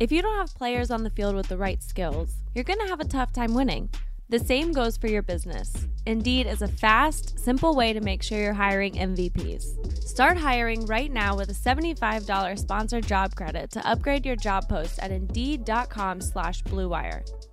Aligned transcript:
If 0.00 0.10
you 0.10 0.22
don't 0.22 0.38
have 0.38 0.54
players 0.54 0.90
on 0.90 1.04
the 1.04 1.10
field 1.10 1.36
with 1.36 1.48
the 1.48 1.58
right 1.58 1.82
skills, 1.82 2.36
you're 2.54 2.64
going 2.64 2.78
to 2.78 2.86
have 2.86 3.00
a 3.00 3.04
tough 3.04 3.34
time 3.34 3.52
winning. 3.52 3.90
The 4.30 4.38
same 4.38 4.72
goes 4.72 4.96
for 4.96 5.08
your 5.08 5.20
business. 5.20 5.74
Indeed 6.06 6.46
is 6.46 6.62
a 6.62 6.68
fast, 6.68 7.38
simple 7.38 7.74
way 7.74 7.92
to 7.92 8.00
make 8.00 8.22
sure 8.22 8.38
you're 8.38 8.54
hiring 8.54 8.94
MVPs. 8.94 10.02
Start 10.02 10.38
hiring 10.38 10.86
right 10.86 11.12
now 11.12 11.36
with 11.36 11.50
a 11.50 11.52
$75 11.52 12.58
sponsored 12.58 13.06
job 13.06 13.34
credit 13.34 13.70
to 13.72 13.86
upgrade 13.86 14.24
your 14.24 14.36
job 14.36 14.70
post 14.70 14.98
at 15.00 15.10
Indeed.com 15.10 16.22
slash 16.22 16.62
BlueWire. 16.62 17.49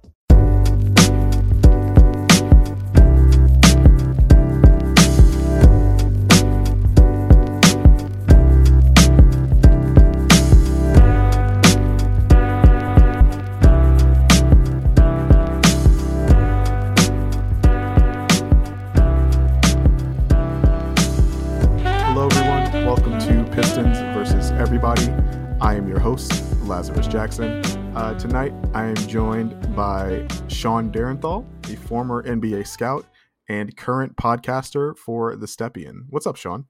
Lazarus 26.77 27.07
Jackson. 27.07 27.65
Uh, 27.95 28.13
tonight, 28.19 28.53
I 28.75 28.83
am 28.83 28.95
joined 29.07 29.75
by 29.75 30.27
Sean 30.47 30.91
Derenthal, 30.91 31.43
a 31.73 31.75
former 31.75 32.21
NBA 32.21 32.67
scout 32.67 33.03
and 33.49 33.75
current 33.75 34.15
podcaster 34.15 34.95
for 34.95 35.35
The 35.35 35.47
Stepien. 35.47 36.01
What's 36.11 36.27
up, 36.27 36.35
Sean? 36.35 36.65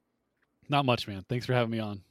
Not 0.69 0.85
much, 0.85 1.09
man. 1.09 1.25
Thanks 1.27 1.45
for 1.45 1.51
having 1.51 1.71
me 1.71 1.79
on. 1.79 2.03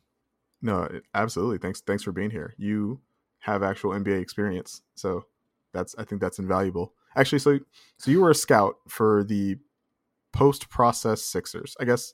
No, 0.61 0.87
absolutely. 1.15 1.57
Thanks. 1.57 1.81
Thanks 1.81 2.03
for 2.03 2.13
being 2.13 2.31
here. 2.31 2.53
You 2.59 3.01
have 3.39 3.63
actual 3.63 3.93
NBA 3.93 4.21
experience, 4.21 4.83
so 4.95 5.25
that's 5.73 5.95
I 5.97 6.05
think 6.05 6.21
that's 6.21 6.39
invaluable. 6.39 6.93
Actually, 7.17 7.39
so 7.39 7.59
so 7.97 8.11
you 8.11 8.21
were 8.21 8.31
a 8.31 8.35
scout 8.35 8.77
for 8.89 9.25
the 9.25 9.57
post-process 10.35 11.23
Sixers. 11.23 11.75
I 11.81 11.87
guess 11.87 12.13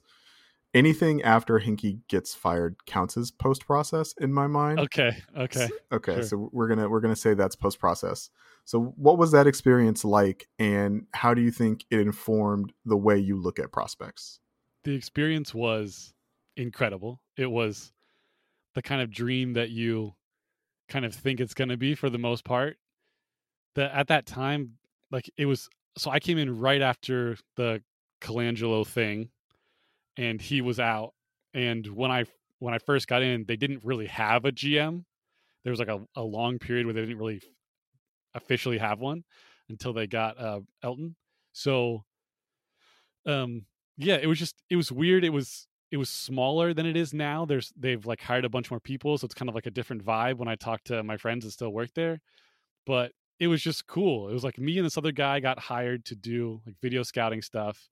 anything 0.74 1.22
after 1.22 1.58
Hinkie 1.58 2.00
gets 2.08 2.34
fired 2.34 2.76
counts 2.86 3.16
as 3.16 3.30
post-process 3.30 4.14
in 4.20 4.32
my 4.32 4.46
mind. 4.46 4.80
Okay. 4.80 5.16
Okay. 5.36 5.68
Okay, 5.92 6.14
sure. 6.14 6.22
so 6.22 6.50
we're 6.52 6.68
gonna 6.68 6.88
we're 6.88 7.00
gonna 7.00 7.16
say 7.16 7.34
that's 7.34 7.56
post-process. 7.56 8.30
So 8.64 8.94
what 8.96 9.18
was 9.18 9.32
that 9.32 9.46
experience 9.46 10.04
like, 10.04 10.48
and 10.58 11.06
how 11.12 11.34
do 11.34 11.42
you 11.42 11.50
think 11.50 11.84
it 11.90 12.00
informed 12.00 12.72
the 12.84 12.96
way 12.96 13.18
you 13.18 13.36
look 13.36 13.58
at 13.58 13.72
prospects? 13.72 14.38
The 14.84 14.94
experience 14.94 15.52
was 15.54 16.12
incredible. 16.56 17.20
It 17.36 17.50
was 17.50 17.92
the 18.74 18.82
kind 18.82 19.02
of 19.02 19.10
dream 19.10 19.54
that 19.54 19.70
you 19.70 20.14
kind 20.88 21.04
of 21.04 21.14
think 21.14 21.40
it's 21.40 21.54
going 21.54 21.68
to 21.68 21.76
be 21.76 21.94
for 21.94 22.10
the 22.10 22.18
most 22.18 22.44
part. 22.44 22.76
That 23.74 23.92
at 23.92 24.08
that 24.08 24.26
time, 24.26 24.74
like 25.10 25.30
it 25.36 25.46
was. 25.46 25.68
So 25.98 26.10
I 26.10 26.20
came 26.20 26.38
in 26.38 26.58
right 26.58 26.80
after 26.80 27.36
the 27.56 27.82
Colangelo 28.20 28.86
thing, 28.86 29.28
and 30.16 30.40
he 30.40 30.60
was 30.60 30.80
out. 30.80 31.14
And 31.54 31.86
when 31.86 32.10
I 32.10 32.24
when 32.58 32.74
I 32.74 32.78
first 32.78 33.08
got 33.08 33.22
in, 33.22 33.44
they 33.46 33.56
didn't 33.56 33.84
really 33.84 34.06
have 34.06 34.44
a 34.44 34.52
GM. 34.52 35.04
There 35.64 35.70
was 35.70 35.78
like 35.78 35.88
a, 35.88 36.00
a 36.16 36.22
long 36.22 36.58
period 36.58 36.86
where 36.86 36.92
they 36.94 37.00
didn't 37.00 37.18
really 37.18 37.42
officially 38.34 38.78
have 38.78 39.00
one 39.00 39.24
until 39.68 39.92
they 39.92 40.06
got 40.06 40.38
uh, 40.38 40.60
Elton. 40.82 41.16
So, 41.52 42.04
um, 43.26 43.66
yeah, 43.96 44.16
it 44.16 44.26
was 44.26 44.38
just 44.38 44.62
it 44.70 44.76
was 44.76 44.90
weird. 44.90 45.24
It 45.24 45.30
was 45.30 45.66
it 45.90 45.98
was 45.98 46.08
smaller 46.08 46.72
than 46.72 46.86
it 46.86 46.96
is 46.96 47.12
now. 47.12 47.44
There's 47.44 47.72
they've 47.76 48.04
like 48.04 48.20
hired 48.20 48.44
a 48.44 48.48
bunch 48.48 48.70
more 48.70 48.80
people, 48.80 49.18
so 49.18 49.26
it's 49.26 49.34
kind 49.34 49.48
of 49.48 49.54
like 49.54 49.66
a 49.66 49.70
different 49.70 50.04
vibe 50.04 50.38
when 50.38 50.48
I 50.48 50.54
talk 50.54 50.82
to 50.84 51.02
my 51.02 51.16
friends 51.16 51.44
that 51.44 51.50
still 51.52 51.70
work 51.70 51.90
there. 51.94 52.20
But 52.86 53.12
it 53.38 53.48
was 53.48 53.62
just 53.62 53.86
cool. 53.86 54.28
It 54.28 54.32
was 54.32 54.44
like 54.44 54.58
me 54.58 54.78
and 54.78 54.86
this 54.86 54.98
other 54.98 55.12
guy 55.12 55.40
got 55.40 55.58
hired 55.58 56.04
to 56.06 56.14
do 56.16 56.60
like 56.66 56.76
video 56.80 57.02
scouting 57.02 57.42
stuff, 57.42 57.88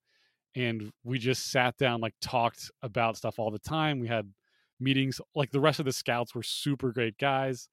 and 0.54 0.90
we 1.04 1.18
just 1.18 1.50
sat 1.50 1.76
down 1.76 2.00
like 2.00 2.14
talked 2.20 2.70
about 2.82 3.16
stuff 3.16 3.38
all 3.38 3.50
the 3.50 3.58
time. 3.58 4.00
We 4.00 4.08
had 4.08 4.30
meetings. 4.78 5.20
Like 5.34 5.50
the 5.50 5.60
rest 5.60 5.78
of 5.78 5.84
the 5.84 5.92
scouts 5.92 6.34
were 6.34 6.42
super 6.42 6.92
great 6.92 7.18
guys. 7.18 7.68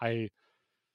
I 0.00 0.28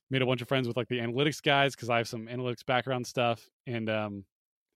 made 0.09 0.21
a 0.21 0.25
bunch 0.25 0.41
of 0.41 0.47
friends 0.47 0.67
with 0.67 0.77
like 0.77 0.87
the 0.87 0.99
analytics 0.99 1.41
guys 1.41 1.75
because 1.75 1.89
I 1.89 1.97
have 1.97 2.07
some 2.07 2.27
analytics 2.27 2.65
background 2.65 3.05
stuff, 3.05 3.49
and 3.65 3.89
um, 3.89 4.25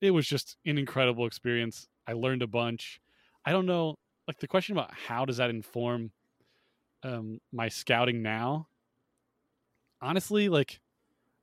it 0.01 0.11
was 0.11 0.27
just 0.27 0.57
an 0.65 0.77
incredible 0.77 1.25
experience. 1.25 1.87
I 2.07 2.13
learned 2.13 2.43
a 2.43 2.47
bunch. 2.47 2.99
I 3.45 3.51
don't 3.51 3.65
know, 3.65 3.95
like 4.27 4.39
the 4.39 4.47
question 4.47 4.77
about 4.77 4.93
how 4.93 5.25
does 5.25 5.37
that 5.37 5.49
inform 5.49 6.11
um, 7.03 7.39
my 7.51 7.69
scouting 7.69 8.21
now. 8.21 8.67
Honestly, 10.01 10.49
like 10.49 10.79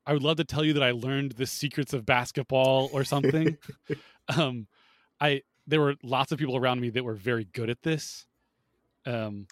I 0.07 0.13
would 0.13 0.23
love 0.23 0.37
to 0.39 0.45
tell 0.45 0.65
you 0.65 0.75
that 0.75 0.83
I 0.83 0.93
learned 0.93 1.33
the 1.33 1.47
secrets 1.47 1.93
of 1.93 2.07
basketball 2.07 2.91
or 2.93 3.05
something. 3.05 3.57
um, 4.29 4.67
I 5.21 5.43
there 5.67 5.81
were 5.81 5.97
lots 6.03 6.33
of 6.33 6.39
people 6.39 6.57
around 6.57 6.81
me 6.81 6.91
that 6.91 7.05
were 7.05 7.15
very 7.15 7.45
good 7.47 7.71
at 7.71 7.83
this. 7.83 8.27
Um, 9.07 9.47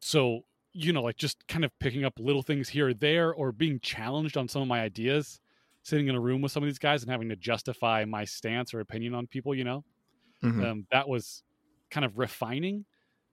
so 0.00 0.42
you 0.74 0.92
know, 0.92 1.02
like 1.02 1.16
just 1.16 1.46
kind 1.48 1.64
of 1.64 1.78
picking 1.80 2.04
up 2.04 2.18
little 2.18 2.42
things 2.42 2.68
here 2.68 2.88
or 2.88 2.94
there, 2.94 3.34
or 3.34 3.52
being 3.52 3.80
challenged 3.80 4.36
on 4.36 4.48
some 4.48 4.62
of 4.62 4.68
my 4.68 4.80
ideas, 4.82 5.40
sitting 5.82 6.08
in 6.08 6.14
a 6.16 6.20
room 6.20 6.42
with 6.42 6.52
some 6.52 6.62
of 6.62 6.68
these 6.68 6.78
guys 6.78 7.02
and 7.02 7.10
having 7.10 7.30
to 7.30 7.36
justify 7.36 8.04
my 8.04 8.24
stance 8.24 8.74
or 8.74 8.80
opinion 8.80 9.14
on 9.14 9.26
people. 9.26 9.54
You 9.54 9.64
know, 9.64 9.84
Mhm. 10.42 10.62
um, 10.64 10.86
that 10.90 11.08
was 11.08 11.42
kind 11.90 12.04
of 12.04 12.18
refining. 12.18 12.86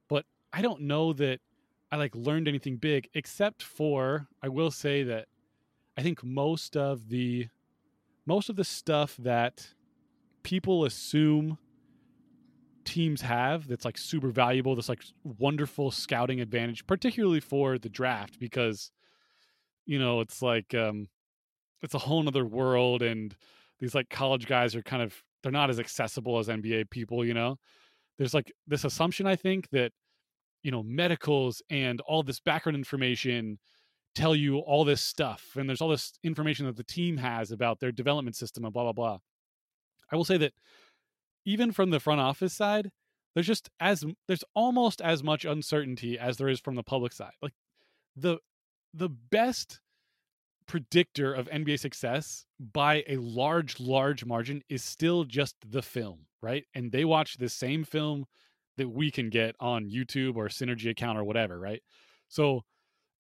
But 0.10 0.26
I 0.54 0.62
don't 0.62 0.84
know 0.84 1.14
that 1.14 1.42
I 1.92 1.98
like 1.98 2.16
learned 2.16 2.48
anything 2.48 2.78
big, 2.78 3.10
except 3.14 3.64
for 3.64 4.28
I 4.42 4.50
will 4.50 4.72
say 4.72 5.04
that 5.04 5.28
I 5.98 6.04
think 6.04 6.24
most 6.24 6.78
of 6.78 7.10
the 7.10 7.50
most 8.26 8.50
of 8.50 8.56
the 8.56 8.64
stuff 8.66 9.18
that 9.18 9.74
people 10.44 10.86
assume 10.86 11.58
teams 12.86 13.22
have 13.22 13.68
that's 13.68 13.86
like 13.86 13.98
super 13.98 14.30
valuable 14.30 14.76
this 14.76 14.90
like 14.90 15.04
wonderful 15.24 15.92
scouting 15.92 16.42
advantage 16.42 16.86
particularly 16.88 17.40
for 17.40 17.78
the 17.78 17.90
draft 17.90 18.40
because 18.40 18.92
you 19.86 20.00
know 20.00 20.20
it's 20.22 20.42
like 20.42 20.74
um 20.74 21.08
it's 21.82 21.94
a 21.94 22.00
whole 22.00 22.22
nother 22.24 22.46
world 22.46 23.02
and 23.02 23.36
these 23.80 23.96
like 23.96 24.10
college 24.10 24.48
guys 24.48 24.76
are 24.76 24.82
kind 24.82 25.02
of 25.02 25.24
they're 25.42 25.52
not 25.52 25.70
as 25.70 25.80
accessible 25.80 26.40
as 26.40 26.48
nba 26.48 26.90
people 26.90 27.26
you 27.26 27.34
know? 27.34 27.58
There's 28.18 28.34
like 28.34 28.52
this 28.68 28.86
assumption 28.86 29.26
i 29.26 29.36
think 29.36 29.70
that 29.72 29.92
you 30.64 30.72
know 30.72 30.84
medicals 30.84 31.62
and 31.70 32.00
all 32.02 32.24
this 32.24 32.40
background 32.40 32.76
information 32.76 33.60
tell 34.16 34.36
you 34.36 34.60
all 34.60 34.86
this 34.86 35.02
stuff 35.02 35.56
and 35.58 35.68
there's 35.68 35.82
all 35.82 35.90
this 35.90 36.14
information 36.24 36.66
that 36.66 36.78
the 36.78 36.84
team 36.84 37.18
has 37.18 37.52
about 37.52 37.80
their 37.80 37.92
development 37.92 38.36
system 38.36 38.64
and 38.64 38.74
blah 38.74 38.84
blah 38.84 38.94
blah. 38.94 39.18
I 40.12 40.16
will 40.16 40.26
say 40.26 40.38
that 40.38 40.54
even 41.46 41.72
from 41.72 41.90
the 41.90 42.00
front 42.00 42.22
office 42.22 42.54
side 42.54 42.92
there's 43.34 43.48
just 43.48 43.70
as 43.80 44.04
there's 44.28 44.44
almost 44.54 45.02
as 45.02 45.24
much 45.24 45.46
uncertainty 45.46 46.18
as 46.20 46.38
there 46.38 46.50
is 46.50 46.60
from 46.60 46.76
the 46.76 46.84
public 46.84 47.14
side. 47.14 47.34
Like 47.42 47.54
the 48.16 48.38
the 48.94 49.10
best 49.10 49.80
predictor 50.66 51.34
of 51.34 51.50
nba 51.50 51.78
success 51.78 52.46
by 52.72 53.04
a 53.08 53.18
large 53.18 53.80
large 53.82 54.24
margin 54.24 54.62
is 54.70 54.84
still 54.84 55.24
just 55.26 55.56
the 55.70 55.82
film 55.82 56.26
right? 56.42 56.66
And 56.74 56.92
they 56.92 57.06
watch 57.06 57.38
the 57.38 57.50
same 57.50 57.84
film 57.84 58.26
that 58.78 58.90
we 58.90 59.12
can 59.12 59.30
get 59.30 59.56
on 59.60 59.90
youtube 59.90 60.36
or 60.38 60.48
synergy 60.48 60.90
account 60.90 61.18
or 61.18 61.24
whatever 61.26 61.60
right? 61.60 61.82
So 62.30 62.64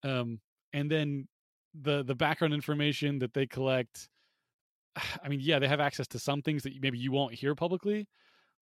um 0.04 0.40
and 0.72 0.90
then 0.90 1.28
the 1.74 2.04
the 2.04 2.16
background 2.16 2.54
information 2.54 3.20
that 3.20 3.34
they 3.34 3.46
collect 3.46 4.08
i 5.24 5.28
mean 5.28 5.40
yeah 5.42 5.60
they 5.60 5.68
have 5.68 5.80
access 5.80 6.08
to 6.08 6.20
some 6.20 6.42
things 6.42 6.64
that 6.64 6.74
maybe 6.82 6.98
you 6.98 7.12
won't 7.12 7.34
hear 7.34 7.56
publicly 7.56 8.08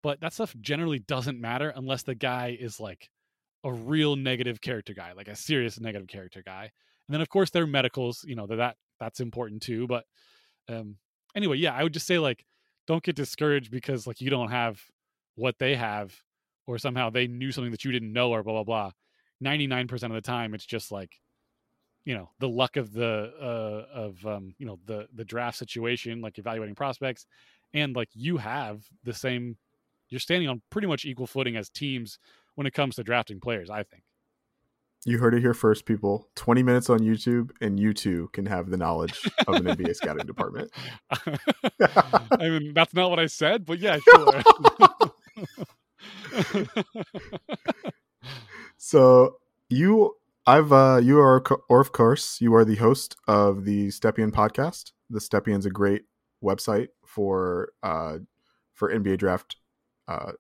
but 0.04 0.20
that 0.22 0.34
stuff 0.34 0.56
generally 0.62 1.00
doesn't 1.00 1.40
matter 1.40 1.72
unless 1.76 2.04
the 2.04 2.16
guy 2.16 2.58
is 2.60 2.80
like 2.80 3.10
a 3.64 3.72
real 3.72 4.16
negative 4.16 4.62
character 4.62 4.94
guy 4.94 5.14
like 5.14 5.28
a 5.28 5.36
serious 5.36 5.80
negative 5.80 6.08
character 6.08 6.42
guy 6.46 6.64
and 6.64 7.14
then 7.14 7.22
of 7.22 7.30
course 7.30 7.50
their 7.52 7.68
medicals 7.68 8.24
you 8.28 8.36
know 8.36 8.48
that 8.48 8.56
that 8.56 8.76
that's 9.00 9.20
important 9.20 9.62
too 9.62 9.88
but 9.88 10.06
um 10.70 10.96
anyway 11.36 11.58
yeah 11.58 11.74
i 11.74 11.84
would 11.84 11.94
just 11.94 12.08
say 12.08 12.18
like 12.18 12.46
don't 12.88 13.04
get 13.04 13.16
discouraged 13.16 13.72
because 13.72 14.08
like 14.08 14.22
you 14.22 14.30
don't 14.30 14.50
have 14.50 14.82
what 15.36 15.56
they 15.60 15.76
have 15.76 16.14
or 16.68 16.78
somehow 16.78 17.10
they 17.10 17.28
knew 17.28 17.52
something 17.52 17.72
that 17.72 17.84
you 17.84 17.92
didn't 17.92 18.14
know 18.14 18.32
or 18.32 18.44
blah 18.44 18.64
blah 18.64 18.64
blah. 18.64 18.92
99% 19.44 19.92
of 20.04 20.12
the 20.12 20.22
time 20.22 20.54
it's 20.54 20.66
just 20.66 20.92
like 20.92 21.20
you 22.06 22.16
know 22.16 22.30
the 22.40 22.50
luck 22.50 22.78
of 22.78 22.94
the 22.94 23.32
uh 23.42 23.86
of 23.94 24.26
um 24.26 24.54
you 24.58 24.66
know 24.66 24.80
the 24.86 25.08
the 25.14 25.26
draft 25.26 25.58
situation 25.58 26.22
like 26.22 26.38
evaluating 26.40 26.76
prospects 26.76 27.26
and 27.74 27.96
like 27.96 28.10
you 28.14 28.38
have 28.38 28.84
the 29.04 29.14
same 29.14 29.58
you're 30.10 30.20
standing 30.20 30.50
on 30.50 30.62
pretty 30.70 30.88
much 30.88 31.06
equal 31.06 31.28
footing 31.28 31.56
as 31.56 31.70
teams 31.70 32.20
when 32.56 32.68
it 32.68 32.74
comes 32.74 32.96
to 32.96 33.04
drafting 33.04 33.40
players 33.40 33.70
i 33.70 33.84
think 33.84 34.04
You 35.06 35.18
heard 35.18 35.34
it 35.34 35.42
here 35.42 35.56
first, 35.56 35.86
people. 35.86 36.28
20 36.36 36.62
minutes 36.62 36.88
on 36.88 37.00
YouTube, 37.00 37.50
and 37.60 37.80
you 37.80 37.92
too 37.92 38.30
can 38.34 38.46
have 38.46 38.70
the 38.70 38.78
knowledge 38.78 39.20
of 39.48 39.56
an 39.56 39.64
NBA 39.66 39.96
scouting 39.96 40.28
department. 40.28 40.70
i 42.40 42.50
mean 42.50 42.74
that's 42.74 42.94
not 42.94 43.10
what 43.10 43.20
i 43.20 43.26
said 43.28 43.66
but 43.66 43.80
yeah 43.80 43.98
sure 43.98 44.44
So 48.78 49.38
you 49.70 50.16
I've 50.48 50.74
uh, 50.74 51.00
you 51.04 51.20
are 51.20 51.44
or 51.70 51.82
of 51.82 51.92
course 51.92 52.42
you 52.42 52.56
are 52.56 52.66
the 52.66 52.76
host 52.76 53.16
of 53.28 53.64
the 53.66 53.90
Stepien 53.90 54.32
podcast. 54.32 54.92
The 55.10 55.20
Stepien's 55.20 55.68
a 55.68 55.70
great 55.70 56.06
website 56.44 56.88
for 57.06 57.74
uh, 57.84 58.18
for 58.74 58.92
NBA 58.92 59.20
draft 59.20 59.58
uh, 60.08 60.32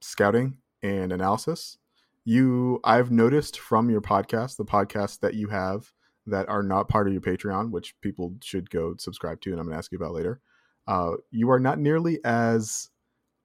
scouting 0.00 0.58
and 0.82 1.12
analysis. 1.12 1.78
You, 2.24 2.80
I've 2.84 3.10
noticed 3.10 3.58
from 3.58 3.90
your 3.90 4.00
podcast, 4.00 4.56
the 4.56 4.64
podcasts 4.64 5.20
that 5.20 5.34
you 5.34 5.48
have 5.48 5.92
that 6.26 6.48
are 6.48 6.62
not 6.62 6.88
part 6.88 7.06
of 7.06 7.12
your 7.12 7.20
Patreon, 7.20 7.70
which 7.70 8.00
people 8.00 8.34
should 8.42 8.70
go 8.70 8.94
subscribe 8.98 9.40
to, 9.42 9.50
and 9.50 9.60
I'm 9.60 9.66
going 9.66 9.74
to 9.74 9.78
ask 9.78 9.92
you 9.92 9.98
about 9.98 10.14
later. 10.14 10.40
Uh, 10.86 11.12
you 11.30 11.50
are 11.50 11.60
not 11.60 11.78
nearly 11.78 12.20
as 12.24 12.88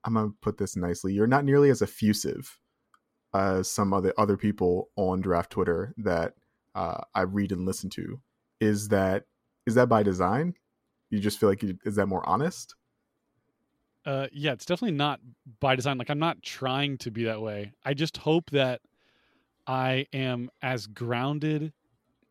I'm 0.04 0.14
going 0.14 0.30
to 0.30 0.36
put 0.40 0.56
this 0.56 0.76
nicely. 0.76 1.12
You're 1.12 1.26
not 1.26 1.44
nearly 1.44 1.68
as 1.68 1.82
effusive 1.82 2.58
as 3.34 3.70
some 3.70 3.92
other 3.92 4.12
other 4.18 4.36
people 4.36 4.90
on 4.96 5.20
draft 5.20 5.50
Twitter 5.50 5.94
that 5.98 6.34
uh, 6.74 7.00
I 7.14 7.22
read 7.22 7.52
and 7.52 7.66
listen 7.66 7.90
to. 7.90 8.20
Is 8.60 8.88
that 8.88 9.24
is 9.66 9.74
that 9.74 9.88
by 9.88 10.02
design? 10.02 10.54
You 11.10 11.18
just 11.18 11.38
feel 11.38 11.48
like 11.48 11.62
you, 11.62 11.76
is 11.84 11.96
that 11.96 12.06
more 12.06 12.26
honest? 12.28 12.74
Uh, 14.06 14.28
yeah, 14.32 14.52
it's 14.52 14.64
definitely 14.64 14.96
not 14.96 15.20
by 15.60 15.76
design. 15.76 15.98
Like 15.98 16.10
I'm 16.10 16.18
not 16.18 16.42
trying 16.42 16.98
to 16.98 17.10
be 17.10 17.24
that 17.24 17.40
way. 17.40 17.72
I 17.84 17.94
just 17.94 18.16
hope 18.16 18.50
that 18.50 18.80
I 19.66 20.06
am 20.12 20.50
as 20.62 20.86
grounded. 20.86 21.72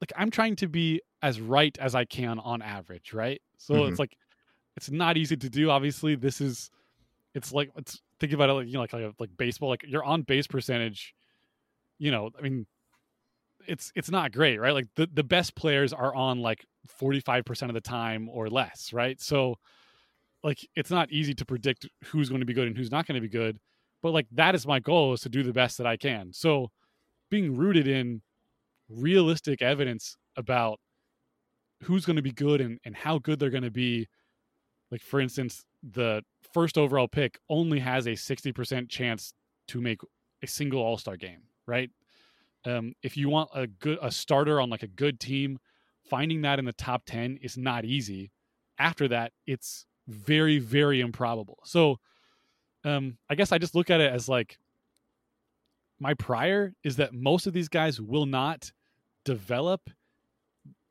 Like 0.02 0.12
I'm 0.16 0.32
trying 0.32 0.56
to 0.58 0.68
be 0.68 1.02
as 1.22 1.40
right 1.40 1.78
as 1.80 1.94
I 1.94 2.06
can 2.06 2.40
on 2.40 2.62
average, 2.62 3.14
right? 3.14 3.42
So 3.58 3.76
mm-hmm. 3.76 3.90
it's 3.90 4.00
like 4.00 4.18
it's 4.76 4.90
not 4.90 5.18
easy 5.18 5.38
to 5.38 5.50
do. 5.50 5.70
Obviously, 5.70 6.16
this 6.16 6.42
is 6.42 6.72
it's 7.36 7.54
like 7.54 7.70
it's 7.76 8.02
think 8.20 8.34
about 8.34 8.50
it 8.50 8.54
like 8.54 8.68
you 8.68 8.74
know 8.74 8.82
like 8.82 8.94
like, 8.94 9.14
like 9.20 9.38
baseball. 9.38 9.70
Like 9.70 9.84
your 9.88 10.04
on 10.04 10.24
base 10.24 10.48
percentage, 10.48 11.14
you 11.98 12.12
know, 12.12 12.30
I 12.38 12.42
mean, 12.42 12.66
it's 13.68 13.92
it's 13.96 14.12
not 14.12 14.32
great, 14.32 14.60
right? 14.60 14.74
Like 14.74 14.88
the 14.96 15.08
the 15.12 15.24
best 15.24 15.56
players 15.56 15.94
are 15.94 16.14
on 16.14 16.40
like 16.40 16.66
45% 17.02 17.68
of 17.68 17.74
the 17.74 17.82
time 17.82 18.30
or 18.30 18.50
less, 18.50 18.94
right? 18.94 19.20
So 19.22 19.56
like 20.44 20.68
it's 20.76 20.92
not 20.92 21.12
easy 21.12 21.34
to 21.34 21.46
predict 21.46 21.88
who's 22.06 22.30
going 22.30 22.40
to 22.40 22.46
be 22.46 22.54
good 22.54 22.68
and 22.68 22.78
who's 22.78 22.92
not 22.92 23.06
going 23.06 23.16
to 23.16 23.22
be 23.22 23.30
good 23.30 23.58
but 24.02 24.12
like 24.12 24.28
that 24.32 24.56
is 24.56 24.66
my 24.66 24.80
goal 24.80 25.14
is 25.14 25.22
to 25.22 25.30
do 25.30 25.44
the 25.44 25.54
best 25.54 25.78
that 25.78 25.88
i 25.88 25.98
can 25.98 26.32
so 26.32 26.70
being 27.30 27.56
rooted 27.56 27.88
in 27.88 28.22
realistic 28.90 29.62
evidence 29.62 30.18
about 30.36 30.80
who's 31.84 32.06
going 32.06 32.16
to 32.16 32.22
be 32.22 32.32
good 32.32 32.60
and, 32.62 32.80
and 32.84 32.96
how 32.96 33.20
good 33.20 33.40
they're 33.40 33.50
going 33.50 33.64
to 33.64 33.72
be 33.72 34.08
like 34.92 35.02
for 35.02 35.20
instance 35.20 35.64
the 35.92 36.22
first 36.54 36.78
overall 36.78 37.08
pick 37.08 37.40
only 37.50 37.80
has 37.80 38.08
a 38.08 38.12
60% 38.12 38.90
chance 38.90 39.34
to 39.68 39.82
make 39.82 40.02
a 40.44 40.48
single 40.48 40.82
all-star 40.82 41.18
game 41.18 41.42
right? 41.70 41.92
Um, 42.66 42.94
if 43.04 43.16
you 43.16 43.30
want 43.30 43.52
a 43.56 43.68
good 43.68 44.00
a 44.02 44.12
starter 44.12 44.60
on 44.60 44.70
like 44.70 44.84
a 44.84 44.88
good 44.88 45.20
team 45.20 45.60
finding 46.10 46.42
that 46.42 46.60
in 46.60 46.66
the 46.66 46.74
top 46.74 47.04
10 47.06 47.38
is 47.42 47.58
not 47.58 47.86
easy. 47.86 48.32
After 48.78 49.08
that 49.10 49.32
it's 49.46 49.86
very 50.08 50.60
very 50.60 51.00
improbable. 51.00 51.60
So 51.64 52.00
um 52.86 53.18
i 53.30 53.36
guess 53.36 53.52
i 53.52 53.58
just 53.58 53.76
look 53.76 53.90
at 53.90 54.00
it 54.00 54.12
as 54.12 54.30
like 54.30 54.58
my 56.00 56.14
prior 56.14 56.74
is 56.82 56.96
that 56.96 57.14
most 57.14 57.46
of 57.46 57.52
these 57.52 57.68
guys 57.68 58.00
will 58.00 58.26
not 58.26 58.72
develop 59.26 59.90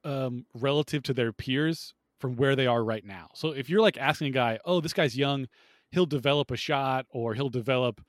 um 0.04 0.44
relative 0.54 1.02
to 1.02 1.14
their 1.14 1.32
peers 1.32 1.94
from 2.18 2.36
where 2.36 2.56
they 2.56 2.66
are 2.66 2.84
right 2.84 3.04
now 3.04 3.28
so 3.34 3.48
if 3.50 3.68
you're 3.68 3.80
like 3.80 3.96
asking 3.96 4.28
a 4.28 4.30
guy 4.30 4.58
oh 4.64 4.80
this 4.80 4.92
guy's 4.92 5.16
young 5.16 5.46
he'll 5.90 6.06
develop 6.06 6.50
a 6.50 6.56
shot 6.56 7.06
or 7.10 7.34
he'll 7.34 7.48
develop 7.48 8.00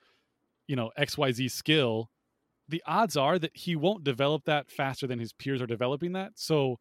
you 0.68 0.76
know 0.76 0.92
xyz 1.00 1.52
skill 1.52 2.10
the 2.68 2.84
odds 2.86 3.18
are 3.18 3.40
that 3.40 3.56
he 3.56 3.76
won't 3.76 4.04
develop 4.04 4.44
that 4.46 4.70
faster 4.70 5.08
than 5.08 5.20
his 5.20 5.34
peers 5.34 5.62
are 5.62 5.68
developing 5.68 6.14
that 6.14 6.32
so 6.36 6.78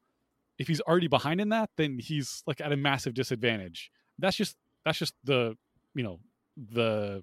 if 0.58 0.66
he's 0.66 0.80
already 0.82 1.08
behind 1.08 1.40
in 1.40 1.48
that 1.50 1.70
then 1.76 1.98
he's 1.98 2.42
like 2.46 2.60
at 2.60 2.72
a 2.72 2.76
massive 2.76 3.14
disadvantage 3.14 3.90
that's 4.18 4.36
just 4.36 4.56
that's 4.84 4.98
just 4.98 5.14
the 5.24 5.56
you 5.94 6.02
know 6.02 6.18
the 6.56 7.22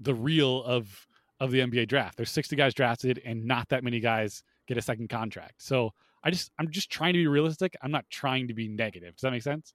the 0.00 0.14
real 0.14 0.62
of 0.64 1.06
of 1.40 1.50
the 1.50 1.60
NBA 1.60 1.88
draft. 1.88 2.16
There's 2.16 2.30
60 2.30 2.56
guys 2.56 2.74
drafted 2.74 3.20
and 3.24 3.44
not 3.44 3.68
that 3.68 3.84
many 3.84 4.00
guys 4.00 4.42
get 4.66 4.78
a 4.78 4.82
second 4.82 5.08
contract. 5.08 5.54
So 5.58 5.92
I 6.26 6.30
just 6.30 6.50
I'm 6.58 6.70
just 6.70 6.90
trying 6.90 7.12
to 7.14 7.18
be 7.18 7.26
realistic. 7.26 7.76
I'm 7.82 7.90
not 7.90 8.04
trying 8.10 8.48
to 8.48 8.54
be 8.54 8.68
negative. 8.68 9.16
Does 9.16 9.22
that 9.22 9.30
make 9.30 9.42
sense? 9.42 9.74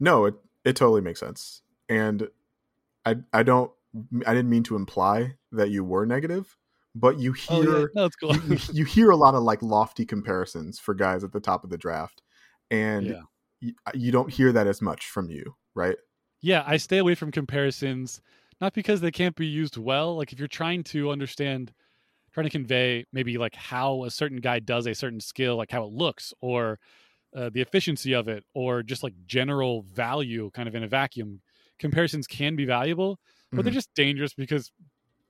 No, 0.00 0.26
it 0.26 0.34
it 0.64 0.76
totally 0.76 1.00
makes 1.00 1.20
sense. 1.20 1.62
And 1.88 2.28
I 3.04 3.16
I 3.32 3.42
don't 3.42 3.70
I 4.26 4.34
didn't 4.34 4.50
mean 4.50 4.62
to 4.64 4.76
imply 4.76 5.34
that 5.52 5.70
you 5.70 5.84
were 5.84 6.06
negative, 6.06 6.56
but 6.94 7.18
you 7.18 7.32
hear 7.32 7.68
oh, 7.68 7.80
yeah. 7.80 7.86
no, 7.94 8.08
cool. 8.20 8.36
you, 8.36 8.58
you, 8.72 8.84
hear 8.84 9.10
a 9.10 9.16
lot 9.16 9.34
of 9.34 9.42
like 9.42 9.62
lofty 9.62 10.04
comparisons 10.04 10.78
for 10.78 10.94
guys 10.94 11.24
at 11.24 11.32
the 11.32 11.40
top 11.40 11.64
of 11.64 11.70
the 11.70 11.78
draft. 11.78 12.22
And 12.70 13.06
yeah. 13.06 13.20
you, 13.60 13.72
uh, 13.86 13.92
you 13.94 14.12
don't 14.12 14.30
hear 14.30 14.52
that 14.52 14.66
as 14.66 14.82
much 14.82 15.06
from 15.06 15.30
you 15.30 15.56
right? 15.78 15.96
Yeah, 16.42 16.64
I 16.66 16.76
stay 16.76 16.98
away 16.98 17.14
from 17.14 17.32
comparisons, 17.32 18.20
not 18.60 18.74
because 18.74 19.00
they 19.00 19.10
can't 19.10 19.36
be 19.36 19.46
used 19.46 19.78
well. 19.78 20.16
Like 20.16 20.32
if 20.32 20.38
you're 20.38 20.48
trying 20.48 20.84
to 20.84 21.10
understand, 21.10 21.72
trying 22.32 22.44
to 22.44 22.50
convey 22.50 23.04
maybe 23.12 23.38
like 23.38 23.54
how 23.54 24.04
a 24.04 24.10
certain 24.10 24.38
guy 24.38 24.58
does 24.58 24.86
a 24.86 24.94
certain 24.94 25.20
skill, 25.20 25.56
like 25.56 25.70
how 25.70 25.84
it 25.84 25.92
looks, 25.92 26.32
or 26.40 26.78
uh, 27.36 27.50
the 27.52 27.60
efficiency 27.60 28.14
of 28.14 28.28
it, 28.28 28.44
or 28.54 28.82
just 28.82 29.02
like 29.02 29.14
general 29.26 29.82
value, 29.82 30.50
kind 30.54 30.68
of 30.68 30.74
in 30.74 30.82
a 30.82 30.88
vacuum, 30.88 31.40
comparisons 31.78 32.26
can 32.26 32.56
be 32.56 32.64
valuable, 32.64 33.18
but 33.50 33.58
mm-hmm. 33.58 33.64
they're 33.64 33.74
just 33.74 33.94
dangerous 33.94 34.34
because 34.34 34.70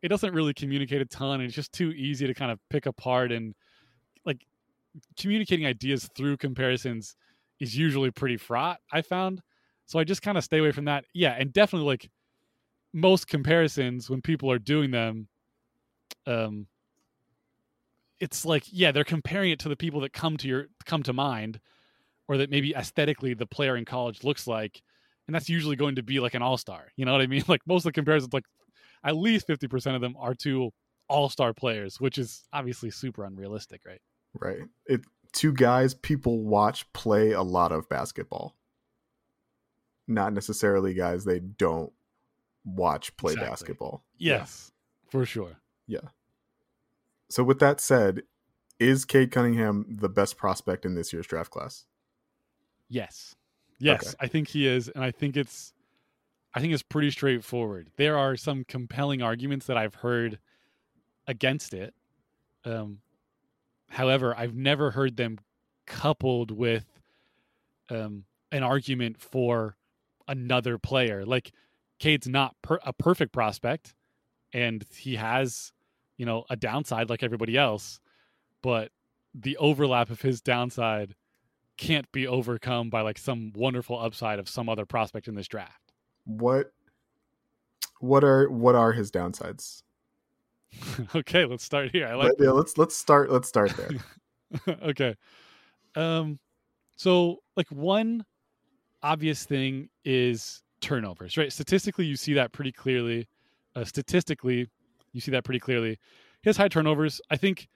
it 0.02 0.08
doesn't 0.08 0.34
really 0.34 0.54
communicate 0.54 1.00
a 1.00 1.06
ton. 1.06 1.40
And 1.40 1.44
it's 1.44 1.54
just 1.54 1.72
too 1.72 1.90
easy 1.90 2.26
to 2.26 2.34
kind 2.34 2.52
of 2.52 2.58
pick 2.70 2.86
apart 2.86 3.32
and 3.32 3.54
like 4.24 4.44
communicating 5.18 5.66
ideas 5.66 6.08
through 6.16 6.36
comparisons 6.36 7.16
is 7.60 7.76
usually 7.76 8.10
pretty 8.10 8.36
fraught. 8.36 8.78
I 8.92 9.02
found 9.02 9.42
so 9.88 9.98
I 9.98 10.04
just 10.04 10.20
kind 10.20 10.36
of 10.36 10.44
stay 10.44 10.58
away 10.58 10.70
from 10.70 10.84
that. 10.84 11.06
Yeah, 11.14 11.34
and 11.38 11.50
definitely 11.50 11.86
like 11.86 12.10
most 12.92 13.26
comparisons 13.26 14.10
when 14.10 14.20
people 14.20 14.52
are 14.52 14.58
doing 14.58 14.90
them, 14.90 15.28
um, 16.26 16.66
it's 18.20 18.44
like 18.44 18.64
yeah, 18.70 18.92
they're 18.92 19.04
comparing 19.04 19.50
it 19.50 19.58
to 19.60 19.68
the 19.68 19.76
people 19.76 20.00
that 20.00 20.12
come 20.12 20.36
to 20.38 20.48
your 20.48 20.66
come 20.84 21.02
to 21.04 21.12
mind, 21.12 21.60
or 22.26 22.38
that 22.38 22.50
maybe 22.50 22.74
aesthetically 22.74 23.34
the 23.34 23.46
player 23.46 23.76
in 23.76 23.84
college 23.84 24.24
looks 24.24 24.46
like, 24.46 24.82
and 25.26 25.34
that's 25.34 25.48
usually 25.48 25.76
going 25.76 25.96
to 25.96 26.02
be 26.02 26.20
like 26.20 26.34
an 26.34 26.42
all 26.42 26.56
star. 26.56 26.88
You 26.96 27.04
know 27.04 27.12
what 27.12 27.20
I 27.20 27.26
mean? 27.26 27.44
Like 27.48 27.60
most 27.66 27.80
of 27.80 27.90
the 27.90 27.92
comparisons, 27.92 28.32
like 28.32 28.44
at 29.04 29.16
least 29.16 29.46
fifty 29.46 29.68
percent 29.68 29.96
of 29.96 30.02
them 30.02 30.16
are 30.18 30.34
to 30.36 30.70
all 31.08 31.28
star 31.28 31.54
players, 31.54 32.00
which 32.00 32.18
is 32.18 32.44
obviously 32.52 32.90
super 32.90 33.24
unrealistic, 33.24 33.82
right? 33.86 34.00
Right. 34.38 34.60
It 34.86 35.02
two 35.32 35.52
guys 35.52 35.94
people 35.94 36.42
watch 36.42 36.90
play 36.92 37.32
a 37.32 37.42
lot 37.42 37.72
of 37.72 37.88
basketball 37.88 38.54
not 40.08 40.32
necessarily 40.32 40.94
guys 40.94 41.24
they 41.24 41.38
don't 41.38 41.92
watch 42.64 43.16
play 43.16 43.34
exactly. 43.34 43.50
basketball. 43.50 44.04
Yes, 44.16 44.72
yeah. 45.04 45.10
for 45.10 45.26
sure. 45.26 45.60
Yeah. 45.86 46.00
So 47.30 47.44
with 47.44 47.58
that 47.60 47.80
said, 47.80 48.22
is 48.78 49.04
Cade 49.04 49.30
Cunningham 49.32 49.86
the 49.88 50.08
best 50.08 50.36
prospect 50.36 50.84
in 50.86 50.94
this 50.94 51.12
year's 51.12 51.26
draft 51.26 51.50
class? 51.50 51.86
Yes. 52.88 53.34
Yes, 53.78 54.08
okay. 54.08 54.16
I 54.20 54.26
think 54.26 54.48
he 54.48 54.66
is 54.66 54.88
and 54.88 55.04
I 55.04 55.10
think 55.10 55.36
it's 55.36 55.72
I 56.54 56.60
think 56.60 56.72
it's 56.72 56.82
pretty 56.82 57.10
straightforward. 57.10 57.90
There 57.96 58.18
are 58.18 58.36
some 58.36 58.64
compelling 58.64 59.22
arguments 59.22 59.66
that 59.66 59.76
I've 59.76 59.96
heard 59.96 60.38
against 61.26 61.74
it. 61.74 61.94
Um 62.64 63.00
however, 63.90 64.36
I've 64.36 64.54
never 64.54 64.92
heard 64.92 65.16
them 65.16 65.38
coupled 65.86 66.50
with 66.50 67.00
um 67.90 68.24
an 68.52 68.62
argument 68.62 69.20
for 69.20 69.76
another 70.28 70.78
player. 70.78 71.24
Like 71.26 71.52
Cade's 71.98 72.28
not 72.28 72.56
per- 72.62 72.80
a 72.84 72.92
perfect 72.92 73.32
prospect, 73.32 73.94
and 74.52 74.84
he 74.96 75.16
has, 75.16 75.72
you 76.18 76.26
know, 76.26 76.44
a 76.50 76.56
downside 76.56 77.08
like 77.08 77.22
everybody 77.22 77.56
else, 77.56 78.00
but 78.62 78.90
the 79.34 79.56
overlap 79.56 80.10
of 80.10 80.20
his 80.20 80.40
downside 80.40 81.14
can't 81.78 82.10
be 82.12 82.26
overcome 82.26 82.90
by 82.90 83.00
like 83.00 83.16
some 83.16 83.52
wonderful 83.54 83.98
upside 83.98 84.38
of 84.38 84.48
some 84.48 84.68
other 84.68 84.84
prospect 84.84 85.28
in 85.28 85.34
this 85.34 85.48
draft. 85.48 85.92
What 86.24 86.72
what 88.00 88.24
are 88.24 88.50
what 88.50 88.74
are 88.74 88.92
his 88.92 89.10
downsides? 89.10 89.82
okay, 91.14 91.44
let's 91.46 91.64
start 91.64 91.90
here. 91.92 92.06
I 92.06 92.14
like 92.14 92.32
yeah, 92.38 92.50
let's 92.50 92.76
let's 92.76 92.96
start 92.96 93.30
let's 93.30 93.48
start 93.48 93.72
there. 93.76 94.76
okay. 94.82 95.14
Um 95.94 96.38
so 96.96 97.38
like 97.56 97.68
one 97.68 98.24
obvious 99.02 99.44
thing 99.44 99.88
is 100.04 100.62
turnovers, 100.80 101.36
right? 101.36 101.52
Statistically, 101.52 102.06
you 102.06 102.16
see 102.16 102.34
that 102.34 102.52
pretty 102.52 102.72
clearly. 102.72 103.28
Uh, 103.76 103.84
statistically, 103.84 104.68
you 105.12 105.20
see 105.20 105.30
that 105.32 105.44
pretty 105.44 105.60
clearly. 105.60 105.98
He 106.42 106.48
has 106.48 106.56
high 106.56 106.68
turnovers. 106.68 107.20
I 107.30 107.36
think 107.36 107.68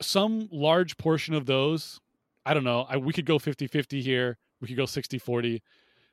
some 0.00 0.48
large 0.52 0.96
portion 0.96 1.34
of 1.34 1.46
those, 1.46 2.00
I 2.46 2.54
don't 2.54 2.64
know, 2.64 2.86
I, 2.88 2.96
we 2.96 3.12
could 3.12 3.26
go 3.26 3.38
50 3.38 3.66
50 3.66 4.00
here, 4.00 4.38
we 4.60 4.68
could 4.68 4.76
go 4.76 4.86
60 4.86 5.18
40. 5.18 5.62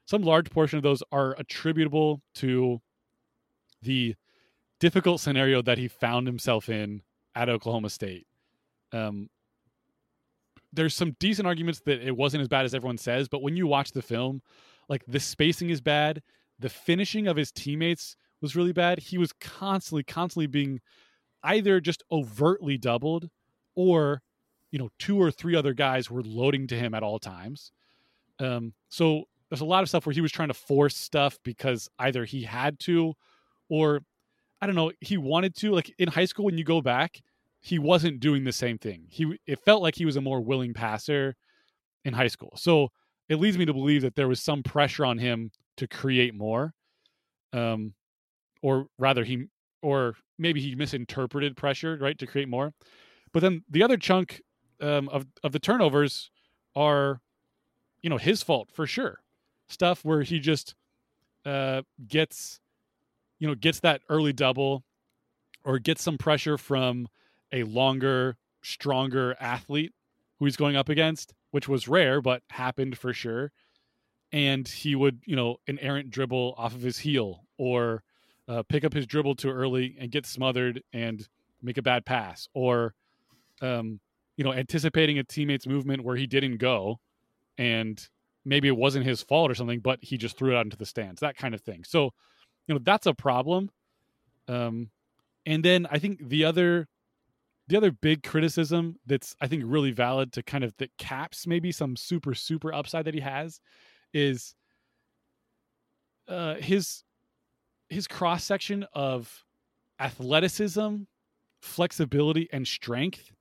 Some 0.05 0.21
large 0.21 0.51
portion 0.51 0.77
of 0.77 0.83
those 0.83 1.01
are 1.11 1.35
attributable 1.39 2.21
to 2.35 2.79
the 3.81 4.15
difficult 4.79 5.19
scenario 5.19 5.61
that 5.61 5.77
he 5.77 5.87
found 5.87 6.27
himself 6.27 6.69
in 6.69 7.01
at 7.33 7.49
Oklahoma 7.49 7.89
State. 7.89 8.27
Um, 8.91 9.29
there's 10.71 10.93
some 10.93 11.15
decent 11.19 11.47
arguments 11.47 11.81
that 11.85 12.05
it 12.05 12.15
wasn't 12.15 12.41
as 12.41 12.47
bad 12.47 12.65
as 12.65 12.73
everyone 12.73 12.97
says, 12.97 13.27
but 13.27 13.41
when 13.41 13.55
you 13.55 13.65
watch 13.65 13.91
the 13.91 14.01
film, 14.01 14.41
like 14.89 15.03
the 15.07 15.19
spacing 15.19 15.69
is 15.69 15.81
bad, 15.81 16.21
the 16.59 16.69
finishing 16.69 17.27
of 17.27 17.37
his 17.37 17.51
teammates 17.51 18.15
was 18.41 18.55
really 18.55 18.73
bad. 18.73 18.99
He 18.99 19.17
was 19.17 19.31
constantly, 19.33 20.03
constantly 20.03 20.47
being 20.47 20.81
either 21.43 21.79
just 21.79 22.03
overtly 22.11 22.77
doubled 22.77 23.29
or, 23.75 24.21
you 24.71 24.79
know, 24.79 24.89
two 24.99 25.21
or 25.21 25.31
three 25.31 25.55
other 25.55 25.73
guys 25.73 26.09
were 26.09 26.23
loading 26.23 26.67
to 26.67 26.75
him 26.75 26.93
at 26.93 27.03
all 27.03 27.19
times. 27.19 27.71
Um, 28.39 28.73
so 28.89 29.25
there's 29.49 29.61
a 29.61 29.65
lot 29.65 29.83
of 29.83 29.89
stuff 29.89 30.05
where 30.05 30.13
he 30.13 30.21
was 30.21 30.31
trying 30.31 30.47
to 30.49 30.53
force 30.53 30.97
stuff 30.97 31.37
because 31.43 31.89
either 31.99 32.25
he 32.25 32.43
had 32.43 32.79
to 32.81 33.13
or 33.69 34.01
I 34.61 34.67
don't 34.67 34.75
know, 34.75 34.91
he 35.01 35.17
wanted 35.17 35.55
to. 35.57 35.71
Like 35.71 35.93
in 35.99 36.09
high 36.09 36.25
school, 36.25 36.45
when 36.45 36.57
you 36.57 36.63
go 36.63 36.81
back, 36.81 37.21
he 37.61 37.79
wasn't 37.79 38.19
doing 38.19 38.43
the 38.43 38.51
same 38.51 38.77
thing. 38.77 39.05
He 39.09 39.37
it 39.45 39.59
felt 39.59 39.81
like 39.81 39.95
he 39.95 40.05
was 40.05 40.15
a 40.15 40.21
more 40.21 40.41
willing 40.41 40.73
passer 40.73 41.35
in 42.03 42.13
high 42.13 42.27
school. 42.27 42.53
So 42.55 42.89
it 43.29 43.37
leads 43.37 43.57
me 43.57 43.65
to 43.65 43.73
believe 43.73 44.01
that 44.03 44.15
there 44.15 44.27
was 44.27 44.41
some 44.41 44.63
pressure 44.63 45.05
on 45.05 45.17
him 45.17 45.51
to 45.77 45.87
create 45.87 46.33
more. 46.33 46.73
Um 47.53 47.93
or 48.65 48.87
rather 48.97 49.23
he 49.23 49.45
or 49.83 50.15
maybe 50.39 50.59
he 50.59 50.73
misinterpreted 50.73 51.55
pressure, 51.55 51.95
right, 52.01 52.17
to 52.17 52.25
create 52.25 52.49
more. 52.49 52.73
But 53.31 53.41
then 53.41 53.63
the 53.69 53.83
other 53.83 53.95
chunk 53.95 54.41
um, 54.81 55.07
of 55.09 55.27
of 55.43 55.51
the 55.51 55.59
turnovers 55.59 56.31
are, 56.75 57.21
you 58.01 58.09
know, 58.09 58.17
his 58.17 58.41
fault 58.41 58.71
for 58.73 58.87
sure. 58.87 59.19
Stuff 59.67 60.03
where 60.03 60.23
he 60.23 60.39
just 60.39 60.73
uh, 61.45 61.83
gets, 62.07 62.59
you 63.37 63.47
know, 63.47 63.53
gets 63.53 63.81
that 63.81 64.01
early 64.09 64.33
double, 64.33 64.83
or 65.63 65.77
gets 65.77 66.01
some 66.01 66.17
pressure 66.17 66.57
from 66.57 67.07
a 67.51 67.61
longer, 67.65 68.35
stronger 68.63 69.35
athlete 69.39 69.93
who 70.39 70.45
he's 70.45 70.57
going 70.57 70.75
up 70.75 70.89
against, 70.89 71.35
which 71.51 71.67
was 71.69 71.87
rare 71.87 72.19
but 72.19 72.41
happened 72.49 72.97
for 72.97 73.13
sure. 73.13 73.51
And 74.31 74.67
he 74.67 74.95
would, 74.95 75.21
you 75.25 75.35
know, 75.35 75.57
an 75.67 75.77
errant 75.77 76.09
dribble 76.09 76.55
off 76.57 76.73
of 76.73 76.81
his 76.81 76.97
heel 76.97 77.45
or 77.59 78.01
uh, 78.47 78.63
pick 78.69 78.83
up 78.83 78.93
his 78.93 79.07
dribble 79.07 79.35
too 79.35 79.49
early 79.49 79.95
and 79.99 80.11
get 80.11 80.25
smothered 80.25 80.81
and 80.93 81.27
make 81.61 81.77
a 81.77 81.81
bad 81.81 82.05
pass, 82.05 82.47
or 82.53 82.93
um, 83.61 83.99
you 84.37 84.43
know, 84.43 84.53
anticipating 84.53 85.17
a 85.19 85.23
teammate's 85.23 85.67
movement 85.67 86.03
where 86.03 86.15
he 86.15 86.27
didn't 86.27 86.57
go, 86.57 86.99
and 87.57 88.07
maybe 88.43 88.67
it 88.67 88.77
wasn't 88.77 89.05
his 89.05 89.21
fault 89.21 89.49
or 89.49 89.55
something, 89.55 89.79
but 89.79 89.99
he 90.01 90.17
just 90.17 90.37
threw 90.37 90.51
it 90.51 90.57
out 90.57 90.65
into 90.65 90.77
the 90.77 90.85
stands, 90.85 91.21
that 91.21 91.37
kind 91.37 91.55
of 91.55 91.61
thing. 91.61 91.83
So, 91.83 92.11
you 92.67 92.75
know, 92.75 92.79
that's 92.83 93.07
a 93.07 93.13
problem. 93.13 93.69
Um, 94.47 94.91
and 95.45 95.63
then 95.63 95.87
I 95.89 95.99
think 95.99 96.27
the 96.27 96.45
other 96.45 96.87
the 97.67 97.77
other 97.77 97.91
big 97.91 98.21
criticism 98.21 98.97
that's 99.07 99.35
I 99.41 99.47
think 99.47 99.63
really 99.65 99.91
valid 99.91 100.31
to 100.33 100.43
kind 100.43 100.63
of 100.63 100.73
that 100.77 100.95
caps 100.97 101.47
maybe 101.47 101.71
some 101.71 101.95
super 101.95 102.35
super 102.35 102.71
upside 102.71 103.05
that 103.05 103.15
he 103.15 103.21
has 103.21 103.59
is 104.13 104.55
uh, 106.27 106.55
his 106.55 107.03
his 107.95 108.07
cross 108.07 108.43
section 108.43 108.85
of 108.93 109.45
athleticism, 110.01 111.03
flexibility, 111.61 112.49
and 112.51 112.67
strength 112.67 113.31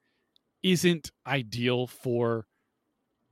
isn't 0.62 1.11
ideal 1.26 1.88
for 1.88 2.46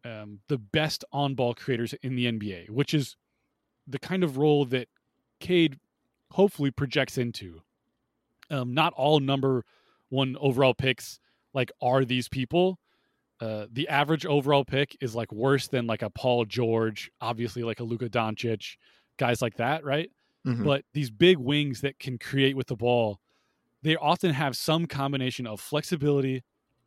um, 0.05 0.41
the 0.49 0.59
best 0.59 1.05
on 1.13 1.37
ball 1.37 1.55
creators 1.55 1.95
in 2.03 2.17
the 2.17 2.27
NBA, 2.27 2.71
which 2.71 2.93
is 2.93 3.17
the 3.87 4.01
kind 4.01 4.25
of 4.25 4.37
role 4.37 4.65
that 4.67 4.89
Cade 5.39 5.79
hopefully 6.33 6.73
projects 6.73 7.17
into. 7.17 7.63
Um, 8.51 8.75
not 8.75 8.93
all 8.95 9.21
number 9.21 9.65
one 10.09 10.37
overall 10.41 10.75
picks 10.75 11.21
like 11.55 11.71
are 11.81 12.05
these 12.05 12.29
people. 12.29 12.81
Uh, 13.41 13.67
the 13.71 13.89
average 13.89 14.27
overall 14.27 14.65
pick 14.65 14.97
is 15.01 15.15
like 15.15 15.31
worse 15.33 15.69
than 15.69 15.87
like 15.87 16.03
a 16.03 16.11
Paul 16.11 16.45
George, 16.47 17.13
obviously 17.21 17.63
like 17.63 17.79
a 17.79 17.85
Luka 17.85 18.09
Doncic, 18.09 18.77
guys 19.19 19.41
like 19.41 19.57
that, 19.59 19.85
right? 19.85 20.11
Mm-hmm. 20.47 20.65
But 20.65 20.85
these 20.93 21.11
big 21.11 21.39
wings 21.39 21.81
that 21.83 21.99
can 21.99 22.19
create 22.19 22.57
with 22.57 22.67
the 22.67 22.77
ball, 22.77 23.21
they 23.83 23.97
often 23.97 24.33
have 24.33 24.57
some 24.57 24.87
combination 24.87 25.47
of 25.47 25.61
flexibility, 25.61 26.43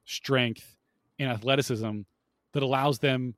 strength, 0.06 0.76
and 1.20 1.30
athleticism 1.30 2.02
that 2.54 2.64
allows 2.64 3.00
them 3.00 3.36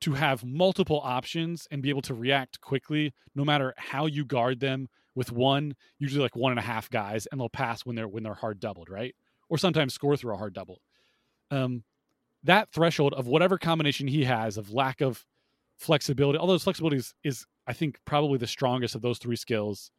to 0.00 0.12
have 0.12 0.44
multiple 0.44 1.00
options 1.02 1.66
and 1.70 1.82
be 1.82 1.90
able 1.90 2.02
to 2.02 2.14
react 2.14 2.60
quickly 2.60 3.12
no 3.34 3.44
matter 3.44 3.74
how 3.76 4.06
you 4.06 4.24
guard 4.24 4.60
them 4.60 4.88
with 5.14 5.32
one 5.32 5.74
usually 5.98 6.22
like 6.22 6.36
one 6.36 6.52
and 6.52 6.58
a 6.58 6.62
half 6.62 6.88
guys 6.90 7.26
and 7.26 7.40
they'll 7.40 7.48
pass 7.48 7.84
when 7.84 7.96
they're 7.96 8.06
when 8.06 8.22
they're 8.22 8.34
hard 8.34 8.60
doubled 8.60 8.88
right 8.88 9.16
or 9.48 9.58
sometimes 9.58 9.92
score 9.92 10.16
through 10.16 10.32
a 10.32 10.36
hard 10.36 10.52
double 10.52 10.80
um 11.50 11.82
that 12.44 12.70
threshold 12.70 13.12
of 13.14 13.26
whatever 13.26 13.58
combination 13.58 14.06
he 14.06 14.24
has 14.24 14.56
of 14.56 14.72
lack 14.72 15.00
of 15.00 15.26
flexibility 15.76 16.38
although 16.38 16.58
flexibility 16.58 16.98
is, 16.98 17.14
is 17.24 17.46
I 17.68 17.74
think 17.74 17.98
probably 18.06 18.38
the 18.38 18.46
strongest 18.46 18.94
of 18.94 19.02
those 19.02 19.18
three 19.18 19.36
skills. 19.36 19.90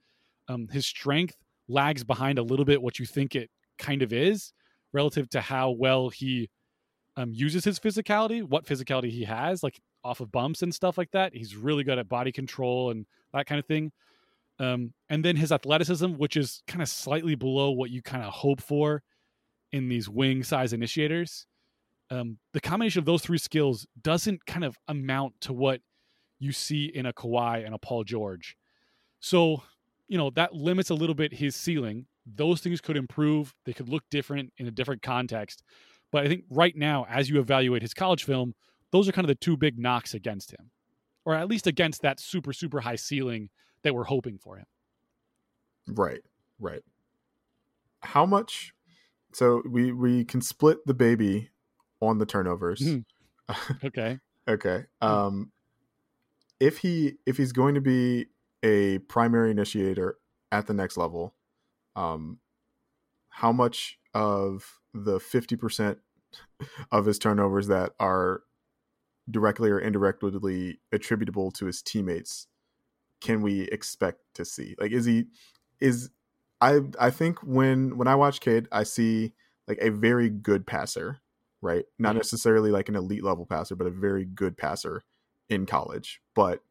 Um, 0.48 0.68
his 0.68 0.88
strength 0.88 1.38
lags 1.68 2.04
behind 2.04 2.40
a 2.40 2.44
little 2.44 2.66
bit 2.66 2.82
what 2.82 2.98
you 2.98 3.06
think 3.06 3.36
it 3.36 3.52
kind 3.78 4.02
of 4.02 4.12
is 4.12 4.52
relative 4.92 5.30
to 5.30 5.40
how 5.40 5.70
well 5.70 6.10
he 6.10 6.50
um, 7.16 7.32
uses 7.32 7.64
his 7.64 7.80
physicality, 7.80 8.44
what 8.44 8.66
physicality 8.66 9.12
he 9.12 9.24
has, 9.24 9.62
like 9.62 9.80
off 10.04 10.20
of 10.20 10.32
bumps 10.32 10.64
and 10.64 10.74
stuff 10.74 10.98
like 10.98 11.12
that. 11.12 11.36
He's 11.36 11.56
really 11.56 11.84
good 11.84 12.00
at 12.00 12.10
body 12.10 12.32
control 12.32 12.90
and 12.90 13.06
that 13.34 13.46
kind 13.46 13.60
of 13.60 13.66
thing. 13.66 13.92
Um, 14.58 14.94
and 15.10 15.24
then 15.24 15.36
his 15.36 15.52
athleticism, 15.52 16.14
which 16.14 16.36
is 16.36 16.64
kind 16.68 16.82
of 16.82 16.90
slightly 16.90 17.36
below 17.36 17.70
what 17.70 17.92
you 17.92 18.02
kind 18.02 18.24
of 18.24 18.34
hope 18.34 18.62
for 18.62 19.04
in 19.72 19.90
these 19.90 20.10
wing 20.10 20.44
size 20.44 20.74
initiators. 20.74 21.46
Um, 22.10 22.40
the 22.54 22.60
combination 22.60 23.00
of 23.00 23.06
those 23.06 23.22
three 23.22 23.38
skills 23.38 23.86
doesn't 24.02 24.46
kind 24.48 24.66
of 24.66 24.76
amount 24.88 25.40
to 25.42 25.54
what 25.54 25.82
you 26.40 26.52
see 26.52 26.86
in 26.86 27.06
a 27.06 27.14
Kawhi 27.14 27.66
and 27.66 27.76
a 27.76 27.78
Paul 27.78 28.04
George. 28.04 28.58
So, 29.20 29.64
you 30.08 30.18
know, 30.18 30.30
that 30.32 30.54
limits 30.54 30.90
a 30.90 30.96
little 30.96 31.16
bit 31.16 31.34
his 31.34 31.56
ceiling. 31.56 32.06
Those 32.26 32.62
things 32.62 32.82
could 32.82 32.98
improve. 32.98 33.54
They 33.66 33.74
could 33.74 33.90
look 33.90 34.04
different 34.10 34.54
in 34.58 34.68
a 34.68 34.72
different 34.72 35.02
context. 35.02 35.64
But 36.12 36.26
I 36.26 36.28
think 36.28 36.46
right 36.50 36.76
now, 36.76 37.06
as 37.10 37.30
you 37.30 37.40
evaluate 37.40 37.82
his 37.82 37.94
college 37.94 38.24
film, 38.24 38.56
those 38.92 39.08
are 39.08 39.12
kind 39.12 39.26
of 39.26 39.30
the 39.30 39.36
two 39.36 39.58
big 39.58 39.78
knocks 39.78 40.14
against 40.14 40.52
him, 40.52 40.72
or 41.26 41.36
at 41.36 41.48
least 41.48 41.68
against 41.68 42.02
that 42.02 42.20
super, 42.20 42.54
super 42.54 42.80
high 42.80 42.96
ceiling 42.96 43.50
that 43.84 43.94
we're 43.94 44.06
hoping 44.06 44.38
for 44.38 44.58
him. 44.58 44.66
Right, 45.88 46.22
right. 46.60 46.82
How 48.02 48.26
much? 48.26 48.74
So 49.34 49.62
we 49.70 49.92
we 49.92 50.26
can 50.26 50.42
split 50.42 50.80
the 50.86 50.94
baby 50.94 51.50
on 52.00 52.18
the 52.18 52.26
turnovers. 52.26 52.80
Mm-hmm. 52.80 53.78
okay. 53.86 54.20
okay. 54.48 54.86
Um, 55.02 55.52
if 56.60 56.80
he 56.80 57.16
if 57.26 57.38
he's 57.38 57.52
going 57.52 57.76
to 57.76 57.82
be 57.82 58.28
a 58.64 59.00
primary 59.00 59.52
initiator 59.52 60.18
at 60.52 60.68
the 60.68 60.74
next 60.74 60.98
level, 60.98 61.36
um, 61.96 62.40
how 63.30 63.52
much 63.52 63.98
of 64.14 64.80
the 64.94 65.20
fifty 65.20 65.56
percent 65.56 66.00
of 66.92 67.06
his 67.06 67.20
turnovers 67.20 67.68
that 67.68 67.94
are 68.00 68.42
directly 69.30 69.70
or 69.70 69.80
indirectly 69.80 70.80
attributable 70.92 71.52
to 71.52 71.66
his 71.66 71.82
teammates 71.82 72.48
can 73.22 73.42
we 73.42 73.62
expect 73.64 74.22
to 74.34 74.46
see? 74.46 74.76
Like, 74.80 74.92
is 74.92 75.06
he 75.06 75.26
is 75.80 76.10
I 76.62 76.82
I 77.00 77.10
think 77.10 77.40
when 77.44 77.98
when 77.98 78.08
I 78.08 78.16
watch 78.16 78.42
Cade, 78.42 78.68
I 78.72 78.84
see 78.84 79.34
like 79.68 79.78
a 79.82 79.90
very 79.90 80.30
good 80.30 80.66
passer, 80.66 81.20
right? 81.62 81.86
Not 81.98 82.16
necessarily 82.16 82.72
like 82.72 82.90
an 82.90 82.96
elite 82.96 83.24
level 83.24 83.46
passer, 83.46 83.76
but 83.76 83.88
a 83.88 83.92
very 83.92 84.26
good 84.26 84.58
passer 84.58 85.04
in 85.50 85.66
college, 85.66 86.22
but 86.36 86.64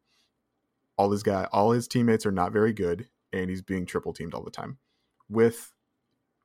all 0.97 1.11
his 1.11 1.23
guy, 1.23 1.47
all 1.51 1.71
his 1.71 1.87
teammates 1.87 2.25
are 2.25 2.31
not 2.31 2.51
very 2.51 2.73
good, 2.73 3.07
and 3.31 3.49
he's 3.49 3.61
being 3.61 3.85
triple 3.85 4.13
teamed 4.13 4.33
all 4.33 4.43
the 4.43 4.51
time. 4.51 4.77
With 5.29 5.73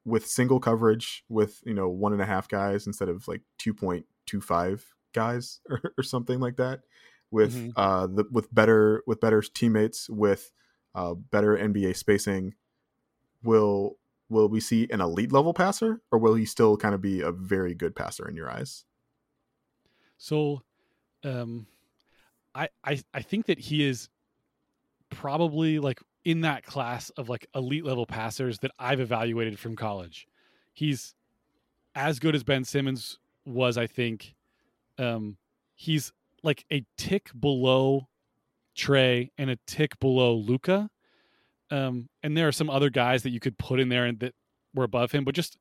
with 0.05 0.27
single 0.27 0.61
coverage, 0.61 1.25
with 1.29 1.61
you 1.65 1.75
know 1.75 1.89
one 1.89 2.13
and 2.13 2.23
a 2.23 2.27
half 2.27 2.49
guys 2.49 2.87
instead 2.87 3.09
of 3.09 3.27
like 3.27 3.43
two 3.59 3.75
point 3.75 4.07
two 4.27 4.41
five 4.41 4.85
guys 5.13 5.61
or, 5.71 5.81
or, 5.97 6.03
something 6.03 6.41
like 6.41 6.57
that. 6.57 6.81
With 7.31 7.55
mm-hmm. 7.55 7.71
uh 7.77 8.07
the 8.07 8.25
with 8.31 8.53
better 8.55 9.03
with 9.07 9.21
better 9.21 9.43
teammates, 9.43 10.09
with 10.09 10.53
uh, 10.95 11.15
better 11.15 11.57
NBA 11.57 11.97
spacing, 11.97 12.55
will 13.43 13.97
will 14.29 14.49
we 14.49 14.61
see 14.61 14.89
an 14.91 15.01
elite 15.01 15.33
level 15.33 15.55
passer, 15.55 16.01
or 16.11 16.19
will 16.19 16.35
he 16.35 16.45
still 16.45 16.77
kind 16.77 16.95
of 16.95 17.01
be 17.01 17.21
a 17.21 17.33
very 17.33 17.75
good 17.75 17.95
passer 17.95 18.29
in 18.29 18.37
your 18.37 18.51
eyes? 18.51 18.85
So, 20.17 20.63
um, 21.25 21.67
I, 22.55 22.69
I 22.85 23.01
I 23.13 23.23
think 23.23 23.47
that 23.47 23.59
he 23.59 23.87
is 23.87 24.09
probably 25.11 25.79
like 25.79 26.01
in 26.25 26.41
that 26.43 26.65
class 26.65 27.11
of 27.11 27.29
like 27.29 27.47
elite 27.55 27.85
level 27.85 28.07
passers 28.07 28.59
that 28.61 28.71
I've 28.79 29.01
evaluated 29.01 29.59
from 29.59 29.77
college. 29.77 30.27
He's 30.73 31.15
as 31.95 32.19
good 32.19 32.35
as 32.35 32.43
Ben 32.43 32.65
Simmons 32.65 33.19
was, 33.45 33.77
I 33.79 33.87
think. 33.87 34.35
Um, 34.99 35.37
he's 35.75 36.13
like 36.43 36.65
a 36.73 36.85
tick 36.97 37.31
below 37.39 38.09
Trae 38.77 39.31
and 39.39 39.51
a 39.51 39.59
tick 39.67 39.99
below 40.01 40.35
Luka. 40.35 40.89
Um, 41.71 42.09
and 42.23 42.37
there 42.37 42.49
are 42.49 42.53
some 42.53 42.71
other 42.71 42.91
guys 42.91 43.23
that 43.23 43.31
you 43.31 43.41
could 43.41 43.59
put 43.59 43.81
in 43.81 43.89
there 43.89 44.05
and 44.05 44.19
that 44.21 44.35
were 44.75 44.85
above 44.85 45.13
him, 45.13 45.25
but 45.25 45.35
just 45.35 45.57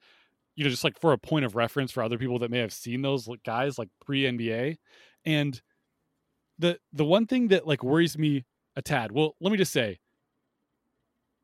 you 0.56 0.64
know, 0.64 0.70
just 0.70 0.84
like 0.84 1.00
for 1.00 1.14
a 1.14 1.18
point 1.18 1.46
of 1.46 1.56
reference 1.56 1.92
for 1.92 2.04
other 2.04 2.18
people 2.18 2.40
that 2.40 2.52
may 2.52 2.60
have 2.60 2.74
seen 2.74 3.02
those 3.02 3.28
guys 3.44 3.80
like 3.80 3.90
pre 4.06 4.24
NBA. 4.24 4.78
And 5.26 5.60
the 6.60 6.80
the 6.92 7.06
one 7.06 7.26
thing 7.26 7.50
that 7.50 7.68
like 7.68 7.84
worries 7.84 8.18
me 8.18 8.46
a 8.76 8.82
tad, 8.82 9.12
well, 9.12 9.36
let 9.40 9.52
me 9.52 9.58
just 9.58 9.72
say, 9.72 10.00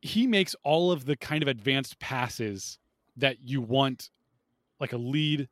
he 0.02 0.28
makes 0.28 0.56
all 0.64 0.92
of 0.92 1.06
the 1.06 1.16
kind 1.16 1.44
of 1.44 1.50
advanced 1.50 2.00
passes 2.00 2.78
that 3.18 3.38
you 3.42 3.62
want 3.62 4.10
like 4.80 4.94
a 4.94 4.98
lead 4.98 5.50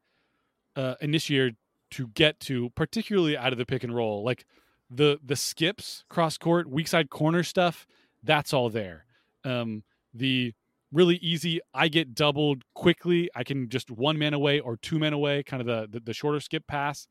uh, 0.75 0.95
initiator 1.01 1.51
to 1.91 2.07
get 2.09 2.39
to, 2.39 2.69
particularly 2.71 3.37
out 3.37 3.51
of 3.51 3.57
the 3.57 3.65
pick 3.65 3.83
and 3.83 3.95
roll. 3.95 4.23
Like 4.23 4.45
the 4.89 5.19
the 5.23 5.35
skips, 5.35 6.03
cross 6.09 6.37
court, 6.37 6.69
weak 6.69 6.87
side 6.87 7.09
corner 7.09 7.43
stuff, 7.43 7.85
that's 8.23 8.53
all 8.53 8.69
there. 8.69 9.05
Um, 9.43 9.83
the 10.13 10.53
really 10.91 11.17
easy. 11.17 11.59
I 11.73 11.89
get 11.89 12.15
doubled 12.15 12.63
quickly. 12.73 13.29
I 13.35 13.43
can 13.43 13.69
just 13.69 13.91
one 13.91 14.17
man 14.17 14.33
away 14.33 14.59
or 14.59 14.77
two 14.77 14.99
men 14.99 15.13
away, 15.13 15.43
kind 15.43 15.61
of 15.61 15.67
the, 15.67 15.87
the, 15.91 15.99
the 15.99 16.13
shorter 16.13 16.39
skip 16.39 16.65
pass. 16.67 17.07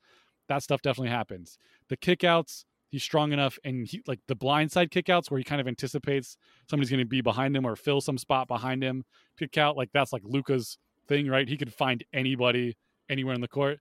That 0.48 0.62
stuff 0.62 0.80
definitely 0.80 1.10
happens. 1.10 1.58
The 1.88 1.96
kickouts, 1.96 2.64
he's 2.88 3.02
strong 3.02 3.32
enough, 3.32 3.58
and 3.64 3.86
he 3.86 4.02
like 4.06 4.20
the 4.28 4.36
blindside 4.36 4.90
kickouts 4.90 5.30
where 5.30 5.38
he 5.38 5.44
kind 5.44 5.60
of 5.60 5.68
anticipates 5.68 6.36
somebody's 6.68 6.90
going 6.90 7.00
to 7.00 7.06
be 7.06 7.20
behind 7.20 7.56
him 7.56 7.66
or 7.66 7.76
fill 7.76 8.00
some 8.00 8.18
spot 8.18 8.48
behind 8.48 8.82
him. 8.82 9.04
Kick 9.38 9.56
out 9.58 9.76
like 9.76 9.90
that's 9.92 10.12
like 10.12 10.22
Luka's 10.24 10.78
thing, 11.08 11.28
right? 11.28 11.48
He 11.48 11.56
could 11.56 11.72
find 11.72 12.04
anybody 12.12 12.76
anywhere 13.08 13.34
in 13.34 13.40
the 13.40 13.48
court. 13.48 13.78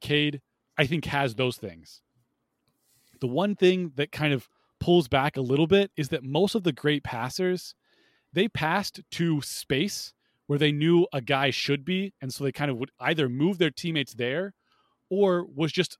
Cade, 0.00 0.40
I 0.78 0.86
think, 0.86 1.06
has 1.06 1.34
those 1.34 1.56
things. 1.56 2.02
The 3.20 3.26
one 3.26 3.56
thing 3.56 3.92
that 3.96 4.12
kind 4.12 4.32
of 4.32 4.48
pulls 4.80 5.08
back 5.08 5.36
a 5.36 5.40
little 5.40 5.66
bit 5.66 5.90
is 5.96 6.10
that 6.10 6.22
most 6.22 6.54
of 6.54 6.62
the 6.62 6.72
great 6.72 7.04
passers 7.04 7.74
they 8.34 8.48
passed 8.48 9.00
to 9.12 9.40
space 9.42 10.12
where 10.46 10.58
they 10.58 10.72
knew 10.72 11.06
a 11.12 11.20
guy 11.20 11.50
should 11.50 11.84
be. 11.84 12.12
And 12.20 12.34
so 12.34 12.44
they 12.44 12.52
kind 12.52 12.70
of 12.70 12.76
would 12.76 12.90
either 13.00 13.28
move 13.28 13.58
their 13.58 13.70
teammates 13.70 14.14
there 14.14 14.54
or 15.08 15.46
was 15.46 15.72
just 15.72 15.96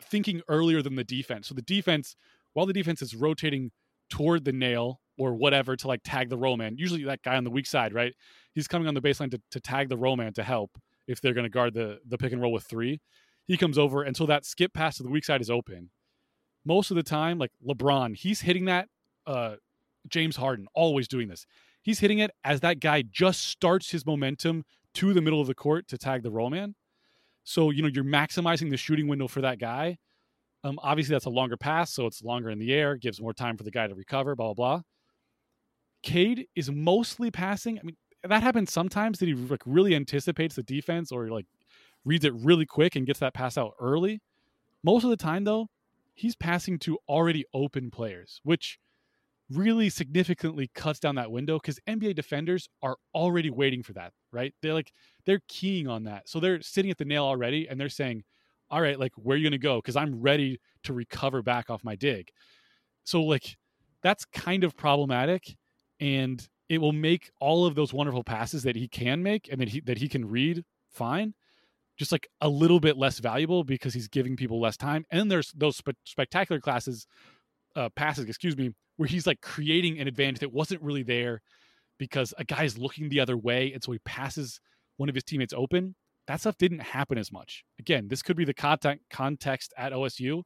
thinking 0.00 0.42
earlier 0.48 0.82
than 0.82 0.94
the 0.96 1.04
defense. 1.04 1.48
So 1.48 1.54
the 1.54 1.62
defense, 1.62 2.16
while 2.52 2.66
the 2.66 2.72
defense 2.72 3.02
is 3.02 3.14
rotating 3.14 3.70
toward 4.10 4.44
the 4.44 4.52
nail 4.52 5.00
or 5.18 5.34
whatever 5.34 5.76
to 5.76 5.88
like 5.88 6.00
tag 6.04 6.28
the 6.28 6.36
roll 6.36 6.56
man, 6.56 6.76
usually 6.78 7.04
that 7.04 7.22
guy 7.22 7.36
on 7.36 7.44
the 7.44 7.50
weak 7.50 7.66
side, 7.66 7.92
right? 7.92 8.14
He's 8.54 8.68
coming 8.68 8.88
on 8.88 8.94
the 8.94 9.02
baseline 9.02 9.30
to, 9.30 9.40
to 9.50 9.60
tag 9.60 9.88
the 9.88 9.96
roll 9.96 10.16
man 10.16 10.32
to 10.34 10.42
help 10.42 10.78
if 11.06 11.20
they're 11.20 11.34
going 11.34 11.44
to 11.44 11.50
guard 11.50 11.74
the, 11.74 12.00
the 12.06 12.18
pick 12.18 12.32
and 12.32 12.40
roll 12.40 12.52
with 12.52 12.64
three. 12.64 13.00
He 13.46 13.56
comes 13.56 13.78
over 13.78 14.02
until 14.02 14.26
that 14.26 14.44
skip 14.44 14.72
pass 14.74 14.96
to 14.96 15.02
the 15.02 15.08
weak 15.08 15.24
side 15.24 15.40
is 15.40 15.50
open. 15.50 15.90
Most 16.64 16.90
of 16.90 16.96
the 16.96 17.02
time, 17.02 17.38
like 17.38 17.52
LeBron, 17.66 18.16
he's 18.16 18.40
hitting 18.40 18.64
that 18.64 18.88
uh, 19.26 19.56
James 20.08 20.36
Harden, 20.36 20.66
always 20.74 21.08
doing 21.08 21.28
this. 21.28 21.46
He's 21.82 22.00
hitting 22.00 22.18
it 22.18 22.32
as 22.44 22.60
that 22.60 22.80
guy 22.80 23.02
just 23.02 23.46
starts 23.46 23.90
his 23.90 24.04
momentum 24.04 24.64
to 24.94 25.12
the 25.14 25.20
middle 25.20 25.40
of 25.40 25.46
the 25.46 25.54
court 25.54 25.86
to 25.88 25.98
tag 25.98 26.22
the 26.22 26.30
roll 26.30 26.50
man. 26.50 26.74
So, 27.46 27.70
you 27.70 27.80
know, 27.80 27.88
you're 27.88 28.02
maximizing 28.02 28.70
the 28.70 28.76
shooting 28.76 29.06
window 29.06 29.28
for 29.28 29.40
that 29.40 29.60
guy. 29.60 29.98
Um, 30.64 30.80
obviously, 30.82 31.14
that's 31.14 31.26
a 31.26 31.30
longer 31.30 31.56
pass, 31.56 31.92
so 31.92 32.06
it's 32.06 32.20
longer 32.20 32.50
in 32.50 32.58
the 32.58 32.74
air, 32.74 32.96
gives 32.96 33.20
more 33.20 33.32
time 33.32 33.56
for 33.56 33.62
the 33.62 33.70
guy 33.70 33.86
to 33.86 33.94
recover, 33.94 34.34
blah, 34.34 34.52
blah, 34.52 34.54
blah. 34.54 34.82
Cade 36.02 36.48
is 36.56 36.72
mostly 36.72 37.30
passing. 37.30 37.78
I 37.78 37.82
mean, 37.84 37.96
that 38.24 38.42
happens 38.42 38.72
sometimes 38.72 39.20
that 39.20 39.26
he 39.26 39.34
like 39.34 39.62
really 39.64 39.94
anticipates 39.94 40.56
the 40.56 40.64
defense 40.64 41.12
or 41.12 41.28
like 41.28 41.46
reads 42.04 42.24
it 42.24 42.34
really 42.34 42.66
quick 42.66 42.96
and 42.96 43.06
gets 43.06 43.20
that 43.20 43.32
pass 43.32 43.56
out 43.56 43.74
early. 43.78 44.20
Most 44.82 45.04
of 45.04 45.10
the 45.10 45.16
time, 45.16 45.44
though, 45.44 45.68
he's 46.14 46.34
passing 46.34 46.80
to 46.80 46.98
already 47.08 47.44
open 47.54 47.92
players, 47.92 48.40
which 48.42 48.80
really 49.50 49.88
significantly 49.88 50.70
cuts 50.74 50.98
down 50.98 51.14
that 51.14 51.30
window 51.30 51.58
because 51.58 51.78
NBA 51.88 52.14
defenders 52.16 52.68
are 52.82 52.96
already 53.14 53.50
waiting 53.50 53.82
for 53.82 53.92
that, 53.92 54.12
right? 54.32 54.52
They're 54.62 54.74
like 54.74 54.92
they're 55.24 55.42
keying 55.48 55.88
on 55.88 56.04
that. 56.04 56.28
So 56.28 56.40
they're 56.40 56.60
sitting 56.60 56.90
at 56.90 56.98
the 56.98 57.04
nail 57.04 57.24
already 57.24 57.68
and 57.68 57.80
they're 57.80 57.88
saying, 57.88 58.24
All 58.70 58.80
right, 58.80 58.98
like 58.98 59.12
where 59.16 59.34
are 59.34 59.38
you 59.38 59.44
gonna 59.44 59.58
go? 59.58 59.76
Because 59.76 59.96
I'm 59.96 60.20
ready 60.20 60.58
to 60.84 60.92
recover 60.92 61.42
back 61.42 61.70
off 61.70 61.84
my 61.84 61.96
dig. 61.96 62.30
So 63.04 63.22
like 63.22 63.56
that's 64.02 64.24
kind 64.24 64.64
of 64.64 64.76
problematic 64.76 65.56
and 66.00 66.46
it 66.68 66.78
will 66.78 66.92
make 66.92 67.30
all 67.40 67.66
of 67.66 67.74
those 67.74 67.92
wonderful 67.92 68.24
passes 68.24 68.64
that 68.64 68.76
he 68.76 68.88
can 68.88 69.22
make 69.22 69.48
and 69.50 69.60
that 69.60 69.68
he 69.68 69.80
that 69.80 69.98
he 69.98 70.08
can 70.08 70.28
read 70.28 70.64
fine 70.90 71.34
just 71.96 72.12
like 72.12 72.28
a 72.40 72.48
little 72.48 72.80
bit 72.80 72.98
less 72.98 73.20
valuable 73.20 73.64
because 73.64 73.94
he's 73.94 74.08
giving 74.08 74.36
people 74.36 74.60
less 74.60 74.76
time 74.76 75.04
and 75.10 75.30
there's 75.30 75.52
those 75.52 75.76
spe- 75.76 75.90
spectacular 76.04 76.60
classes 76.60 77.06
uh, 77.74 77.88
passes 77.90 78.24
excuse 78.26 78.56
me 78.56 78.70
where 78.96 79.08
he's 79.08 79.26
like 79.26 79.40
creating 79.40 79.98
an 79.98 80.08
advantage 80.08 80.40
that 80.40 80.52
wasn't 80.52 80.82
really 80.82 81.02
there 81.02 81.42
because 81.98 82.34
a 82.38 82.44
guy's 82.44 82.78
looking 82.78 83.08
the 83.08 83.20
other 83.20 83.36
way 83.36 83.72
and 83.72 83.82
so 83.82 83.92
he 83.92 83.98
passes 84.00 84.60
one 84.96 85.08
of 85.08 85.14
his 85.14 85.24
teammates 85.24 85.54
open. 85.54 85.94
That 86.26 86.40
stuff 86.40 86.58
didn't 86.58 86.80
happen 86.80 87.18
as 87.18 87.30
much. 87.30 87.64
Again, 87.78 88.08
this 88.08 88.22
could 88.22 88.36
be 88.36 88.44
the 88.44 88.54
context 89.10 89.74
at 89.76 89.92
OSU, 89.92 90.42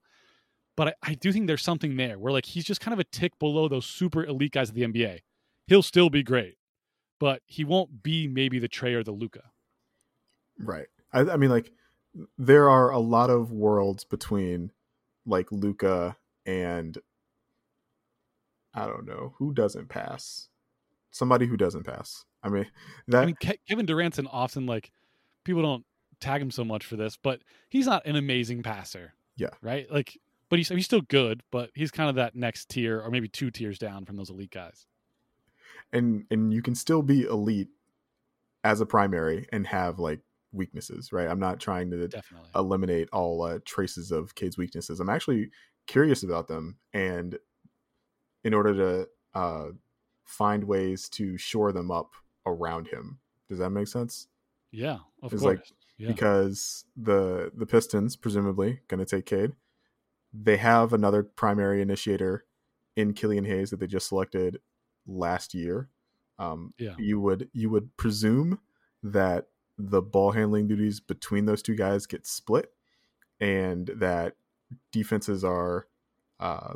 but 0.77 0.89
I, 0.89 0.95
I 1.03 1.15
do 1.15 1.33
think 1.33 1.47
there's 1.47 1.63
something 1.63 1.97
there 1.97 2.19
where 2.19 2.33
like 2.33 2.47
he's 2.47 2.65
just 2.65 2.81
kind 2.81 2.93
of 2.93 2.99
a 2.99 3.05
tick 3.05 3.39
below 3.39 3.69
those 3.69 3.87
super 3.87 4.25
elite 4.25 4.53
guys 4.53 4.69
of 4.69 4.75
the 4.75 4.83
NBA. 4.83 5.21
He'll 5.67 5.83
still 5.83 6.11
be 6.11 6.23
great, 6.23 6.57
but 7.19 7.43
he 7.47 7.65
won't 7.65 8.03
be 8.03 8.29
maybe 8.29 8.59
the 8.59 8.69
Trae 8.69 8.95
or 8.95 9.05
the 9.05 9.13
Luka 9.13 9.43
Right. 10.63 10.87
I, 11.13 11.21
I 11.21 11.37
mean, 11.37 11.51
like 11.51 11.73
there 12.39 12.69
are 12.69 12.91
a 12.91 12.99
lot 12.99 13.31
of 13.31 13.53
worlds 13.53 14.05
between 14.05 14.73
like 15.27 15.51
Luka 15.51 16.17
and 16.47 16.99
I 18.75 18.87
don't 18.87 19.07
know 19.07 19.35
who 19.39 19.53
doesn't 19.53 19.89
pass. 19.89 20.49
Somebody 21.11 21.47
who 21.47 21.57
doesn't 21.57 21.85
pass. 21.85 22.25
I 22.43 22.49
mean, 22.49 22.67
that. 23.09 23.23
I 23.23 23.27
mean, 23.27 23.37
Ke- 23.37 23.61
Kevin 23.69 23.87
Durant's 23.87 24.19
an 24.19 24.27
often 24.29 24.67
like 24.67 24.91
people 25.45 25.63
don't 25.63 25.85
tag 26.21 26.41
him 26.43 26.51
so 26.51 26.65
much 26.65 26.85
for 26.87 26.97
this, 26.97 27.17
but 27.17 27.41
he's 27.69 27.87
not 27.87 28.07
an 28.07 28.17
amazing 28.17 28.63
passer. 28.63 29.15
Yeah. 29.37 29.51
Right. 29.63 29.91
Like, 29.91 30.19
but 30.49 30.59
he's 30.59 30.69
he's 30.69 30.85
still 30.85 31.01
good, 31.01 31.43
but 31.51 31.71
he's 31.75 31.91
kind 31.91 32.09
of 32.09 32.17
that 32.17 32.35
next 32.35 32.69
tier 32.69 33.01
or 33.01 33.11
maybe 33.11 33.29
two 33.29 33.51
tiers 33.51 33.79
down 33.79 34.05
from 34.05 34.17
those 34.17 34.31
elite 34.31 34.51
guys. 34.51 34.87
And 35.93 36.25
and 36.31 36.53
you 36.53 36.63
can 36.63 36.75
still 36.75 37.03
be 37.03 37.23
elite 37.23 37.69
as 38.63 38.81
a 38.81 38.87
primary 38.87 39.47
and 39.53 39.67
have 39.67 39.99
like 39.99 40.21
weaknesses, 40.53 41.13
right? 41.13 41.29
I'm 41.29 41.39
not 41.41 41.61
trying 41.61 41.91
to 41.93 42.09
Definitely. 42.09 42.51
eliminate 42.55 43.09
all 43.13 43.43
uh, 43.43 43.59
traces 43.65 44.11
of 44.13 44.35
Cade's 44.35 44.59
weaknesses. 44.59 45.01
I'm 45.01 45.09
actually 45.09 45.51
curious 45.87 46.23
about 46.23 46.49
them, 46.49 46.77
and 46.93 47.39
in 48.45 48.55
order 48.55 48.75
to 48.75 49.09
uh, 49.39 49.67
find 50.25 50.65
ways 50.65 51.09
to 51.11 51.37
shore 51.39 51.73
them 51.73 51.91
up 51.91 52.13
around 52.47 52.89
him. 52.89 53.19
Does 53.49 53.59
that 53.59 53.71
make 53.71 53.89
sense? 53.89 54.29
Yeah, 54.71 54.99
of 55.23 55.33
It's 55.33 55.43
course. 55.43 55.59
like- 55.59 55.67
yeah. 55.99 56.09
Because 56.09 56.87
the 56.97 57.53
the 57.55 57.67
Pistons 57.67 58.17
presumably 58.17 58.81
going 58.89 59.01
to 59.01 59.05
take 59.05 59.27
Cade. 59.27 59.53
They 60.33 60.57
have 60.57 60.95
another 60.95 61.23
primary 61.23 61.83
initiator 61.83 62.47
in 62.97 63.13
Killian 63.13 63.45
Hayes 63.45 63.69
that 63.69 63.81
they 63.81 63.87
just 63.87 64.09
selected 64.09 64.61
last 65.07 65.53
year. 65.53 65.91
Um, 66.39 66.73
Yeah. 66.79 66.95
You 66.97 67.21
would 67.21 67.51
you 67.53 67.69
would 67.69 67.95
presume 67.99 68.61
that 69.03 69.49
the 69.77 70.01
ball 70.01 70.31
handling 70.33 70.69
duties 70.69 71.01
between 71.01 71.45
those 71.45 71.61
two 71.61 71.75
guys 71.75 72.07
get 72.07 72.27
split, 72.27 72.73
and 73.39 73.89
that 73.97 74.37
defenses 74.93 75.45
are 75.45 75.87
uh, 76.39 76.75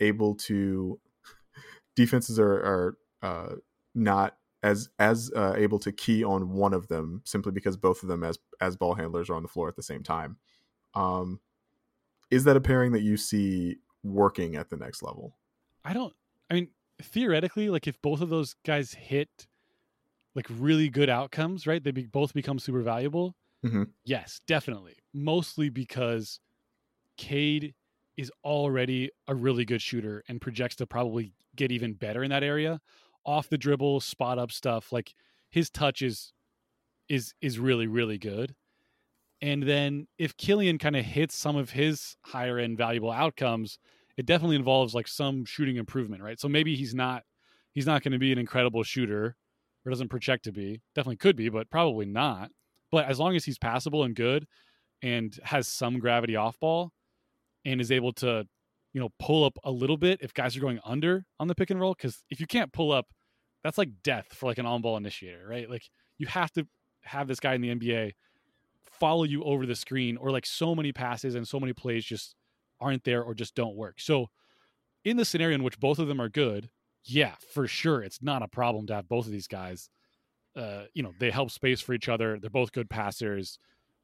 able 0.00 0.34
to 0.34 1.00
defenses 1.96 2.38
are 2.38 2.52
are 2.52 2.98
uh, 3.22 3.54
not 3.94 4.36
as 4.62 4.88
as 4.98 5.30
uh, 5.36 5.54
able 5.56 5.78
to 5.78 5.92
key 5.92 6.24
on 6.24 6.50
one 6.50 6.74
of 6.74 6.88
them 6.88 7.22
simply 7.24 7.52
because 7.52 7.76
both 7.76 8.02
of 8.02 8.08
them 8.08 8.24
as 8.24 8.38
as 8.60 8.76
ball 8.76 8.94
handlers 8.94 9.30
are 9.30 9.34
on 9.34 9.42
the 9.42 9.48
floor 9.48 9.68
at 9.68 9.76
the 9.76 9.82
same 9.82 10.02
time. 10.02 10.36
Um, 10.94 11.40
is 12.30 12.44
that 12.44 12.56
a 12.56 12.60
pairing 12.60 12.92
that 12.92 13.02
you 13.02 13.16
see 13.16 13.76
working 14.02 14.56
at 14.56 14.68
the 14.68 14.76
next 14.76 15.02
level? 15.02 15.36
I 15.84 15.92
don't. 15.92 16.12
I 16.50 16.54
mean, 16.54 16.68
theoretically, 17.02 17.70
like 17.70 17.86
if 17.86 18.00
both 18.02 18.20
of 18.20 18.28
those 18.28 18.54
guys 18.64 18.92
hit 18.92 19.46
like 20.34 20.46
really 20.50 20.88
good 20.88 21.08
outcomes, 21.08 21.66
right? 21.66 21.82
They 21.82 21.90
be, 21.90 22.06
both 22.06 22.34
become 22.34 22.58
super 22.58 22.82
valuable. 22.82 23.34
Mm-hmm. 23.64 23.84
Yes, 24.04 24.40
definitely. 24.46 24.94
Mostly 25.12 25.68
because 25.68 26.40
Cade 27.16 27.74
is 28.18 28.32
already 28.44 29.10
a 29.28 29.34
really 29.34 29.64
good 29.64 29.80
shooter 29.80 30.24
and 30.28 30.40
projects 30.40 30.74
to 30.76 30.86
probably 30.86 31.32
get 31.56 31.70
even 31.70 31.94
better 31.94 32.24
in 32.24 32.30
that 32.30 32.42
area. 32.42 32.80
Off 33.24 33.48
the 33.48 33.56
dribble, 33.56 34.00
spot 34.00 34.38
up 34.38 34.50
stuff, 34.50 34.92
like 34.92 35.14
his 35.50 35.70
touch 35.70 36.02
is 36.02 36.32
is 37.08 37.32
is 37.40 37.58
really 37.58 37.86
really 37.86 38.18
good. 38.18 38.54
And 39.40 39.62
then 39.62 40.08
if 40.18 40.36
Killian 40.36 40.78
kind 40.78 40.96
of 40.96 41.04
hits 41.04 41.36
some 41.36 41.56
of 41.56 41.70
his 41.70 42.16
higher 42.22 42.58
end 42.58 42.76
valuable 42.76 43.12
outcomes, 43.12 43.78
it 44.16 44.26
definitely 44.26 44.56
involves 44.56 44.96
like 44.96 45.06
some 45.06 45.44
shooting 45.44 45.76
improvement, 45.76 46.22
right? 46.22 46.40
So 46.40 46.48
maybe 46.48 46.74
he's 46.74 46.94
not 46.94 47.22
he's 47.72 47.86
not 47.86 48.02
going 48.02 48.12
to 48.12 48.18
be 48.18 48.32
an 48.32 48.38
incredible 48.38 48.82
shooter 48.82 49.36
or 49.86 49.90
doesn't 49.90 50.08
project 50.08 50.44
to 50.44 50.52
be. 50.52 50.80
Definitely 50.96 51.18
could 51.18 51.36
be, 51.36 51.50
but 51.50 51.70
probably 51.70 52.06
not. 52.06 52.50
But 52.90 53.06
as 53.06 53.20
long 53.20 53.36
as 53.36 53.44
he's 53.44 53.58
passable 53.58 54.02
and 54.02 54.16
good 54.16 54.46
and 55.02 55.38
has 55.44 55.68
some 55.68 56.00
gravity 56.00 56.34
off 56.34 56.58
ball 56.58 56.90
and 57.64 57.80
is 57.80 57.90
able 57.90 58.12
to, 58.12 58.46
you 58.92 59.00
know, 59.00 59.10
pull 59.18 59.44
up 59.44 59.58
a 59.64 59.70
little 59.70 59.96
bit 59.96 60.20
if 60.22 60.34
guys 60.34 60.56
are 60.56 60.60
going 60.60 60.80
under 60.84 61.24
on 61.38 61.48
the 61.48 61.54
pick 61.54 61.70
and 61.70 61.80
roll 61.80 61.94
cuz 61.94 62.24
if 62.30 62.40
you 62.40 62.46
can't 62.46 62.72
pull 62.72 62.92
up, 62.92 63.06
that's 63.62 63.78
like 63.78 63.90
death 64.02 64.28
for 64.32 64.46
like 64.46 64.58
an 64.58 64.66
on-ball 64.66 64.96
initiator, 64.96 65.46
right? 65.46 65.68
Like 65.68 65.88
you 66.18 66.26
have 66.26 66.52
to 66.52 66.66
have 67.02 67.28
this 67.28 67.40
guy 67.40 67.54
in 67.54 67.60
the 67.60 67.74
NBA 67.74 68.12
follow 68.98 69.24
you 69.24 69.42
over 69.44 69.66
the 69.66 69.76
screen 69.76 70.16
or 70.16 70.30
like 70.30 70.46
so 70.46 70.74
many 70.74 70.92
passes 70.92 71.34
and 71.34 71.46
so 71.46 71.60
many 71.60 71.72
plays 71.72 72.04
just 72.04 72.34
aren't 72.80 73.04
there 73.04 73.22
or 73.22 73.34
just 73.34 73.54
don't 73.54 73.76
work. 73.76 74.00
So 74.00 74.28
in 75.04 75.16
the 75.16 75.24
scenario 75.24 75.54
in 75.54 75.62
which 75.62 75.80
both 75.80 75.98
of 75.98 76.08
them 76.08 76.20
are 76.20 76.28
good, 76.28 76.70
yeah, 77.04 77.34
for 77.52 77.66
sure, 77.66 78.02
it's 78.02 78.22
not 78.22 78.42
a 78.42 78.48
problem 78.48 78.86
to 78.88 78.94
have 78.94 79.08
both 79.08 79.26
of 79.26 79.32
these 79.32 79.46
guys. 79.46 79.88
Uh, 80.56 80.84
you 80.94 81.02
know, 81.02 81.12
they 81.18 81.30
help 81.30 81.50
space 81.50 81.80
for 81.80 81.94
each 81.94 82.08
other. 82.08 82.38
They're 82.38 82.50
both 82.50 82.72
good 82.72 82.90
passers. 82.90 83.58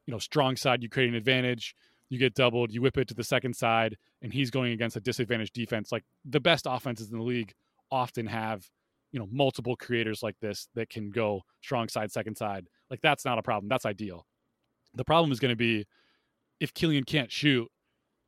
You 0.06 0.12
know, 0.12 0.18
strong 0.18 0.56
side, 0.56 0.82
you 0.82 0.88
create 0.88 1.08
an 1.08 1.14
advantage. 1.14 1.74
You 2.14 2.20
get 2.20 2.35
doubled. 2.35 2.70
You 2.70 2.81
whip 2.81 2.96
it 2.96 3.09
to 3.09 3.14
the 3.14 3.24
second 3.24 3.57
side, 3.57 3.96
and 4.22 4.33
he's 4.33 4.48
going 4.48 4.72
against 4.72 4.94
a 4.94 5.00
disadvantaged 5.00 5.53
defense. 5.53 5.90
Like 5.90 6.05
the 6.24 6.38
best 6.38 6.64
offenses 6.68 7.11
in 7.11 7.18
the 7.18 7.24
league 7.24 7.53
often 7.90 8.27
have, 8.27 8.70
you 9.11 9.18
know, 9.18 9.27
multiple 9.33 9.74
creators 9.74 10.22
like 10.22 10.38
this 10.40 10.68
that 10.77 10.88
can 10.88 11.11
go 11.11 11.42
strong 11.61 11.88
side, 11.88 12.12
second 12.12 12.37
side. 12.37 12.68
Like 12.88 13.00
that's 13.00 13.24
not 13.24 13.37
a 13.37 13.42
problem. 13.42 13.68
That's 13.68 13.85
ideal. 13.85 14.27
The 14.94 15.05
problem 15.05 15.33
is 15.33 15.40
going 15.40 15.50
to 15.50 15.57
be 15.57 15.87
if 16.61 16.72
Killian 16.72 17.03
can't 17.03 17.33
shoot. 17.33 17.68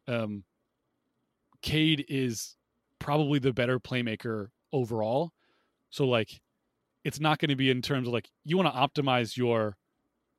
Um, 0.08 0.42
Cade 1.62 2.04
is 2.08 2.56
probably 2.98 3.38
the 3.38 3.52
better 3.52 3.78
playmaker 3.78 4.48
overall. 4.72 5.30
So 5.90 6.06
like 6.06 6.40
it's 7.04 7.20
not 7.20 7.38
going 7.38 7.50
to 7.50 7.56
be 7.56 7.70
in 7.70 7.82
terms 7.82 8.08
of 8.08 8.14
like 8.14 8.28
you 8.42 8.56
want 8.56 8.68
to 8.68 9.02
optimize 9.02 9.36
your 9.36 9.76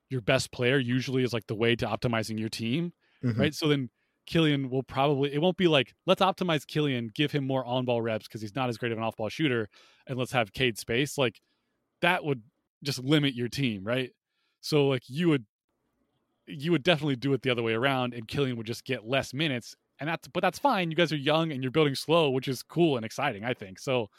your 0.10 0.20
best 0.20 0.52
player 0.52 0.78
usually 0.78 1.24
is 1.24 1.32
like 1.32 1.48
the 1.48 1.56
way 1.56 1.78
to 1.78 1.86
optimizing 1.86 2.38
your 2.38 2.50
team, 2.50 2.92
mm-hmm. 3.32 3.42
right? 3.42 3.54
So 3.54 3.68
then 3.68 3.90
Killian 4.26 4.70
will 4.70 4.84
probably 4.84 5.34
it 5.34 5.42
won't 5.42 5.58
be 5.58 5.68
like 5.68 5.94
let's 6.06 6.22
optimize 6.22 6.66
Killian, 6.66 7.10
give 7.14 7.32
him 7.32 7.46
more 7.46 7.66
on 7.66 7.86
ball 7.86 8.02
reps 8.02 8.28
because 8.28 8.42
he's 8.42 8.56
not 8.56 8.70
as 8.70 8.78
great 8.78 8.92
of 8.92 8.98
an 8.98 9.04
off 9.04 9.16
ball 9.16 9.30
shooter, 9.30 9.70
and 10.08 10.18
let's 10.18 10.32
have 10.32 10.54
Cade 10.54 10.78
space. 10.78 11.18
Like 11.18 11.42
that 12.02 12.24
would 12.24 12.42
just 12.84 13.00
limit 13.00 13.34
your 13.34 13.48
team, 13.48 13.84
right? 13.84 14.12
So 14.62 14.88
like 14.88 15.04
you 15.08 15.30
would 15.30 15.46
you 16.46 16.72
would 16.72 16.84
definitely 16.84 17.18
do 17.18 17.34
it 17.34 17.42
the 17.42 17.50
other 17.50 17.64
way 17.64 17.74
around, 17.74 18.14
and 18.14 18.28
Killian 18.28 18.58
would 18.58 18.68
just 18.68 18.86
get 18.86 19.06
less 19.06 19.34
minutes 19.34 19.76
and 20.00 20.10
that's 20.10 20.28
but 20.28 20.42
that's 20.42 20.60
fine. 20.60 20.92
You 20.92 20.98
guys 20.98 21.12
are 21.12 21.18
young 21.18 21.52
and 21.52 21.64
you're 21.64 21.72
building 21.72 21.96
slow, 21.96 22.30
which 22.30 22.48
is 22.48 22.64
cool 22.64 22.98
and 22.98 23.06
exciting, 23.06 23.44
I 23.44 23.54
think. 23.54 23.80
So, 23.80 24.10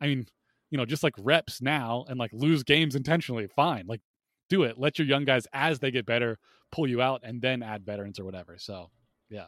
I 0.00 0.06
mean, 0.06 0.26
you 0.70 0.78
know, 0.78 0.84
just 0.84 1.02
like 1.02 1.14
reps 1.18 1.62
now 1.62 2.04
and 2.08 2.18
like 2.18 2.30
lose 2.32 2.62
games 2.62 2.94
intentionally, 2.94 3.46
fine. 3.46 3.86
Like 3.86 4.00
do 4.48 4.62
it. 4.62 4.78
Let 4.78 4.98
your 4.98 5.08
young 5.08 5.24
guys 5.24 5.46
as 5.52 5.78
they 5.78 5.90
get 5.90 6.06
better 6.06 6.38
pull 6.70 6.86
you 6.88 7.00
out 7.00 7.20
and 7.24 7.40
then 7.40 7.62
add 7.62 7.84
veterans 7.84 8.18
or 8.18 8.24
whatever. 8.24 8.56
So, 8.58 8.90
yeah. 9.30 9.46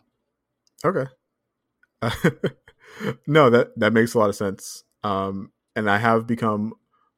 Okay. 0.85 1.07
no, 3.27 3.51
that 3.51 3.73
that 3.77 3.93
makes 3.93 4.15
a 4.15 4.19
lot 4.19 4.29
of 4.29 4.37
sense. 4.37 4.85
Um 5.03 5.53
and 5.75 5.91
I 5.91 5.99
have 5.99 6.27
become 6.27 6.75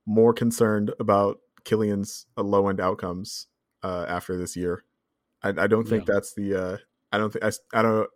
more 0.06 0.32
concerned 0.32 0.92
about 0.98 1.38
Killian's 1.64 2.26
uh, 2.36 2.42
low 2.42 2.68
end 2.68 2.80
outcomes 2.80 3.46
uh 3.82 4.06
after 4.08 4.36
this 4.36 4.56
year. 4.56 4.84
I, 5.42 5.50
I 5.50 5.66
don't 5.66 5.86
think 5.86 6.08
yeah. 6.08 6.14
that's 6.14 6.34
the 6.34 6.54
uh 6.54 6.76
I 7.12 7.18
don't 7.18 7.32
think 7.32 7.44
I, 7.44 7.50
I 7.74 7.82
don't 7.82 8.08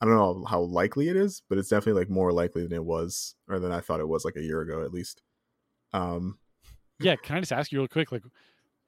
I 0.00 0.06
don't 0.06 0.14
know 0.14 0.44
how 0.44 0.60
likely 0.60 1.08
it 1.08 1.16
is, 1.16 1.42
but 1.48 1.58
it's 1.58 1.68
definitely 1.68 2.00
like 2.00 2.10
more 2.10 2.32
likely 2.32 2.62
than 2.62 2.72
it 2.72 2.84
was 2.84 3.34
or 3.48 3.58
than 3.58 3.72
I 3.72 3.80
thought 3.80 4.00
it 4.00 4.08
was 4.08 4.24
like 4.24 4.36
a 4.36 4.42
year 4.42 4.60
ago 4.60 4.82
at 4.82 4.92
least. 4.92 5.22
Um 5.92 6.38
Yeah, 7.00 7.16
can 7.16 7.36
I 7.36 7.40
just 7.40 7.52
ask 7.52 7.72
you 7.72 7.78
real 7.78 7.88
quick 7.88 8.12
like 8.12 8.22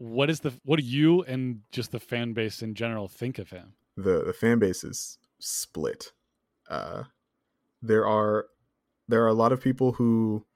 what 0.01 0.31
is 0.31 0.41
the 0.41 0.53
what 0.65 0.81
do 0.81 0.85
you 0.85 1.23
and 1.25 1.61
just 1.73 1.93
the 1.93 2.01
fan 2.01 2.33
base 2.33 2.63
in 2.63 2.75
general 2.75 3.07
think 3.07 3.39
of 3.39 3.51
him? 3.51 3.75
The 3.99 4.25
the 4.25 4.33
fan 4.33 4.59
base 4.59 4.83
is 4.83 5.19
split. 5.41 6.13
Uh 6.71 7.05
there 7.83 8.07
are 8.07 8.47
there 9.09 9.23
are 9.23 9.29
a 9.29 9.35
lot 9.35 9.53
of 9.53 9.61
people 9.61 9.93
who 9.93 10.47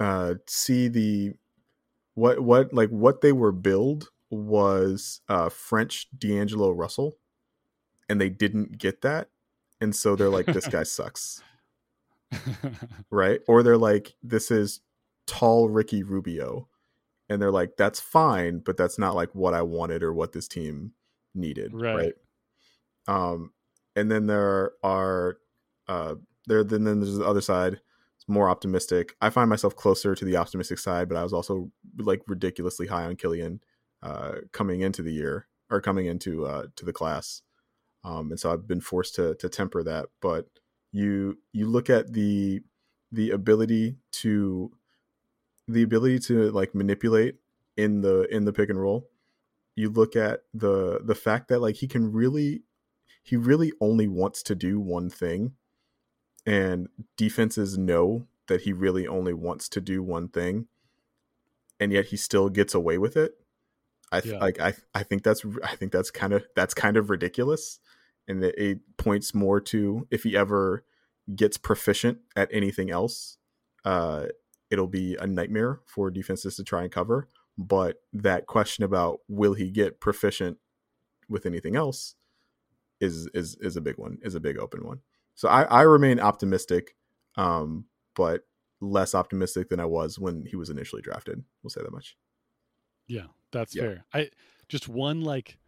uh 0.00 0.34
see 0.46 0.88
the 0.88 1.34
what 2.14 2.40
what 2.40 2.72
like 2.72 2.88
what 2.88 3.20
they 3.20 3.32
were 3.32 3.52
billed 3.52 4.08
was 4.30 5.20
uh 5.28 5.50
French 5.50 6.08
D'Angelo 6.18 6.70
Russell 6.70 7.18
and 8.08 8.18
they 8.18 8.30
didn't 8.30 8.78
get 8.78 9.02
that 9.02 9.28
and 9.82 9.94
so 9.94 10.16
they're 10.16 10.30
like 10.30 10.46
this 10.46 10.68
guy 10.68 10.82
sucks 10.84 11.42
right 13.10 13.40
or 13.46 13.62
they're 13.62 13.76
like 13.76 14.14
this 14.22 14.50
is 14.50 14.80
tall 15.26 15.68
ricky 15.68 16.02
rubio 16.02 16.66
and 17.28 17.40
they're 17.40 17.50
like 17.50 17.76
that's 17.76 18.00
fine 18.00 18.58
but 18.58 18.76
that's 18.76 18.98
not 18.98 19.14
like 19.14 19.34
what 19.34 19.54
i 19.54 19.62
wanted 19.62 20.02
or 20.02 20.12
what 20.12 20.32
this 20.32 20.48
team 20.48 20.92
needed 21.34 21.72
right, 21.74 21.94
right? 21.96 22.14
um 23.08 23.50
and 23.96 24.10
then 24.10 24.26
there 24.26 24.72
are 24.82 25.38
uh 25.88 26.14
there 26.46 26.64
then, 26.64 26.84
then 26.84 27.00
there's 27.00 27.16
the 27.16 27.26
other 27.26 27.40
side 27.40 27.80
it's 28.16 28.28
more 28.28 28.48
optimistic 28.48 29.14
i 29.20 29.30
find 29.30 29.50
myself 29.50 29.74
closer 29.74 30.14
to 30.14 30.24
the 30.24 30.36
optimistic 30.36 30.78
side 30.78 31.08
but 31.08 31.16
i 31.16 31.22
was 31.22 31.32
also 31.32 31.70
like 31.98 32.22
ridiculously 32.26 32.86
high 32.86 33.04
on 33.04 33.16
killian 33.16 33.60
uh 34.02 34.34
coming 34.52 34.80
into 34.80 35.02
the 35.02 35.12
year 35.12 35.46
or 35.70 35.80
coming 35.80 36.06
into 36.06 36.44
uh 36.44 36.66
to 36.76 36.84
the 36.84 36.92
class 36.92 37.42
um, 38.04 38.30
and 38.30 38.38
so 38.38 38.52
I've 38.52 38.68
been 38.68 38.80
forced 38.80 39.14
to 39.16 39.34
to 39.36 39.48
temper 39.48 39.82
that. 39.82 40.06
But 40.20 40.46
you 40.92 41.38
you 41.52 41.66
look 41.66 41.90
at 41.90 42.12
the 42.12 42.60
the 43.10 43.30
ability 43.30 43.96
to 44.12 44.70
the 45.66 45.82
ability 45.82 46.18
to 46.20 46.50
like 46.50 46.74
manipulate 46.74 47.36
in 47.76 48.00
the 48.02 48.22
in 48.34 48.44
the 48.44 48.52
pick 48.52 48.70
and 48.70 48.80
roll. 48.80 49.08
You 49.76 49.90
look 49.90 50.16
at 50.16 50.40
the 50.52 51.00
the 51.02 51.14
fact 51.14 51.48
that 51.48 51.60
like 51.60 51.76
he 51.76 51.88
can 51.88 52.12
really 52.12 52.62
he 53.22 53.36
really 53.36 53.72
only 53.80 54.06
wants 54.06 54.42
to 54.44 54.54
do 54.54 54.78
one 54.78 55.10
thing, 55.10 55.52
and 56.46 56.88
defenses 57.16 57.78
know 57.78 58.26
that 58.46 58.62
he 58.62 58.72
really 58.72 59.06
only 59.06 59.32
wants 59.32 59.68
to 59.70 59.80
do 59.80 60.02
one 60.02 60.28
thing, 60.28 60.66
and 61.80 61.92
yet 61.92 62.06
he 62.06 62.16
still 62.16 62.48
gets 62.48 62.74
away 62.74 62.98
with 62.98 63.16
it. 63.16 63.34
I 64.12 64.20
th- 64.20 64.34
yeah. 64.34 64.40
like 64.40 64.60
I 64.60 64.74
I 64.94 65.02
think 65.02 65.22
that's 65.22 65.44
I 65.64 65.74
think 65.76 65.90
that's 65.92 66.10
kind 66.10 66.32
of 66.32 66.44
that's 66.54 66.74
kind 66.74 66.96
of 66.96 67.10
ridiculous 67.10 67.80
and 68.28 68.44
it, 68.44 68.54
it 68.56 68.78
points 68.96 69.34
more 69.34 69.60
to 69.60 70.06
if 70.10 70.22
he 70.22 70.36
ever 70.36 70.84
gets 71.34 71.56
proficient 71.56 72.18
at 72.36 72.48
anything 72.52 72.90
else, 72.90 73.38
uh, 73.84 74.26
it'll 74.70 74.88
be 74.88 75.16
a 75.16 75.26
nightmare 75.26 75.80
for 75.86 76.10
defenses 76.10 76.56
to 76.56 76.64
try 76.64 76.82
and 76.82 76.92
cover. 76.92 77.28
But 77.56 77.96
that 78.12 78.46
question 78.46 78.84
about 78.84 79.20
will 79.28 79.54
he 79.54 79.70
get 79.70 80.00
proficient 80.00 80.58
with 81.28 81.46
anything 81.46 81.76
else 81.76 82.16
is 83.00 83.28
is 83.34 83.56
is 83.60 83.76
a 83.76 83.80
big 83.80 83.98
one, 83.98 84.18
is 84.22 84.34
a 84.34 84.40
big 84.40 84.58
open 84.58 84.84
one. 84.84 85.00
So 85.34 85.48
I, 85.48 85.62
I 85.62 85.82
remain 85.82 86.20
optimistic, 86.20 86.96
um, 87.36 87.86
but 88.14 88.42
less 88.80 89.14
optimistic 89.14 89.68
than 89.68 89.80
I 89.80 89.84
was 89.84 90.18
when 90.18 90.44
he 90.46 90.56
was 90.56 90.70
initially 90.70 91.02
drafted. 91.02 91.42
We'll 91.62 91.70
say 91.70 91.82
that 91.82 91.92
much. 91.92 92.16
Yeah, 93.06 93.26
that's 93.52 93.74
yeah. 93.74 93.82
fair. 93.82 94.04
I 94.12 94.30
just 94.68 94.88
one 94.88 95.22
like 95.22 95.58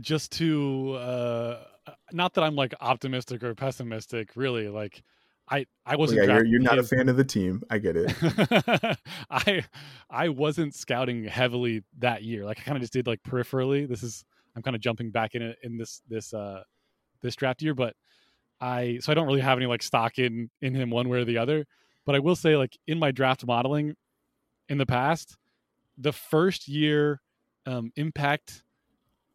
just 0.00 0.32
to 0.32 0.92
uh 0.94 1.64
not 2.12 2.34
that 2.34 2.44
I'm 2.44 2.56
like 2.56 2.74
optimistic 2.80 3.42
or 3.42 3.54
pessimistic, 3.54 4.36
really. 4.36 4.68
Like 4.68 5.02
I 5.48 5.66
I 5.84 5.96
wasn't. 5.96 6.20
Well, 6.20 6.28
yeah, 6.28 6.34
you're, 6.36 6.46
you're 6.46 6.60
not 6.60 6.78
a 6.78 6.82
fan 6.82 7.08
of 7.08 7.16
the 7.16 7.24
team. 7.24 7.62
I 7.70 7.78
get 7.78 7.96
it. 7.96 8.98
I 9.30 9.64
I 10.10 10.28
wasn't 10.28 10.74
scouting 10.74 11.24
heavily 11.24 11.84
that 11.98 12.22
year. 12.24 12.44
Like 12.44 12.58
I 12.60 12.62
kind 12.62 12.76
of 12.76 12.82
just 12.82 12.92
did 12.92 13.06
like 13.06 13.22
peripherally. 13.22 13.88
This 13.88 14.02
is 14.02 14.24
I'm 14.56 14.62
kind 14.62 14.74
of 14.74 14.82
jumping 14.82 15.10
back 15.10 15.34
in 15.34 15.42
it 15.42 15.58
in 15.62 15.76
this 15.76 16.02
this 16.08 16.34
uh 16.34 16.62
this 17.22 17.36
draft 17.36 17.62
year, 17.62 17.74
but 17.74 17.94
I 18.60 18.98
so 19.00 19.12
I 19.12 19.14
don't 19.14 19.26
really 19.26 19.40
have 19.40 19.58
any 19.58 19.66
like 19.66 19.82
stock 19.82 20.18
in 20.18 20.50
in 20.60 20.74
him 20.74 20.90
one 20.90 21.08
way 21.08 21.18
or 21.18 21.24
the 21.24 21.38
other. 21.38 21.66
But 22.04 22.14
I 22.14 22.18
will 22.18 22.36
say 22.36 22.56
like 22.56 22.76
in 22.86 22.98
my 22.98 23.12
draft 23.12 23.46
modeling 23.46 23.94
in 24.68 24.78
the 24.78 24.86
past, 24.86 25.36
the 25.96 26.12
first 26.12 26.66
year 26.66 27.20
um, 27.66 27.92
impact 27.96 28.64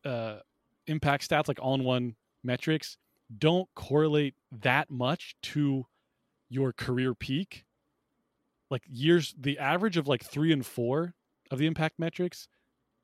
uh, 0.04 0.38
impact 0.88 1.30
stats, 1.30 1.48
like 1.48 1.60
all 1.62 1.76
in 1.76 1.84
one 1.84 2.16
metrics, 2.44 2.98
don't 3.38 3.70
correlate 3.76 4.36
that 4.52 4.90
much 4.90 5.36
to 5.42 5.86
your 6.52 6.74
career 6.74 7.16
peak. 7.16 7.66
Like 8.70 8.84
years, 8.88 9.34
the 9.38 9.58
average 9.58 9.98
of 9.98 10.08
like 10.08 10.24
three 10.24 10.52
and 10.52 10.66
four 10.66 11.14
of 11.50 11.60
the 11.60 11.66
impact 11.66 11.98
metrics 11.98 12.48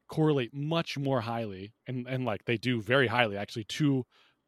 correlate 0.07 0.53
much 0.53 0.97
more 0.97 1.21
highly, 1.21 1.73
and 1.87 2.07
and 2.07 2.25
like 2.25 2.45
they 2.45 2.57
do 2.57 2.81
very 2.81 3.07
highly 3.07 3.37
actually 3.37 3.63
to 3.65 4.05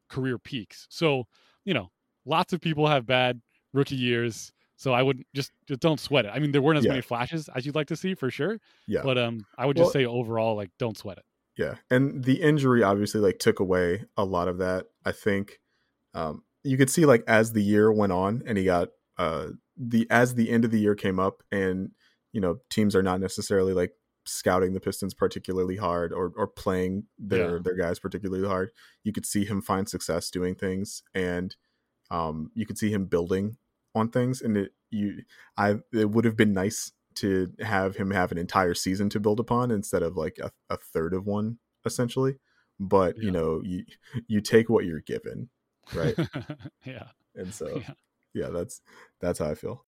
career 0.09 0.37
peaks. 0.37 0.87
So 0.89 1.25
you 1.65 1.73
know, 1.73 1.91
lots 2.25 2.53
of 2.53 2.61
people 2.61 2.87
have 2.87 3.05
bad 3.05 3.41
rookie 3.73 3.95
years. 3.95 4.51
So 4.75 4.93
I 4.93 5.01
would 5.01 5.23
just 5.33 5.51
just 5.67 5.81
don't 5.81 5.99
sweat 5.99 6.25
it. 6.25 6.31
I 6.33 6.39
mean, 6.39 6.51
there 6.51 6.61
weren't 6.61 6.77
as 6.77 6.85
yeah. 6.85 6.91
many 6.91 7.01
flashes 7.01 7.49
as 7.49 7.65
you'd 7.65 7.75
like 7.75 7.87
to 7.87 7.97
see 7.97 8.15
for 8.15 8.31
sure. 8.31 8.59
Yeah. 8.87 9.01
But 9.03 9.17
um, 9.17 9.45
I 9.57 9.65
would 9.65 9.75
just 9.75 9.87
well, 9.87 9.93
say 9.93 10.05
overall, 10.05 10.55
like, 10.55 10.69
don't 10.79 10.97
sweat 10.97 11.17
it. 11.17 11.25
Yeah, 11.57 11.75
and 11.91 12.23
the 12.23 12.41
injury 12.41 12.83
obviously 12.83 13.19
like 13.19 13.39
took 13.39 13.59
away 13.59 14.05
a 14.15 14.23
lot 14.23 14.47
of 14.47 14.59
that. 14.59 14.85
I 15.05 15.11
think 15.11 15.59
um, 16.13 16.43
you 16.63 16.77
could 16.77 16.89
see 16.89 17.05
like 17.05 17.23
as 17.27 17.53
the 17.53 17.63
year 17.63 17.91
went 17.91 18.11
on, 18.11 18.43
and 18.45 18.57
he 18.57 18.65
got 18.65 18.89
uh, 19.17 19.47
the 19.77 20.07
as 20.09 20.35
the 20.35 20.49
end 20.49 20.65
of 20.65 20.71
the 20.71 20.79
year 20.79 20.95
came 20.95 21.19
up, 21.19 21.43
and 21.51 21.91
you 22.33 22.41
know 22.41 22.59
teams 22.69 22.95
are 22.95 23.03
not 23.03 23.19
necessarily 23.19 23.73
like 23.73 23.91
scouting 24.25 24.73
the 24.73 24.79
Pistons 24.79 25.13
particularly 25.13 25.77
hard 25.77 26.13
or 26.13 26.31
or 26.35 26.47
playing 26.47 27.05
their 27.17 27.57
yeah. 27.57 27.61
their 27.63 27.75
guys 27.75 27.99
particularly 27.99 28.47
hard. 28.47 28.71
You 29.03 29.13
could 29.13 29.25
see 29.25 29.45
him 29.45 29.61
find 29.61 29.87
success 29.87 30.29
doing 30.29 30.55
things, 30.55 31.03
and 31.13 31.55
um, 32.11 32.51
you 32.53 32.65
could 32.65 32.77
see 32.77 32.91
him 32.91 33.05
building 33.05 33.57
on 33.95 34.09
things. 34.09 34.41
And 34.41 34.57
it 34.57 34.71
you 34.89 35.23
I 35.57 35.75
it 35.93 36.11
would 36.11 36.25
have 36.25 36.37
been 36.37 36.53
nice 36.53 36.91
to 37.15 37.51
have 37.59 37.95
him 37.95 38.11
have 38.11 38.31
an 38.31 38.37
entire 38.37 38.73
season 38.73 39.09
to 39.09 39.19
build 39.19 39.39
upon 39.39 39.71
instead 39.71 40.03
of 40.03 40.15
like 40.15 40.37
a, 40.41 40.51
a 40.69 40.77
third 40.77 41.13
of 41.13 41.25
one 41.25 41.57
essentially 41.85 42.35
but 42.79 43.15
yeah. 43.17 43.23
you 43.23 43.31
know 43.31 43.61
you 43.63 43.83
you 44.27 44.39
take 44.39 44.69
what 44.69 44.85
you're 44.85 45.01
given 45.01 45.49
right 45.93 46.15
yeah 46.85 47.07
and 47.35 47.53
so 47.53 47.67
yeah. 47.75 47.93
yeah 48.33 48.49
that's 48.49 48.81
that's 49.19 49.39
how 49.39 49.49
i 49.49 49.55
feel 49.55 49.85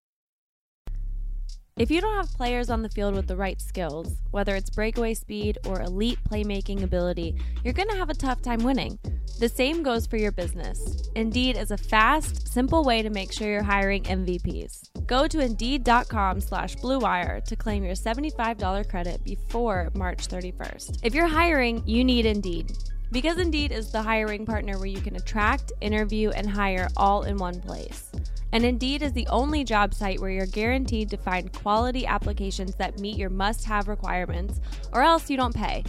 if 1.77 1.89
you 1.89 2.01
don't 2.01 2.15
have 2.15 2.33
players 2.33 2.69
on 2.69 2.83
the 2.83 2.89
field 2.89 3.15
with 3.15 3.27
the 3.27 3.35
right 3.35 3.59
skills, 3.59 4.17
whether 4.31 4.55
it's 4.55 4.69
breakaway 4.69 5.13
speed 5.13 5.57
or 5.65 5.81
elite 5.81 6.19
playmaking 6.29 6.83
ability, 6.83 7.35
you're 7.63 7.73
going 7.73 7.87
to 7.89 7.95
have 7.95 8.09
a 8.09 8.13
tough 8.13 8.41
time 8.41 8.59
winning. 8.59 8.99
The 9.39 9.49
same 9.49 9.81
goes 9.81 10.05
for 10.05 10.17
your 10.17 10.33
business. 10.33 11.09
Indeed 11.15 11.57
is 11.57 11.71
a 11.71 11.77
fast, 11.77 12.47
simple 12.47 12.83
way 12.83 13.01
to 13.01 13.09
make 13.09 13.31
sure 13.31 13.49
you're 13.49 13.63
hiring 13.63 14.03
MVPs. 14.03 15.07
Go 15.07 15.27
to 15.27 15.39
Indeed.com 15.39 16.41
slash 16.41 16.75
BlueWire 16.75 17.43
to 17.45 17.55
claim 17.55 17.83
your 17.83 17.95
$75 17.95 18.87
credit 18.89 19.23
before 19.23 19.89
March 19.95 20.27
31st. 20.27 20.99
If 21.03 21.15
you're 21.15 21.27
hiring, 21.27 21.81
you 21.87 22.03
need 22.03 22.25
Indeed. 22.25 22.77
Because 23.12 23.38
Indeed 23.38 23.71
is 23.74 23.91
the 23.91 24.02
hiring 24.02 24.45
partner 24.45 24.78
where 24.78 24.88
you 24.88 25.02
can 25.02 25.17
attract, 25.17 25.74
interview, 25.82 26.30
and 26.30 26.50
hire 26.50 26.88
all 26.95 27.24
in 27.24 27.38
one 27.38 27.60
place. 27.60 28.10
And 28.54 28.65
Indeed 28.65 29.02
is 29.02 29.12
the 29.13 29.28
only 29.28 29.63
job 29.63 29.93
site 29.93 30.19
where 30.19 30.30
you're 30.30 30.45
guaranteed 30.45 31.10
to 31.10 31.17
find 31.17 31.52
quality 31.52 32.06
applications 32.06 32.76
that 32.76 33.00
meet 33.00 33.17
your 33.17 33.30
must 33.30 33.65
have 33.65 33.88
requirements, 33.88 34.62
or 34.93 35.02
else 35.02 35.30
you 35.30 35.38
don't 35.38 35.56
pay. 35.56 35.84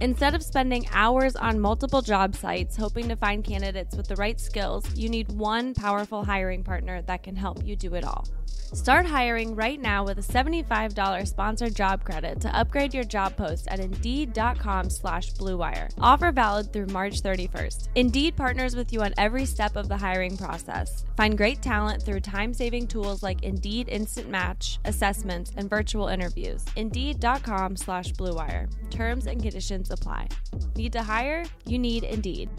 Instead 0.00 0.34
of 0.34 0.42
spending 0.42 0.86
hours 0.92 1.36
on 1.36 1.60
multiple 1.60 2.02
job 2.02 2.34
sites 2.34 2.76
hoping 2.76 3.08
to 3.08 3.16
find 3.16 3.44
candidates 3.44 3.94
with 3.94 4.08
the 4.08 4.16
right 4.16 4.40
skills, 4.40 4.84
you 4.96 5.08
need 5.08 5.30
one 5.32 5.72
powerful 5.74 6.24
hiring 6.24 6.64
partner 6.64 7.00
that 7.02 7.22
can 7.22 7.36
help 7.36 7.64
you 7.64 7.76
do 7.76 7.94
it 7.94 8.04
all. 8.04 8.26
Start 8.74 9.06
hiring 9.06 9.54
right 9.54 9.80
now 9.80 10.04
with 10.04 10.18
a 10.18 10.32
$75 10.32 11.26
sponsored 11.28 11.74
job 11.74 12.04
credit 12.04 12.40
to 12.40 12.56
upgrade 12.56 12.92
your 12.92 13.04
job 13.04 13.36
post 13.36 13.68
at 13.68 13.78
Indeed.com 13.78 14.90
slash 14.90 15.32
BlueWire. 15.34 15.90
Offer 16.00 16.32
valid 16.32 16.72
through 16.72 16.86
March 16.86 17.22
31st. 17.22 17.88
Indeed 17.94 18.36
partners 18.36 18.74
with 18.74 18.92
you 18.92 19.02
on 19.02 19.14
every 19.16 19.44
step 19.46 19.76
of 19.76 19.88
the 19.88 19.96
hiring 19.96 20.36
process. 20.36 21.04
Find 21.16 21.36
great 21.36 21.62
talent 21.62 22.02
through 22.02 22.20
time-saving 22.20 22.88
tools 22.88 23.22
like 23.22 23.42
Indeed 23.44 23.88
Instant 23.88 24.28
Match, 24.28 24.80
assessments, 24.84 25.52
and 25.56 25.70
virtual 25.70 26.08
interviews. 26.08 26.64
Indeed.com 26.76 27.76
slash 27.76 28.12
BlueWire. 28.12 28.68
Terms 28.90 29.26
and 29.26 29.40
conditions 29.40 29.90
apply. 29.90 30.28
Need 30.74 30.92
to 30.94 31.02
hire? 31.02 31.44
You 31.64 31.78
need 31.78 32.04
Indeed. 32.04 32.50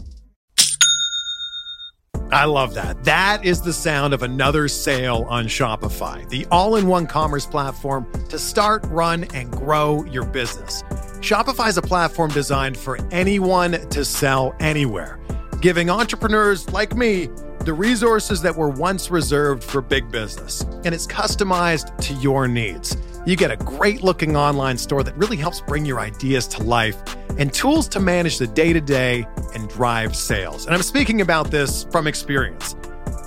I 2.32 2.44
love 2.44 2.74
that. 2.74 3.04
That 3.04 3.44
is 3.44 3.62
the 3.62 3.72
sound 3.72 4.12
of 4.12 4.22
another 4.22 4.66
sale 4.66 5.26
on 5.28 5.46
Shopify, 5.46 6.28
the 6.28 6.44
all 6.50 6.76
in 6.76 6.88
one 6.88 7.06
commerce 7.06 7.46
platform 7.46 8.06
to 8.28 8.38
start, 8.38 8.84
run, 8.86 9.24
and 9.32 9.50
grow 9.52 10.04
your 10.06 10.24
business. 10.24 10.82
Shopify 11.20 11.68
is 11.68 11.76
a 11.76 11.82
platform 11.82 12.30
designed 12.30 12.76
for 12.76 12.98
anyone 13.12 13.72
to 13.90 14.04
sell 14.04 14.54
anywhere, 14.58 15.20
giving 15.60 15.88
entrepreneurs 15.88 16.68
like 16.70 16.96
me 16.96 17.28
the 17.60 17.72
resources 17.72 18.42
that 18.42 18.54
were 18.54 18.70
once 18.70 19.10
reserved 19.10 19.62
for 19.62 19.80
big 19.80 20.10
business. 20.10 20.62
And 20.84 20.94
it's 20.94 21.06
customized 21.06 21.96
to 21.98 22.14
your 22.14 22.48
needs. 22.48 22.96
You 23.26 23.34
get 23.34 23.50
a 23.50 23.56
great 23.56 24.04
looking 24.04 24.36
online 24.36 24.78
store 24.78 25.02
that 25.02 25.16
really 25.16 25.36
helps 25.36 25.60
bring 25.60 25.84
your 25.84 25.98
ideas 25.98 26.46
to 26.46 26.62
life 26.62 26.96
and 27.38 27.52
tools 27.52 27.88
to 27.88 27.98
manage 27.98 28.38
the 28.38 28.46
day 28.46 28.72
to 28.72 28.80
day 28.80 29.26
and 29.52 29.68
drive 29.68 30.14
sales. 30.14 30.64
And 30.64 30.72
I'm 30.76 30.82
speaking 30.82 31.20
about 31.20 31.50
this 31.50 31.82
from 31.90 32.06
experience. 32.06 32.76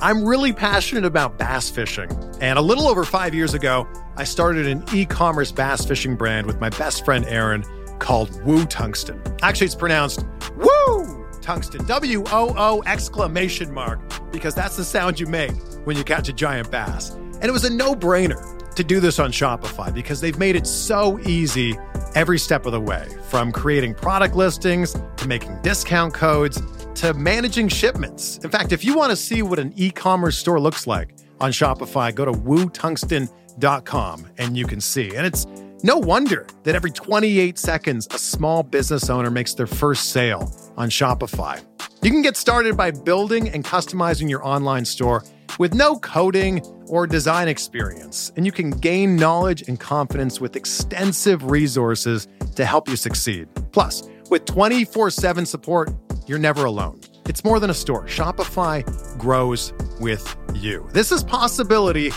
I'm 0.01 0.23
really 0.23 0.53
passionate 0.53 1.03
about 1.03 1.37
bass 1.37 1.69
fishing. 1.69 2.09
And 2.39 2.57
a 2.57 2.61
little 2.61 2.87
over 2.87 3.03
five 3.03 3.35
years 3.35 3.53
ago, 3.53 3.89
I 4.15 4.23
started 4.23 4.67
an 4.67 4.85
e 4.93 5.05
commerce 5.05 5.51
bass 5.51 5.85
fishing 5.85 6.15
brand 6.15 6.47
with 6.47 6.61
my 6.61 6.69
best 6.69 7.03
friend 7.03 7.25
Aaron 7.25 7.65
called 7.99 8.41
Woo 8.45 8.65
Tungsten. 8.65 9.21
Actually, 9.41 9.65
it's 9.65 9.75
pronounced 9.75 10.25
Woo 10.55 11.27
Tungsten, 11.41 11.85
W 11.87 12.23
O 12.31 12.55
O 12.57 12.81
exclamation 12.85 13.73
mark, 13.73 13.99
because 14.31 14.55
that's 14.55 14.77
the 14.77 14.85
sound 14.85 15.19
you 15.19 15.27
make 15.27 15.51
when 15.83 15.97
you 15.97 16.05
catch 16.05 16.29
a 16.29 16.33
giant 16.33 16.71
bass. 16.71 17.09
And 17.09 17.43
it 17.43 17.51
was 17.51 17.65
a 17.65 17.69
no 17.69 17.95
brainer 17.95 18.58
to 18.75 18.83
do 18.83 18.99
this 18.99 19.19
on 19.19 19.31
Shopify 19.31 19.93
because 19.93 20.21
they've 20.21 20.37
made 20.37 20.55
it 20.55 20.65
so 20.67 21.19
easy 21.21 21.77
every 22.15 22.39
step 22.39 22.65
of 22.65 22.71
the 22.71 22.79
way 22.79 23.07
from 23.29 23.51
creating 23.51 23.93
product 23.93 24.35
listings 24.35 24.95
to 25.17 25.27
making 25.27 25.61
discount 25.61 26.13
codes 26.13 26.61
to 26.95 27.13
managing 27.13 27.67
shipments. 27.67 28.37
In 28.39 28.49
fact, 28.49 28.71
if 28.71 28.83
you 28.83 28.95
want 28.95 29.11
to 29.11 29.15
see 29.15 29.41
what 29.41 29.59
an 29.59 29.73
e 29.75 29.89
commerce 29.89 30.37
store 30.37 30.59
looks 30.59 30.87
like 30.87 31.15
on 31.39 31.51
Shopify, 31.51 32.13
go 32.13 32.25
to 32.25 32.31
wootungsten.com 32.31 34.27
and 34.37 34.57
you 34.57 34.65
can 34.65 34.81
see. 34.81 35.15
And 35.15 35.25
it's 35.25 35.45
no 35.83 35.97
wonder 35.97 36.45
that 36.63 36.75
every 36.75 36.91
28 36.91 37.57
seconds, 37.57 38.07
a 38.11 38.17
small 38.19 38.63
business 38.63 39.09
owner 39.09 39.31
makes 39.31 39.53
their 39.53 39.67
first 39.67 40.09
sale 40.09 40.51
on 40.79 40.89
Shopify. 40.89 41.63
You 42.01 42.09
can 42.09 42.21
get 42.21 42.37
started 42.37 42.75
by 42.77 42.91
building 42.91 43.49
and 43.49 43.63
customizing 43.63 44.29
your 44.29 44.43
online 44.47 44.85
store 44.85 45.23
with 45.59 45.73
no 45.73 45.99
coding 45.99 46.61
or 46.87 47.05
design 47.05 47.49
experience, 47.49 48.31
and 48.37 48.45
you 48.45 48.51
can 48.51 48.69
gain 48.71 49.17
knowledge 49.17 49.67
and 49.67 49.77
confidence 49.79 50.39
with 50.39 50.55
extensive 50.55 51.51
resources 51.51 52.27
to 52.55 52.65
help 52.65 52.87
you 52.87 52.95
succeed. 52.95 53.47
Plus, 53.73 54.03
with 54.29 54.45
24 54.45 55.11
7 55.11 55.45
support, 55.45 55.91
you're 56.25 56.39
never 56.39 56.65
alone. 56.65 57.01
It's 57.25 57.43
more 57.43 57.59
than 57.59 57.69
a 57.69 57.73
store. 57.73 58.05
Shopify 58.05 58.83
grows 59.17 59.73
with 59.99 60.35
you. 60.55 60.87
This 60.93 61.11
is 61.11 61.23
possibility 61.23 62.11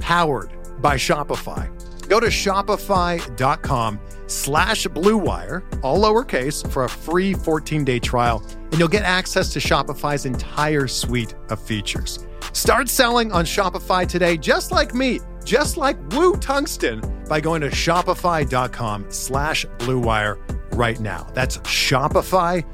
powered 0.00 0.50
by 0.82 0.96
Shopify. 0.96 1.77
Go 2.08 2.20
to 2.20 2.28
shopify.com 2.28 4.00
slash 4.26 4.86
bluewire, 4.86 5.62
all 5.82 6.00
lowercase, 6.00 6.70
for 6.70 6.84
a 6.84 6.88
free 6.88 7.34
14-day 7.34 7.98
trial, 7.98 8.42
and 8.70 8.78
you'll 8.78 8.88
get 8.88 9.02
access 9.04 9.52
to 9.52 9.58
Shopify's 9.58 10.24
entire 10.26 10.86
suite 10.88 11.34
of 11.50 11.60
features. 11.60 12.26
Start 12.52 12.88
selling 12.88 13.30
on 13.32 13.44
Shopify 13.44 14.08
today, 14.08 14.36
just 14.36 14.72
like 14.72 14.94
me, 14.94 15.20
just 15.44 15.76
like 15.76 15.98
Woo 16.12 16.34
Tungsten, 16.36 17.02
by 17.28 17.40
going 17.40 17.60
to 17.60 17.68
shopify.com 17.68 19.06
slash 19.10 19.66
bluewire 19.78 20.38
right 20.74 20.98
now. 21.00 21.26
That's 21.34 21.58
shopify.com 21.58 22.64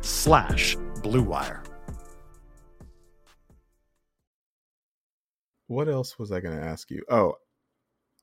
slash 0.00 0.76
bluewire. 1.02 1.62
What 5.68 5.88
else 5.88 6.18
was 6.18 6.30
I 6.30 6.40
going 6.40 6.56
to 6.56 6.64
ask 6.64 6.90
you? 6.90 7.02
Oh, 7.10 7.34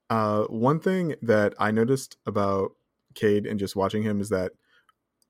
uh, 0.10 0.44
one 0.44 0.80
thing 0.80 1.16
that 1.22 1.54
I 1.60 1.72
noticed 1.72 2.18
about 2.26 2.72
Cade 3.16 3.46
and 3.46 3.60
just 3.60 3.76
watching 3.76 4.04
him 4.04 4.22
is 4.22 4.30
that 4.30 4.52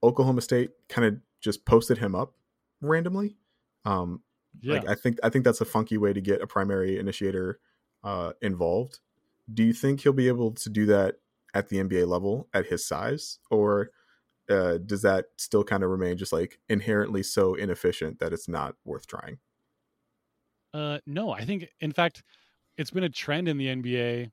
Oklahoma 0.02 0.42
State 0.42 0.72
kind 0.90 1.08
of 1.08 1.18
just 1.42 1.66
posted 1.66 1.98
him 1.98 2.16
up 2.16 2.34
randomly. 2.82 3.38
Um, 3.86 4.22
yeah. 4.62 4.76
Like 4.76 4.90
I 4.90 4.96
think 4.96 5.18
I 5.24 5.30
think 5.30 5.46
that's 5.46 5.62
a 5.62 5.66
funky 5.66 5.98
way 5.98 6.14
to 6.14 6.22
get 6.22 6.42
a 6.42 6.48
primary 6.48 7.00
initiator 7.00 7.60
uh, 8.04 8.34
involved. 8.42 9.00
Do 9.54 9.64
you 9.64 9.74
think 9.74 10.02
he'll 10.02 10.14
be 10.14 10.28
able 10.28 10.52
to 10.52 10.70
do 10.70 10.86
that 10.88 11.16
at 11.54 11.70
the 11.70 11.78
NBA 11.78 12.08
level 12.08 12.48
at 12.54 12.68
his 12.68 12.86
size, 12.86 13.40
or 13.52 13.92
uh, 14.50 14.78
does 14.86 15.02
that 15.02 15.26
still 15.38 15.64
kind 15.64 15.84
of 15.84 15.90
remain 15.90 16.18
just 16.18 16.34
like 16.34 16.60
inherently 16.70 17.24
so 17.24 17.56
inefficient 17.56 18.20
that 18.20 18.34
it's 18.34 18.48
not 18.48 18.76
worth 18.86 19.08
trying? 19.08 19.38
Uh, 20.74 21.00
no, 21.06 21.32
I 21.32 21.46
think 21.46 21.68
in 21.82 21.92
fact 21.92 22.24
it's 22.78 22.92
been 22.92 23.04
a 23.04 23.10
trend 23.10 23.48
in 23.48 23.58
the 23.58 23.68
NBA. 23.68 24.32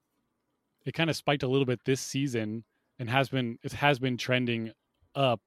It 0.85 0.93
kind 0.93 1.11
of 1.11 1.17
spiked 1.17 1.43
a 1.43 1.49
little 1.49 1.67
bit 1.67 1.81
this 1.85 2.01
season 2.01 2.65
and 2.99 3.11
has 3.11 3.29
been 3.29 3.59
it 3.63 3.73
has 3.73 3.99
been 3.99 4.17
trending 4.17 4.73
up 5.15 5.41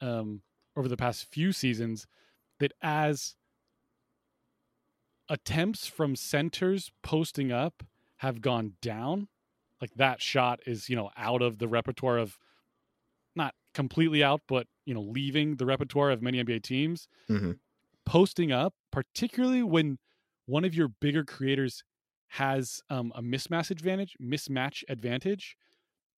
um, 0.00 0.42
over 0.76 0.88
the 0.88 0.96
past 0.96 1.26
few 1.26 1.52
seasons. 1.52 2.06
That 2.58 2.72
as 2.80 3.34
attempts 5.28 5.86
from 5.86 6.16
centers 6.16 6.90
posting 7.02 7.52
up 7.52 7.82
have 8.18 8.40
gone 8.40 8.74
down. 8.80 9.28
Like 9.80 9.94
that 9.96 10.22
shot 10.22 10.60
is, 10.66 10.88
you 10.88 10.96
know, 10.96 11.10
out 11.16 11.42
of 11.42 11.58
the 11.58 11.68
repertoire 11.68 12.18
of 12.18 12.38
not 13.34 13.54
completely 13.74 14.24
out, 14.24 14.40
but, 14.48 14.66
you 14.86 14.94
know, 14.94 15.02
leaving 15.02 15.56
the 15.56 15.66
repertoire 15.66 16.10
of 16.10 16.22
many 16.22 16.42
NBA 16.42 16.62
teams. 16.62 17.08
Mm-hmm. 17.28 17.52
Posting 18.06 18.52
up, 18.52 18.72
particularly 18.90 19.62
when 19.62 19.98
one 20.46 20.64
of 20.64 20.74
your 20.74 20.88
bigger 20.88 21.24
creators 21.24 21.82
has 22.28 22.80
um, 22.90 23.12
a 23.14 23.22
mismatch 23.22 23.70
advantage, 23.70 24.16
mismatch 24.22 24.82
advantage, 24.88 25.56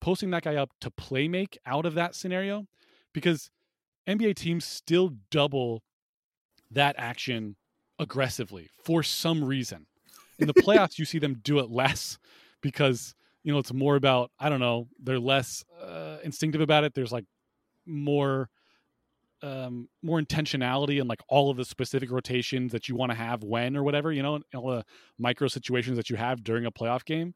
posting 0.00 0.30
that 0.30 0.44
guy 0.44 0.56
up 0.56 0.70
to 0.80 0.90
play 0.90 1.28
make 1.28 1.58
out 1.66 1.86
of 1.86 1.94
that 1.94 2.14
scenario, 2.14 2.66
because 3.12 3.50
NBA 4.08 4.36
teams 4.36 4.64
still 4.64 5.12
double 5.30 5.82
that 6.70 6.94
action 6.98 7.56
aggressively 7.98 8.68
for 8.84 9.02
some 9.02 9.44
reason. 9.44 9.86
In 10.38 10.46
the 10.46 10.54
playoffs, 10.62 10.98
you 10.98 11.04
see 11.04 11.18
them 11.18 11.40
do 11.42 11.58
it 11.58 11.70
less 11.70 12.18
because 12.60 13.14
you 13.42 13.52
know 13.52 13.58
it's 13.58 13.72
more 13.72 13.96
about 13.96 14.30
I 14.38 14.48
don't 14.48 14.60
know 14.60 14.88
they're 15.02 15.18
less 15.18 15.64
uh, 15.82 16.18
instinctive 16.22 16.60
about 16.60 16.84
it. 16.84 16.94
There's 16.94 17.12
like 17.12 17.24
more 17.86 18.48
um 19.42 19.88
more 20.02 20.20
intentionality 20.20 21.00
and 21.00 21.08
like 21.08 21.20
all 21.28 21.50
of 21.50 21.56
the 21.56 21.64
specific 21.64 22.10
rotations 22.10 22.72
that 22.72 22.88
you 22.88 22.96
want 22.96 23.12
to 23.12 23.16
have 23.16 23.44
when 23.44 23.76
or 23.76 23.84
whatever 23.84 24.12
you 24.12 24.22
know 24.22 24.34
and 24.36 24.44
all 24.56 24.70
the 24.70 24.84
micro 25.18 25.48
situations 25.48 25.96
that 25.96 26.10
you 26.10 26.16
have 26.16 26.42
during 26.42 26.66
a 26.66 26.72
playoff 26.72 27.04
game 27.04 27.34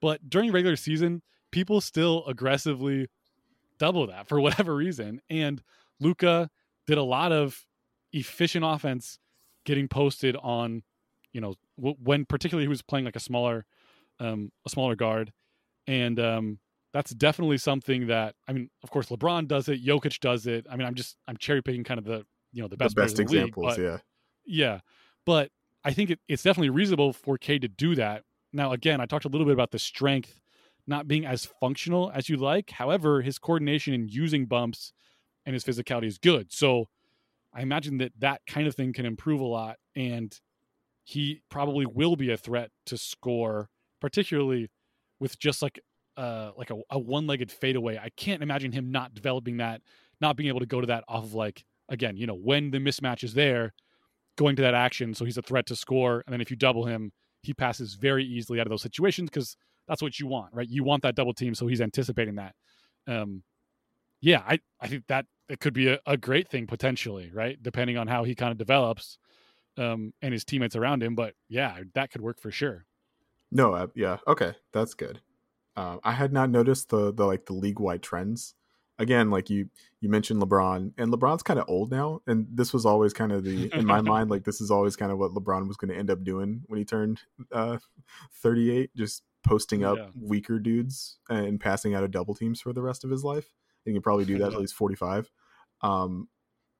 But 0.00 0.28
during 0.28 0.52
regular 0.52 0.76
season, 0.76 1.22
people 1.50 1.80
still 1.80 2.24
aggressively 2.26 3.08
double 3.78 4.06
that 4.08 4.28
for 4.28 4.40
whatever 4.46 4.74
reason. 4.74 5.20
And 5.30 5.62
Luka 6.00 6.50
did 6.86 6.98
a 6.98 7.02
lot 7.02 7.32
of 7.32 7.66
efficient 8.12 8.64
offense 8.64 9.18
getting 9.64 9.88
posted 9.88 10.36
on, 10.36 10.82
you 11.32 11.40
know, 11.40 11.54
when 11.76 12.24
particularly 12.24 12.64
he 12.64 12.68
was 12.68 12.82
playing 12.82 13.04
like 13.04 13.16
a 13.16 13.20
smaller, 13.20 13.66
um, 14.20 14.50
a 14.66 14.70
smaller 14.70 14.96
guard, 14.96 15.32
and 15.86 16.18
um, 16.18 16.58
that's 16.98 17.12
definitely 17.12 17.58
something 17.58 18.08
that 18.08 18.34
I 18.48 18.52
mean, 18.52 18.70
of 18.82 18.90
course, 18.90 19.08
LeBron 19.08 19.46
does 19.46 19.68
it, 19.68 19.86
Jokic 19.86 20.18
does 20.18 20.48
it. 20.48 20.66
I 20.68 20.74
mean, 20.74 20.84
I'm 20.84 20.96
just 20.96 21.16
I'm 21.28 21.36
cherry 21.36 21.62
picking 21.62 21.84
kind 21.84 21.98
of 21.98 22.04
the 22.04 22.26
you 22.52 22.60
know 22.60 22.66
the 22.66 22.76
best 22.76 22.96
the 22.96 23.02
best 23.02 23.20
examples, 23.20 23.78
league, 23.78 23.86
yeah, 23.86 23.98
yeah. 24.44 24.80
But 25.24 25.52
I 25.84 25.92
think 25.92 26.10
it, 26.10 26.18
it's 26.26 26.42
definitely 26.42 26.70
reasonable 26.70 27.12
for 27.12 27.38
K 27.38 27.60
to 27.60 27.68
do 27.68 27.94
that. 27.94 28.24
Now, 28.52 28.72
again, 28.72 29.00
I 29.00 29.06
talked 29.06 29.26
a 29.26 29.28
little 29.28 29.46
bit 29.46 29.52
about 29.52 29.70
the 29.70 29.78
strength 29.78 30.40
not 30.88 31.06
being 31.06 31.24
as 31.24 31.44
functional 31.60 32.10
as 32.12 32.28
you 32.28 32.36
like. 32.36 32.70
However, 32.70 33.22
his 33.22 33.38
coordination 33.38 33.94
and 33.94 34.10
using 34.10 34.46
bumps 34.46 34.92
and 35.46 35.54
his 35.54 35.62
physicality 35.62 36.06
is 36.06 36.18
good. 36.18 36.52
So 36.52 36.88
I 37.54 37.60
imagine 37.60 37.98
that 37.98 38.10
that 38.18 38.40
kind 38.48 38.66
of 38.66 38.74
thing 38.74 38.92
can 38.92 39.06
improve 39.06 39.40
a 39.40 39.44
lot. 39.44 39.76
And 39.94 40.36
he 41.04 41.42
probably 41.48 41.86
will 41.86 42.16
be 42.16 42.32
a 42.32 42.36
threat 42.36 42.70
to 42.86 42.98
score, 42.98 43.68
particularly 44.00 44.70
with 45.20 45.38
just 45.38 45.62
like 45.62 45.78
uh 46.18 46.52
like 46.56 46.70
a, 46.70 46.76
a 46.90 46.98
one-legged 46.98 47.50
fadeaway. 47.50 47.96
I 47.96 48.10
can't 48.16 48.42
imagine 48.42 48.72
him 48.72 48.90
not 48.90 49.14
developing 49.14 49.58
that, 49.58 49.80
not 50.20 50.36
being 50.36 50.48
able 50.48 50.60
to 50.60 50.66
go 50.66 50.80
to 50.80 50.88
that 50.88 51.04
off 51.08 51.24
of 51.24 51.34
like 51.34 51.64
again, 51.88 52.16
you 52.16 52.26
know, 52.26 52.34
when 52.34 52.70
the 52.70 52.78
mismatch 52.78 53.24
is 53.24 53.34
there, 53.34 53.72
going 54.36 54.56
to 54.56 54.62
that 54.62 54.74
action 54.74 55.14
so 55.14 55.24
he's 55.24 55.36
a 55.36 55.42
threat 55.42 55.66
to 55.66 55.76
score. 55.76 56.22
And 56.26 56.32
then 56.32 56.40
if 56.40 56.50
you 56.50 56.56
double 56.56 56.84
him, 56.86 57.12
he 57.42 57.54
passes 57.54 57.94
very 57.94 58.24
easily 58.24 58.60
out 58.60 58.66
of 58.66 58.70
those 58.70 58.82
situations 58.82 59.30
because 59.30 59.56
that's 59.86 60.02
what 60.02 60.18
you 60.20 60.26
want, 60.26 60.54
right? 60.54 60.68
You 60.68 60.84
want 60.84 61.02
that 61.02 61.14
double 61.14 61.34
team, 61.34 61.54
so 61.54 61.66
he's 61.66 61.80
anticipating 61.80 62.36
that. 62.36 62.54
Um, 63.06 63.42
yeah, 64.20 64.42
I 64.46 64.58
I 64.80 64.88
think 64.88 65.04
that 65.08 65.26
it 65.48 65.60
could 65.60 65.72
be 65.72 65.88
a, 65.88 65.98
a 66.06 66.16
great 66.16 66.48
thing 66.48 66.66
potentially, 66.66 67.30
right? 67.32 67.60
Depending 67.62 67.96
on 67.96 68.06
how 68.06 68.24
he 68.24 68.34
kind 68.34 68.52
of 68.52 68.58
develops, 68.58 69.18
um, 69.76 70.12
and 70.20 70.32
his 70.32 70.44
teammates 70.44 70.76
around 70.76 71.02
him. 71.02 71.14
But 71.14 71.34
yeah, 71.48 71.78
that 71.94 72.10
could 72.10 72.20
work 72.20 72.38
for 72.40 72.50
sure. 72.50 72.84
No, 73.50 73.72
uh, 73.72 73.86
yeah, 73.94 74.18
okay, 74.26 74.54
that's 74.72 74.94
good. 74.94 75.20
Uh, 75.78 75.98
I 76.02 76.10
had 76.10 76.32
not 76.32 76.50
noticed 76.50 76.88
the 76.88 77.14
the 77.14 77.24
like 77.24 77.46
the 77.46 77.52
league 77.52 77.78
wide 77.78 78.02
trends. 78.02 78.54
Again, 78.98 79.30
like 79.30 79.48
you 79.48 79.70
you 80.00 80.08
mentioned 80.08 80.42
LeBron, 80.42 80.92
and 80.98 81.12
LeBron's 81.12 81.44
kind 81.44 81.60
of 81.60 81.66
old 81.68 81.92
now, 81.92 82.20
and 82.26 82.48
this 82.52 82.72
was 82.72 82.84
always 82.84 83.12
kind 83.12 83.30
of 83.30 83.44
the 83.44 83.72
in 83.72 83.86
my 83.86 84.00
mind 84.00 84.28
like 84.28 84.42
this 84.44 84.60
is 84.60 84.72
always 84.72 84.96
kind 84.96 85.12
of 85.12 85.18
what 85.18 85.30
LeBron 85.30 85.68
was 85.68 85.76
going 85.76 85.90
to 85.90 85.96
end 85.96 86.10
up 86.10 86.24
doing 86.24 86.62
when 86.66 86.78
he 86.78 86.84
turned 86.84 87.20
uh, 87.52 87.78
38, 88.42 88.90
just 88.96 89.22
posting 89.46 89.84
up 89.84 89.98
yeah. 89.98 90.08
weaker 90.20 90.58
dudes 90.58 91.20
and 91.30 91.60
passing 91.60 91.94
out 91.94 92.02
of 92.02 92.10
double 92.10 92.34
teams 92.34 92.60
for 92.60 92.72
the 92.72 92.82
rest 92.82 93.04
of 93.04 93.10
his 93.10 93.22
life. 93.22 93.46
He 93.84 93.92
can 93.92 94.02
probably 94.02 94.24
do 94.24 94.38
that 94.38 94.52
at 94.52 94.58
least 94.60 94.74
45. 94.74 95.30
Um, 95.82 96.26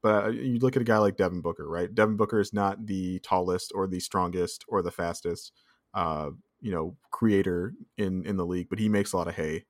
but 0.02 0.24
uh, 0.24 0.28
you 0.30 0.58
look 0.58 0.74
at 0.74 0.82
a 0.82 0.84
guy 0.84 0.98
like 0.98 1.16
Devin 1.16 1.40
Booker, 1.40 1.68
right? 1.68 1.94
Devin 1.94 2.16
Booker 2.16 2.40
is 2.40 2.52
not 2.52 2.84
the 2.84 3.20
tallest 3.20 3.70
or 3.76 3.86
the 3.86 4.00
strongest 4.00 4.64
or 4.66 4.82
the 4.82 4.90
fastest, 4.90 5.52
uh, 5.94 6.30
you 6.60 6.72
know, 6.72 6.96
creator 7.10 7.74
in 7.96 8.24
in 8.24 8.36
the 8.36 8.46
league, 8.46 8.68
but 8.68 8.78
he 8.78 8.88
makes 8.88 9.12
a 9.12 9.16
lot 9.16 9.28
of 9.28 9.34
hay 9.34 9.64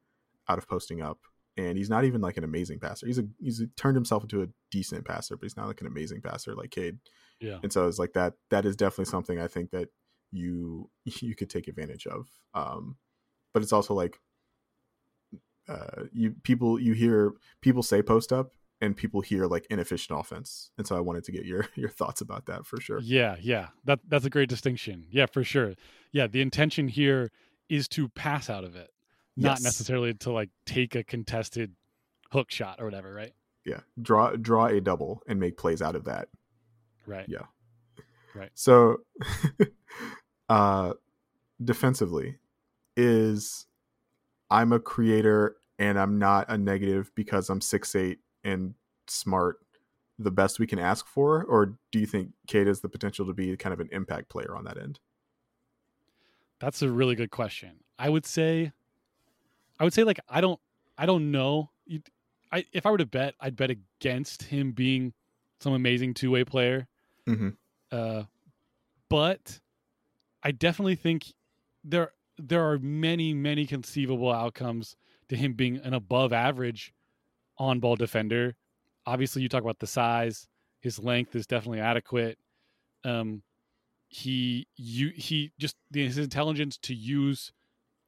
out 0.49 0.59
of 0.59 0.69
posting 0.69 1.03
up. 1.03 1.19
And 1.57 1.77
he's 1.77 1.91
not 1.91 2.05
even 2.05 2.21
like 2.21 2.37
an 2.37 2.45
amazing 2.45 2.79
passer. 2.79 3.07
He's 3.07 3.19
a 3.19 3.25
he's 3.41 3.63
turned 3.77 3.97
himself 3.97 4.23
into 4.23 4.43
a 4.43 4.49
decent 4.71 5.05
passer, 5.05 5.37
but 5.37 5.45
he's 5.45 5.57
not 5.57 5.67
like 5.67 5.81
an 5.81 5.89
amazing 5.89 6.23
passer 6.23 6.55
like 6.55 6.71
Cade. 6.71 6.99
Yeah. 7.41 7.59
And 7.63 7.73
so 7.73 7.89
it's 7.89 7.99
like 7.99 8.13
that. 8.13 8.35
That 8.51 8.65
is 8.65 8.77
definitely 8.77 9.07
something 9.07 9.41
I 9.41 9.49
think 9.49 9.71
that 9.73 9.89
you 10.31 10.91
you 11.05 11.35
could 11.35 11.51
take 11.51 11.69
advantage 11.69 12.07
of. 12.07 12.29
Um, 12.55 12.97
but 13.53 13.63
it's 13.63 13.73
also 13.73 13.95
like 13.95 14.21
uh, 15.69 16.05
you 16.13 16.35
people 16.43 16.81
you 16.81 16.93
hear 16.93 17.35
people 17.61 17.83
say 17.83 18.03
post 18.03 18.33
up 18.33 18.53
and 18.81 18.97
people 18.97 19.21
hear 19.21 19.47
like 19.47 19.67
inefficient 19.71 20.19
offense 20.19 20.71
and 20.79 20.87
so 20.87 20.97
i 20.97 21.01
wanted 21.01 21.25
to 21.25 21.33
get 21.33 21.45
your 21.45 21.67
your 21.75 21.89
thoughts 21.89 22.21
about 22.21 22.47
that 22.47 22.67
for 22.67 22.81
sure. 22.81 23.01
Yeah 23.01 23.37
yeah. 23.41 23.69
That 23.85 24.01
that's 24.09 24.25
a 24.25 24.31
great 24.31 24.49
distinction. 24.49 25.07
Yeah 25.11 25.27
for 25.27 25.45
sure. 25.45 25.75
Yeah 26.13 26.27
the 26.27 26.41
intention 26.41 26.89
here 26.89 27.31
is 27.69 27.89
to 27.89 28.09
pass 28.09 28.49
out 28.49 28.65
of 28.65 28.77
it 28.77 28.91
not 29.37 29.59
yes. 29.59 29.63
necessarily 29.63 30.15
to 30.15 30.33
like 30.33 30.51
take 30.67 30.95
a 30.95 31.05
contested 31.05 31.75
hook 32.33 32.51
shot 32.51 32.77
or 32.81 32.85
whatever 32.85 33.13
right? 33.13 33.33
Yeah. 33.65 33.81
Draw 34.01 34.37
draw 34.37 34.67
a 34.67 34.81
double 34.81 35.23
and 35.29 35.39
make 35.39 35.57
plays 35.57 35.83
out 35.83 35.97
of 35.97 36.05
that. 36.05 36.29
Right. 37.07 37.27
Yeah. 37.29 37.47
Right. 38.35 38.51
So 38.55 38.99
uh 40.49 40.95
defensively 41.63 42.37
is 42.97 43.67
I'm 44.51 44.73
a 44.73 44.81
creator 44.81 45.57
and 45.79 45.99
I'm 45.99 46.19
not 46.19 46.47
a 46.49 46.59
negative 46.59 47.13
because 47.15 47.51
I'm 47.51 47.61
six 47.61 47.95
eight 47.95 48.19
and 48.45 48.75
smart 49.07 49.59
the 50.19 50.31
best 50.31 50.59
we 50.59 50.67
can 50.67 50.79
ask 50.79 51.07
for, 51.07 51.45
or 51.45 51.79
do 51.93 51.99
you 51.99 52.07
think 52.07 52.31
Cade 52.47 52.67
has 52.67 52.81
the 52.81 52.89
potential 52.89 53.27
to 53.27 53.33
be 53.33 53.57
kind 53.57 53.73
of 53.73 53.81
an 53.81 53.89
impact 53.93 54.29
player 54.29 54.57
on 54.57 54.65
that 54.65 54.77
end? 54.77 54.99
That's 56.59 56.83
a 56.83 56.91
really 56.91 57.15
good 57.15 57.31
question. 57.31 57.81
I 57.99 58.09
would 58.09 58.27
say, 58.27 58.73
I 59.79 59.85
would 59.85 59.93
say 59.93 60.03
like 60.03 60.21
I 60.29 60.41
don't, 60.41 60.59
I 60.97 61.07
don't 61.07 61.31
know. 61.31 61.71
I 62.51 62.65
if 62.73 62.85
I 62.85 62.91
were 62.91 62.99
to 62.99 63.07
bet, 63.07 63.35
I'd 63.41 63.57
bet 63.57 63.71
against 63.71 64.45
him 64.45 64.73
being 64.73 65.13
some 65.61 65.73
amazing 65.73 66.15
two 66.15 66.31
way 66.31 66.45
player. 66.45 66.89
Mm-hmm. 67.29 67.51
Uh, 67.93 68.25
but 69.09 69.61
I 70.43 70.51
definitely 70.51 70.97
think 70.97 71.33
there 71.85 72.13
there 72.39 72.69
are 72.69 72.79
many 72.79 73.35
many 73.35 73.67
conceivable 73.67 74.33
outcomes 74.33 74.97
to 75.29 75.37
him 75.37 75.53
being 75.53 75.77
an 75.79 75.95
above 75.95 76.33
average 76.33 76.93
on 77.59 77.81
ball 77.81 77.97
defender. 77.97 78.57
Obviously, 79.07 79.43
you 79.43 79.49
talk 79.49 79.63
about 79.63 79.79
the 79.79 79.87
size, 79.87 80.49
his 80.81 80.99
length 80.99 81.35
is 81.35 81.47
definitely 81.47 81.81
adequate. 81.81 82.39
Um, 83.05 83.43
he 84.09 84.67
you 84.77 85.11
he 85.15 85.53
just 85.59 85.77
his 85.93 86.19
intelligence 86.19 86.79
to 86.79 86.95
use 86.95 87.53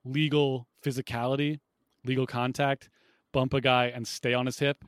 legal 0.05 0.67
physicality, 0.85 1.61
legal 2.05 2.27
contact, 2.27 2.89
bump 3.33 3.55
a 3.55 3.61
guy 3.61 3.87
and 3.87 4.07
stay 4.07 4.35
on 4.35 4.47
his 4.47 4.59
hip 4.59 4.85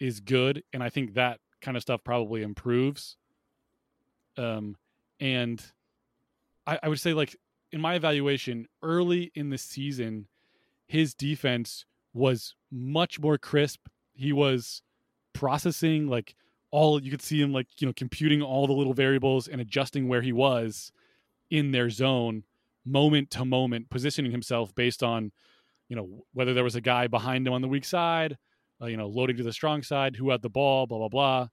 is 0.00 0.20
good, 0.20 0.64
and 0.72 0.82
I 0.82 0.88
think 0.88 1.14
that 1.14 1.40
kind 1.60 1.76
of 1.76 1.82
stuff 1.82 2.02
probably 2.02 2.42
improves. 2.42 3.16
Um, 4.36 4.76
and 5.20 5.62
I, 6.66 6.78
I 6.82 6.88
would 6.88 7.00
say 7.00 7.12
like 7.12 7.36
in 7.70 7.80
my 7.80 7.94
evaluation 7.94 8.66
early 8.82 9.30
in 9.34 9.50
the 9.50 9.58
season, 9.58 10.26
his 10.86 11.14
defense 11.14 11.84
was 12.12 12.54
much 12.70 13.20
more 13.20 13.38
crisp. 13.38 13.80
He 14.12 14.32
was 14.32 14.82
processing 15.32 16.08
like 16.08 16.34
all 16.70 17.02
you 17.02 17.10
could 17.10 17.22
see 17.22 17.40
him 17.40 17.52
like 17.52 17.66
you 17.78 17.86
know 17.86 17.92
computing 17.92 18.42
all 18.42 18.66
the 18.66 18.72
little 18.72 18.94
variables 18.94 19.48
and 19.48 19.60
adjusting 19.60 20.08
where 20.08 20.22
he 20.22 20.32
was 20.32 20.92
in 21.50 21.70
their 21.70 21.90
zone 21.90 22.44
moment 22.84 23.30
to 23.30 23.44
moment 23.44 23.88
positioning 23.90 24.32
himself 24.32 24.74
based 24.74 25.02
on 25.02 25.30
you 25.88 25.96
know 25.96 26.24
whether 26.32 26.52
there 26.52 26.64
was 26.64 26.74
a 26.74 26.80
guy 26.80 27.06
behind 27.06 27.46
him 27.46 27.52
on 27.52 27.62
the 27.62 27.68
weak 27.68 27.84
side 27.84 28.36
uh, 28.82 28.86
you 28.86 28.96
know 28.96 29.06
loading 29.06 29.36
to 29.36 29.42
the 29.42 29.52
strong 29.52 29.82
side 29.82 30.16
who 30.16 30.30
had 30.30 30.42
the 30.42 30.50
ball 30.50 30.86
blah 30.86 30.98
blah 30.98 31.08
blah 31.08 31.48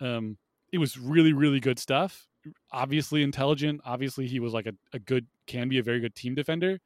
um, 0.00 0.38
it 0.72 0.78
was 0.78 0.98
really 0.98 1.32
really 1.32 1.60
good 1.60 1.78
stuff 1.78 2.28
obviously 2.70 3.22
intelligent. 3.22 3.80
Obviously, 3.84 4.26
he 4.26 4.40
was 4.40 4.52
like 4.52 4.66
a, 4.66 4.72
a 4.92 4.98
good, 4.98 5.26
can 5.46 5.68
be 5.68 5.78
a 5.78 5.82
very 5.82 6.00
good 6.00 6.14
team 6.14 6.34
defender. 6.34 6.80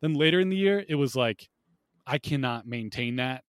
Then 0.00 0.14
later 0.14 0.40
in 0.40 0.48
the 0.48 0.56
year, 0.56 0.84
it 0.88 0.94
was 0.94 1.16
like, 1.16 1.48
I 2.08 2.18
cannot 2.18 2.66
maintain 2.66 3.16
that. 3.16 3.44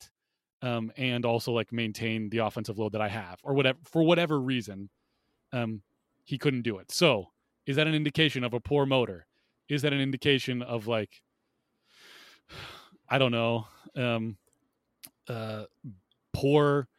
Um, 0.61 0.91
and 0.97 1.25
also 1.25 1.53
like 1.53 1.71
maintain 1.71 2.29
the 2.29 2.39
offensive 2.39 2.77
load 2.77 2.91
that 2.91 2.99
I 2.99 3.07
have 3.07 3.39
or 3.43 3.53
whatever, 3.53 3.79
for 3.85 4.03
whatever 4.03 4.41
reason, 4.41 4.89
um, 5.53 5.83
he 6.25 6.37
couldn't 6.37 6.63
do 6.63 6.79
it. 6.79 6.91
So 6.91 7.27
is 7.65 7.77
that 7.77 7.87
an 7.87 7.95
indication 7.95 8.43
of 8.43 8.53
a 8.53 8.59
poor 8.59 8.85
motor? 8.85 9.25
Is 9.69 9.83
that 9.83 9.93
an 9.93 10.01
indication 10.01 10.61
of 10.61 10.85
like, 10.85 11.21
I 13.07 13.17
don't 13.19 13.31
know, 13.31 13.67
um, 13.95 14.37
uh, 15.29 15.63
poor 16.33 16.89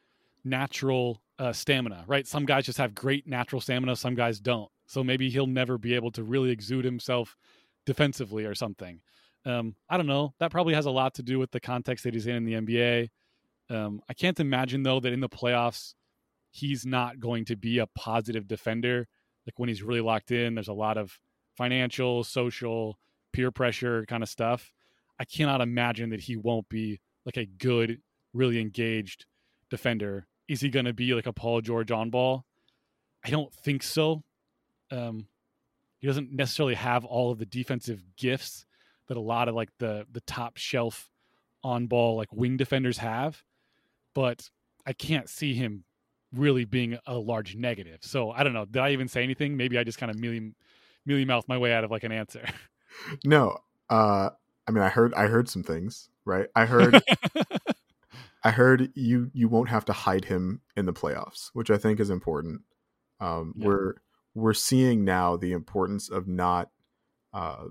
natural 0.42 1.20
uh, 1.38 1.52
stamina, 1.52 2.04
right? 2.06 2.26
Some 2.26 2.46
guys 2.46 2.64
just 2.64 2.78
have 2.78 2.94
great 2.94 3.26
natural 3.26 3.60
stamina, 3.60 3.94
some 3.96 4.14
guys 4.14 4.40
don't. 4.40 4.70
So 4.86 5.04
maybe 5.04 5.28
he'll 5.28 5.46
never 5.46 5.76
be 5.76 5.94
able 5.94 6.12
to 6.12 6.22
really 6.22 6.50
exude 6.50 6.86
himself 6.86 7.36
defensively 7.84 8.46
or 8.46 8.54
something. 8.54 9.00
Um, 9.44 9.74
I 9.88 9.96
don't 9.96 10.06
know. 10.06 10.34
That 10.38 10.50
probably 10.50 10.74
has 10.74 10.86
a 10.86 10.90
lot 10.90 11.14
to 11.14 11.22
do 11.22 11.38
with 11.38 11.50
the 11.50 11.60
context 11.60 12.04
that 12.04 12.14
he's 12.14 12.26
in 12.26 12.36
in 12.36 12.44
the 12.44 12.54
NBA. 12.54 13.08
Um, 13.70 14.00
I 14.08 14.14
can't 14.14 14.38
imagine 14.40 14.82
though 14.82 15.00
that 15.00 15.12
in 15.12 15.20
the 15.20 15.28
playoffs 15.28 15.94
he's 16.50 16.84
not 16.84 17.20
going 17.20 17.44
to 17.46 17.56
be 17.56 17.78
a 17.78 17.86
positive 17.86 18.48
defender. 18.48 19.06
Like 19.46 19.58
when 19.58 19.68
he's 19.68 19.82
really 19.82 20.00
locked 20.00 20.30
in, 20.30 20.54
there's 20.54 20.68
a 20.68 20.72
lot 20.72 20.98
of 20.98 21.18
financial, 21.56 22.24
social, 22.24 22.98
peer 23.32 23.50
pressure 23.50 24.04
kind 24.06 24.22
of 24.22 24.28
stuff. 24.28 24.72
I 25.18 25.24
cannot 25.24 25.60
imagine 25.60 26.10
that 26.10 26.20
he 26.20 26.36
won't 26.36 26.68
be 26.68 27.00
like 27.24 27.36
a 27.36 27.46
good, 27.46 28.00
really 28.32 28.60
engaged 28.60 29.26
defender 29.70 30.26
is 30.50 30.60
he 30.60 30.68
going 30.68 30.84
to 30.84 30.92
be 30.92 31.14
like 31.14 31.26
a 31.26 31.32
Paul 31.32 31.60
George 31.60 31.92
on 31.92 32.10
ball? 32.10 32.44
I 33.24 33.30
don't 33.30 33.54
think 33.54 33.84
so. 33.84 34.24
Um, 34.90 35.28
he 36.00 36.08
doesn't 36.08 36.32
necessarily 36.32 36.74
have 36.74 37.04
all 37.04 37.30
of 37.30 37.38
the 37.38 37.46
defensive 37.46 38.02
gifts 38.16 38.66
that 39.10 39.16
a 39.16 39.20
lot 39.20 39.48
of 39.48 39.56
like 39.56 39.70
the 39.80 40.06
the 40.12 40.20
top 40.20 40.56
shelf 40.56 41.10
on 41.64 41.88
ball 41.88 42.16
like 42.16 42.32
wing 42.32 42.56
defenders 42.56 42.98
have, 42.98 43.42
but 44.14 44.48
I 44.86 44.92
can't 44.92 45.28
see 45.28 45.52
him 45.52 45.82
really 46.32 46.64
being 46.64 46.96
a 47.06 47.18
large 47.18 47.56
negative. 47.56 47.98
So 48.02 48.30
I 48.30 48.44
don't 48.44 48.52
know. 48.52 48.64
Did 48.64 48.80
I 48.80 48.92
even 48.92 49.08
say 49.08 49.24
anything? 49.24 49.56
Maybe 49.56 49.76
I 49.76 49.82
just 49.82 49.98
kind 49.98 50.10
of 50.10 50.18
mealy 50.18 50.52
mealy 51.04 51.24
mouth 51.24 51.44
my 51.48 51.58
way 51.58 51.72
out 51.72 51.82
of 51.82 51.90
like 51.90 52.04
an 52.04 52.12
answer. 52.12 52.46
No, 53.24 53.56
uh, 53.88 54.30
I 54.66 54.72
mean, 54.72 54.82
I 54.82 54.88
heard 54.88 55.14
I 55.14 55.28
heard 55.28 55.48
some 55.48 55.62
things, 55.62 56.08
right? 56.24 56.48
I 56.56 56.66
heard 56.66 57.00
I 58.44 58.50
heard 58.50 58.90
you 58.96 59.30
you 59.32 59.48
won't 59.48 59.68
have 59.68 59.84
to 59.86 59.92
hide 59.92 60.24
him 60.24 60.60
in 60.76 60.86
the 60.86 60.92
playoffs, 60.92 61.50
which 61.52 61.70
I 61.70 61.78
think 61.78 62.00
is 62.00 62.10
important. 62.10 62.62
Um, 63.20 63.54
Yeah. 63.56 63.66
We're 63.68 63.94
we're 64.34 64.54
seeing 64.54 65.04
now 65.04 65.36
the 65.36 65.52
importance 65.52 66.08
of 66.08 66.26
not 66.26 66.70
uh, 67.32 67.66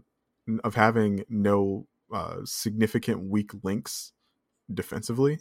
of 0.64 0.76
having 0.76 1.24
no 1.30 1.88
uh, 2.14 2.38
significant 2.44 3.30
weak 3.30 3.52
links 3.64 4.14
defensively 4.74 5.40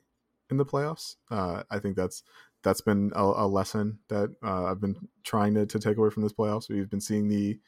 in 0.50 0.56
the 0.56 0.66
playoffs. 0.66 1.16
Uh, 1.30 1.62
I 1.70 1.78
think 1.78 1.96
that's 1.96 2.22
that's 2.62 2.80
been 2.80 3.12
a, 3.14 3.22
a 3.22 3.46
lesson 3.46 4.00
that 4.08 4.30
uh, 4.42 4.64
I've 4.64 4.80
been 4.80 4.96
trying 5.24 5.54
to, 5.54 5.66
to 5.66 5.78
take 5.78 5.96
away 5.96 6.10
from 6.10 6.22
this 6.22 6.32
playoffs. 6.32 6.68
We've 6.68 6.90
been 6.90 7.00
seeing 7.00 7.28
the 7.28 7.58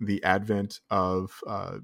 the 0.00 0.22
advent 0.24 0.80
of 0.90 1.38
uh, 1.46 1.78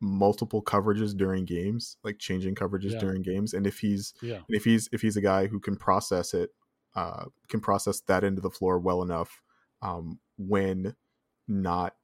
multiple 0.00 0.62
coverages 0.62 1.16
during 1.16 1.44
games, 1.44 1.96
like 2.04 2.18
changing 2.18 2.54
coverages 2.54 2.92
Yeah. 2.92 2.98
during 2.98 3.22
games, 3.22 3.54
and 3.54 3.66
if 3.66 3.78
he's 3.78 4.14
yeah. 4.22 4.36
and 4.36 4.56
if 4.56 4.64
he's 4.64 4.88
if 4.92 5.00
he's 5.02 5.16
a 5.16 5.20
guy 5.22 5.46
who 5.46 5.60
can 5.60 5.76
process 5.76 6.34
it, 6.34 6.50
uh, 6.94 7.26
can 7.48 7.60
process 7.60 8.00
that 8.02 8.24
into 8.24 8.40
the 8.40 8.50
floor 8.50 8.78
well 8.78 9.02
enough 9.02 9.40
um, 9.82 10.18
when 10.36 10.96
not 11.48 11.94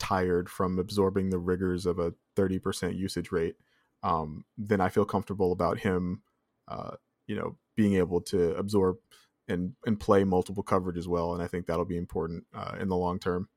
tired 0.00 0.48
from 0.48 0.78
absorbing 0.78 1.30
the 1.30 1.38
rigors 1.38 1.86
of 1.86 2.00
a 2.00 2.12
30% 2.36 2.98
usage 2.98 3.30
rate, 3.30 3.54
um, 4.02 4.44
then 4.58 4.80
I 4.80 4.88
feel 4.88 5.04
comfortable 5.04 5.52
about 5.52 5.78
him, 5.78 6.22
uh, 6.66 6.96
you 7.26 7.36
know, 7.36 7.56
being 7.76 7.94
able 7.94 8.20
to 8.22 8.56
absorb 8.56 8.96
and 9.46 9.74
and 9.86 9.98
play 10.00 10.24
multiple 10.24 10.62
coverage 10.62 10.96
as 10.96 11.06
well. 11.06 11.34
And 11.34 11.42
I 11.42 11.46
think 11.46 11.66
that'll 11.66 11.84
be 11.84 11.96
important 11.96 12.44
uh, 12.54 12.76
in 12.80 12.88
the 12.88 12.96
long 12.96 13.18
term. 13.18 13.48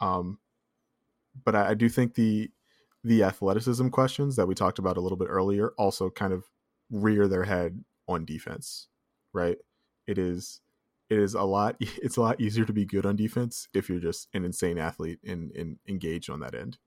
Um, 0.00 0.38
but 1.44 1.54
I, 1.54 1.70
I 1.70 1.74
do 1.74 1.88
think 1.88 2.14
the 2.14 2.50
the 3.04 3.22
athleticism 3.22 3.88
questions 3.88 4.36
that 4.36 4.48
we 4.48 4.54
talked 4.54 4.78
about 4.78 4.96
a 4.96 5.00
little 5.00 5.18
bit 5.18 5.28
earlier 5.30 5.70
also 5.78 6.10
kind 6.10 6.32
of 6.32 6.44
rear 6.90 7.28
their 7.28 7.44
head 7.44 7.84
on 8.08 8.24
defense, 8.24 8.88
right? 9.32 9.58
It 10.06 10.18
is 10.18 10.60
it 11.08 11.18
is 11.18 11.34
a 11.34 11.42
lot 11.42 11.76
it's 11.80 12.16
a 12.16 12.20
lot 12.20 12.40
easier 12.40 12.64
to 12.64 12.72
be 12.72 12.84
good 12.84 13.06
on 13.06 13.16
defense 13.16 13.68
if 13.74 13.88
you're 13.88 14.00
just 14.00 14.28
an 14.34 14.44
insane 14.44 14.78
athlete 14.78 15.18
and, 15.24 15.50
and 15.52 15.78
engaged 15.88 16.30
on 16.30 16.40
that 16.40 16.54
end. 16.54 16.78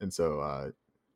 And 0.00 0.12
so 0.12 0.40
uh 0.40 0.70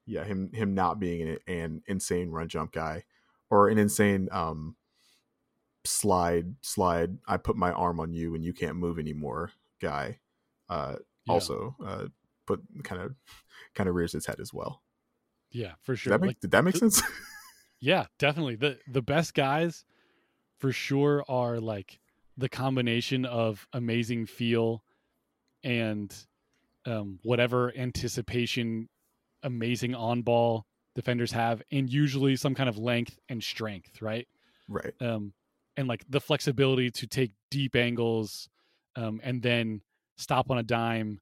yeah, 0.07 0.25
him 0.25 0.51
him 0.53 0.75
not 0.75 0.99
being 0.99 1.29
an, 1.29 1.39
an 1.47 1.83
insane 1.87 2.31
run 2.31 2.49
jump 2.49 2.73
guy 2.73 3.05
or 3.51 3.69
an 3.69 3.79
insane 3.79 4.29
um 4.33 4.77
slide 5.85 6.55
slide 6.63 7.19
I 7.27 7.37
put 7.37 7.57
my 7.57 7.73
arm 7.73 7.99
on 8.01 8.13
you 8.13 8.35
and 8.35 8.45
you 8.45 8.53
can't 8.53 8.77
move 8.77 8.99
anymore 8.99 9.51
guy 9.81 10.21
uh 10.69 10.97
Yeah. 11.25 11.33
also 11.35 11.77
uh 11.85 12.07
put 12.47 12.61
kind 12.85 13.03
of 13.03 13.15
kind 13.75 13.89
of 13.89 13.95
rears 13.95 14.15
its 14.15 14.27
head 14.27 14.41
as 14.41 14.53
well. 14.55 14.83
Yeah, 15.51 15.73
for 15.83 15.95
Did 15.95 15.99
sure. 15.99 16.13
that 16.13 16.21
make 16.21 16.29
Like, 16.29 16.41
did 16.41 16.51
that 16.53 16.65
make 16.65 16.77
sense? 16.77 17.03
Yeah, 17.81 18.07
definitely. 18.19 18.55
The 18.55 18.79
the 18.87 19.03
best 19.03 19.35
guys 19.35 19.85
for 20.61 20.71
sure 20.71 21.25
are 21.29 21.59
like 21.59 21.99
the 22.37 22.49
combination 22.49 23.25
of 23.25 23.67
amazing 23.73 24.27
feel 24.27 24.83
and 25.65 26.15
um, 26.87 27.19
whatever 27.23 27.73
anticipation 27.77 28.89
amazing 29.43 29.95
on 29.95 30.23
ball 30.23 30.67
defenders 30.95 31.33
have 31.33 31.63
and 31.71 31.91
usually 31.91 32.37
some 32.37 32.55
kind 32.55 32.69
of 32.69 32.79
length 32.79 33.19
and 33.29 33.43
strength, 33.43 34.03
right? 34.03 34.27
right. 34.69 34.93
Um, 35.01 35.33
and 35.77 35.89
like 35.89 36.05
the 36.09 36.21
flexibility 36.21 36.91
to 36.91 37.07
take 37.07 37.33
deep 37.51 37.77
angles 37.77 38.49
um, 38.97 39.21
and 39.23 39.43
then 39.43 39.81
stop 40.17 40.51
on 40.51 40.59
a 40.59 40.63
dime 40.63 41.21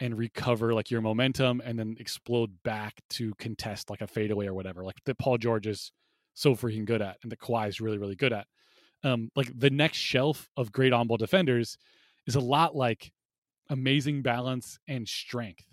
and 0.00 0.18
recover 0.18 0.74
like 0.74 0.90
your 0.90 1.00
momentum 1.00 1.62
and 1.64 1.78
then 1.78 1.96
explode 2.00 2.50
back 2.64 3.00
to 3.10 3.32
contest 3.38 3.90
like 3.90 4.00
a 4.00 4.06
fadeaway 4.06 4.46
or 4.46 4.54
whatever, 4.54 4.84
like 4.84 4.96
that 5.06 5.18
Paul 5.18 5.38
George 5.38 5.66
is 5.66 5.92
so 6.34 6.54
freaking 6.54 6.84
good 6.84 7.02
at 7.02 7.18
and 7.22 7.30
that 7.30 7.38
Kawhi 7.38 7.68
is 7.68 7.80
really, 7.80 7.98
really 7.98 8.16
good 8.16 8.32
at. 8.32 8.46
Um, 9.04 9.30
like 9.34 9.50
the 9.58 9.70
next 9.70 9.98
shelf 9.98 10.48
of 10.56 10.72
great 10.72 10.92
on 10.92 11.08
ball 11.08 11.16
defenders 11.16 11.76
is 12.26 12.36
a 12.36 12.40
lot 12.40 12.76
like 12.76 13.12
amazing 13.68 14.22
balance 14.22 14.78
and 14.86 15.08
strength. 15.08 15.66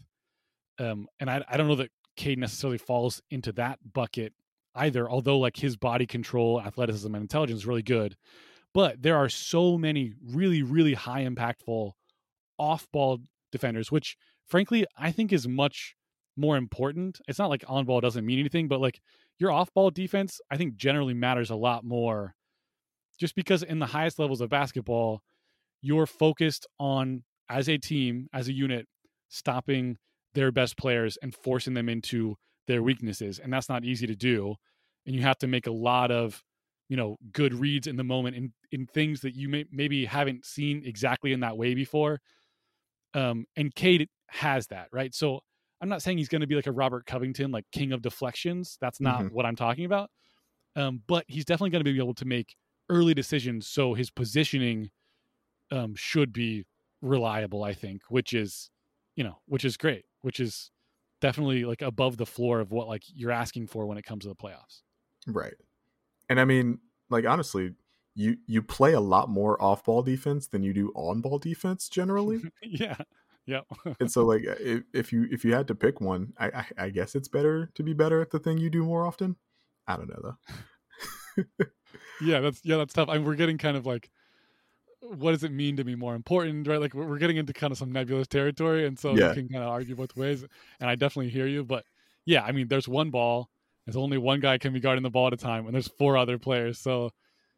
Um, 0.79 1.07
and 1.19 1.29
I, 1.29 1.43
I 1.47 1.57
don't 1.57 1.67
know 1.67 1.75
that 1.75 1.91
Cade 2.15 2.39
necessarily 2.39 2.77
falls 2.77 3.21
into 3.29 3.51
that 3.53 3.79
bucket 3.93 4.33
either, 4.75 5.09
although 5.09 5.39
like 5.39 5.57
his 5.57 5.77
body 5.77 6.05
control, 6.05 6.61
athleticism, 6.61 7.13
and 7.13 7.21
intelligence 7.21 7.59
is 7.59 7.67
really 7.67 7.83
good. 7.83 8.15
But 8.73 9.01
there 9.01 9.17
are 9.17 9.29
so 9.29 9.77
many 9.77 10.13
really, 10.23 10.63
really 10.63 10.93
high 10.93 11.25
impactful 11.25 11.91
off 12.57 12.87
ball 12.91 13.19
defenders, 13.51 13.91
which 13.91 14.15
frankly 14.47 14.85
I 14.97 15.11
think 15.11 15.33
is 15.33 15.47
much 15.47 15.95
more 16.37 16.55
important. 16.57 17.19
It's 17.27 17.39
not 17.39 17.49
like 17.49 17.63
on 17.67 17.85
ball 17.85 18.01
doesn't 18.01 18.25
mean 18.25 18.39
anything, 18.39 18.67
but 18.67 18.79
like 18.79 19.01
your 19.37 19.51
off 19.51 19.73
ball 19.73 19.91
defense, 19.91 20.39
I 20.51 20.57
think 20.57 20.75
generally 20.75 21.13
matters 21.13 21.49
a 21.49 21.55
lot 21.55 21.83
more 21.83 22.35
just 23.19 23.35
because 23.35 23.63
in 23.63 23.79
the 23.79 23.85
highest 23.87 24.19
levels 24.19 24.41
of 24.41 24.49
basketball, 24.49 25.21
you're 25.81 26.05
focused 26.07 26.67
on 26.79 27.23
as 27.49 27.67
a 27.69 27.77
team, 27.77 28.27
as 28.33 28.47
a 28.47 28.53
unit, 28.53 28.87
stopping 29.29 29.97
their 30.33 30.51
best 30.51 30.77
players 30.77 31.17
and 31.21 31.33
forcing 31.35 31.73
them 31.73 31.89
into 31.89 32.35
their 32.67 32.83
weaknesses. 32.83 33.39
And 33.39 33.51
that's 33.51 33.69
not 33.69 33.83
easy 33.83 34.07
to 34.07 34.15
do. 34.15 34.55
And 35.05 35.15
you 35.15 35.21
have 35.23 35.37
to 35.39 35.47
make 35.47 35.67
a 35.67 35.71
lot 35.71 36.11
of, 36.11 36.43
you 36.87 36.97
know, 36.97 37.17
good 37.31 37.53
reads 37.53 37.87
in 37.87 37.95
the 37.97 38.03
moment 38.03 38.35
in, 38.35 38.53
in 38.71 38.85
things 38.85 39.21
that 39.21 39.35
you 39.35 39.49
may, 39.49 39.65
maybe 39.71 40.05
haven't 40.05 40.45
seen 40.45 40.83
exactly 40.85 41.33
in 41.33 41.39
that 41.39 41.57
way 41.57 41.73
before. 41.73 42.19
Um, 43.13 43.45
and 43.55 43.73
Cade 43.73 44.07
has 44.29 44.67
that, 44.67 44.87
right? 44.91 45.13
So 45.13 45.39
I'm 45.81 45.89
not 45.89 46.01
saying 46.01 46.17
he's 46.19 46.29
going 46.29 46.41
to 46.41 46.47
be 46.47 46.55
like 46.55 46.67
a 46.67 46.71
Robert 46.71 47.05
Covington, 47.05 47.51
like 47.51 47.65
king 47.71 47.91
of 47.91 48.01
deflections. 48.01 48.77
That's 48.81 49.01
not 49.01 49.23
Mhm. 49.23 49.31
what 49.31 49.45
I'm 49.45 49.55
talking 49.55 49.85
about. 49.85 50.11
Um, 50.75 51.01
but 51.07 51.25
he's 51.27 51.45
definitely 51.45 51.71
going 51.71 51.83
to 51.83 51.91
be 51.91 51.97
able 51.97 52.13
to 52.15 52.25
make 52.25 52.55
early 52.89 53.13
decisions. 53.13 53.67
So 53.67 53.93
his 53.93 54.09
positioning 54.09 54.89
um, 55.71 55.95
should 55.95 56.33
be 56.33 56.65
reliable, 57.01 57.63
I 57.63 57.73
think, 57.73 58.03
which 58.09 58.33
is, 58.33 58.69
you 59.15 59.23
know, 59.23 59.39
which 59.45 59.65
is 59.65 59.77
great, 59.77 60.05
which 60.21 60.39
is 60.39 60.71
definitely 61.21 61.65
like 61.65 61.81
above 61.81 62.17
the 62.17 62.25
floor 62.25 62.59
of 62.59 62.71
what 62.71 62.87
like 62.87 63.03
you're 63.13 63.31
asking 63.31 63.67
for 63.67 63.85
when 63.85 63.97
it 63.97 64.05
comes 64.05 64.23
to 64.23 64.29
the 64.29 64.35
playoffs. 64.35 64.81
Right. 65.27 65.55
And 66.29 66.39
I 66.39 66.45
mean, 66.45 66.79
like 67.09 67.25
honestly, 67.25 67.73
you 68.15 68.37
you 68.47 68.61
play 68.61 68.93
a 68.93 68.99
lot 68.99 69.29
more 69.29 69.61
off 69.61 69.83
ball 69.83 70.01
defense 70.01 70.47
than 70.47 70.63
you 70.63 70.73
do 70.73 70.91
on 70.95 71.21
ball 71.21 71.39
defense 71.39 71.89
generally. 71.89 72.41
yeah. 72.63 72.97
Yep. 73.45 73.65
and 73.99 74.11
so 74.11 74.25
like 74.25 74.43
if, 74.43 74.83
if 74.93 75.13
you 75.13 75.27
if 75.31 75.43
you 75.43 75.53
had 75.53 75.67
to 75.67 75.75
pick 75.75 76.01
one, 76.01 76.33
I, 76.37 76.47
I 76.47 76.65
I 76.85 76.89
guess 76.89 77.15
it's 77.15 77.27
better 77.27 77.71
to 77.75 77.83
be 77.83 77.93
better 77.93 78.21
at 78.21 78.31
the 78.31 78.39
thing 78.39 78.57
you 78.57 78.69
do 78.69 78.83
more 78.83 79.05
often. 79.05 79.35
I 79.87 79.97
don't 79.97 80.09
know 80.09 80.35
though. 81.37 81.65
yeah, 82.19 82.39
that's 82.39 82.61
yeah, 82.63 82.77
that's 82.77 82.93
tough. 82.93 83.09
I 83.09 83.15
mean, 83.17 83.25
we're 83.25 83.35
getting 83.35 83.57
kind 83.57 83.77
of 83.77 83.85
like 83.85 84.09
what 85.01 85.31
does 85.31 85.43
it 85.43 85.51
mean 85.51 85.77
to 85.77 85.83
be 85.83 85.95
more 85.95 86.15
important, 86.15 86.67
right? 86.67 86.79
Like 86.79 86.93
we're 86.93 87.07
we're 87.07 87.17
getting 87.19 87.37
into 87.37 87.53
kind 87.53 87.71
of 87.71 87.77
some 87.77 87.91
nebulous 87.91 88.27
territory, 88.27 88.85
and 88.85 88.99
so 88.99 89.17
Yeah. 89.17 89.29
you 89.29 89.33
can 89.33 89.47
kind 89.49 89.63
of 89.63 89.69
argue 89.69 89.95
both 89.95 90.15
ways. 90.15 90.43
And 90.79 90.89
I 90.89 90.95
definitely 90.95 91.29
hear 91.31 91.47
you, 91.47 91.63
but 91.65 91.85
yeah, 92.25 92.43
I 92.43 92.51
mean, 92.51 92.67
there's 92.67 92.87
one 92.87 93.09
ball. 93.11 93.49
There's 93.85 93.97
only 93.97 94.17
one 94.17 94.39
guy 94.41 94.57
can 94.57 94.73
be 94.73 94.79
guarding 94.79 95.03
the 95.03 95.09
ball 95.09 95.27
at 95.27 95.33
a 95.33 95.37
time, 95.37 95.65
and 95.65 95.73
there's 95.73 95.87
four 95.87 96.17
other 96.17 96.37
players. 96.37 96.79
So 96.79 97.11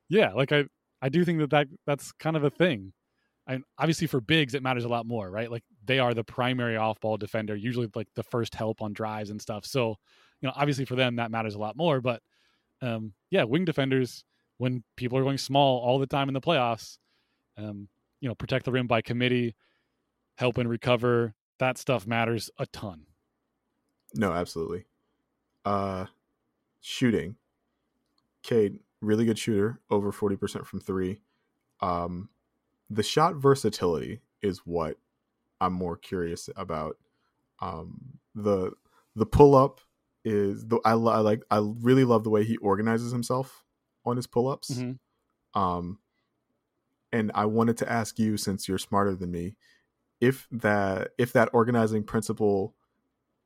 yeah, 0.10 0.34
like 0.34 0.52
I 0.52 0.66
I 1.02 1.10
do 1.10 1.26
think 1.26 1.40
that, 1.40 1.50
that 1.52 1.68
that's 1.88 2.12
kind 2.14 2.38
of 2.38 2.44
a 2.44 2.50
thing. 2.52 2.94
And 3.48 3.64
obviously 3.78 4.08
for 4.08 4.22
bigs, 4.22 4.54
it 4.54 4.64
matters 4.64 4.86
a 4.86 4.90
lot 4.90 5.06
more, 5.06 5.30
right? 5.32 5.52
Like 5.52 5.64
they 5.84 6.00
are 6.00 6.14
the 6.14 6.24
primary 6.24 6.78
off-ball 6.78 7.18
defender, 7.18 7.56
usually 7.56 7.90
like 7.96 8.08
the 8.16 8.24
first 8.24 8.56
help 8.56 8.82
on 8.82 8.94
drives 8.94 9.30
and 9.32 9.42
stuff. 9.42 9.66
So 9.66 9.98
you 10.42 10.48
know, 10.48 10.54
obviously 10.56 10.86
for 10.86 10.96
them 10.96 11.18
that 11.18 11.32
matters 11.32 11.56
a 11.56 11.60
lot 11.60 11.76
more. 11.78 12.02
But 12.02 12.22
um, 12.82 13.14
yeah, 13.30 13.44
wing 13.44 13.66
defenders 13.66 14.24
when 14.62 14.84
people 14.96 15.18
are 15.18 15.24
going 15.24 15.40
small 15.40 15.80
all 15.80 15.98
the 15.98 16.06
time 16.06 16.28
in 16.28 16.36
the 16.36 16.40
playoffs, 16.40 17.00
um, 17.58 17.88
you 18.20 18.30
know, 18.30 18.36
protect 18.36 18.64
the 18.64 18.72
rim 18.72 18.86
by 18.86 19.02
committee, 19.02 19.56
help 20.36 20.60
and 20.60 20.70
recover. 20.70 21.34
That 21.58 21.80
stuff 21.80 22.06
matters 22.06 22.52
a 22.60 22.68
ton. 22.68 23.08
No, 24.14 24.32
absolutely. 24.32 24.86
Uh 25.66 26.06
shooting. 26.80 27.38
Cade, 28.44 28.78
really 29.02 29.26
good 29.26 29.40
shooter, 29.40 29.80
over 29.90 30.12
40% 30.12 30.68
from 30.68 30.80
3. 30.80 31.20
Um 31.80 32.30
the 32.88 33.02
shot 33.02 33.38
versatility 33.38 34.22
is 34.44 34.60
what 34.60 34.98
I'm 35.60 35.74
more 35.74 35.98
curious 35.98 36.52
about. 36.56 36.98
Um 37.62 38.20
the 38.36 38.74
the 39.16 39.26
pull 39.26 39.56
up 39.56 39.82
is 40.24 40.68
the 40.68 40.80
I, 40.86 40.92
I 40.92 40.96
like 40.96 41.42
I 41.50 41.58
really 41.58 42.06
love 42.06 42.24
the 42.24 42.30
way 42.30 42.44
he 42.44 42.58
organizes 42.58 43.12
himself 43.12 43.64
on 44.06 44.18
his 44.18 44.28
pull 44.28 44.48
ups. 44.48 44.72
Mhm. 44.72 45.00
Um 45.54 46.00
and 47.12 47.32
I 47.36 47.46
wanted 47.46 47.78
to 47.78 47.92
ask 47.92 48.18
you 48.20 48.38
since 48.38 48.68
you're 48.68 48.78
smarter 48.78 49.16
than 49.16 49.32
me 49.32 49.56
if 50.20 50.48
that 50.52 51.12
if 51.18 51.34
that 51.34 51.50
organizing 51.54 52.04
principle 52.04 52.76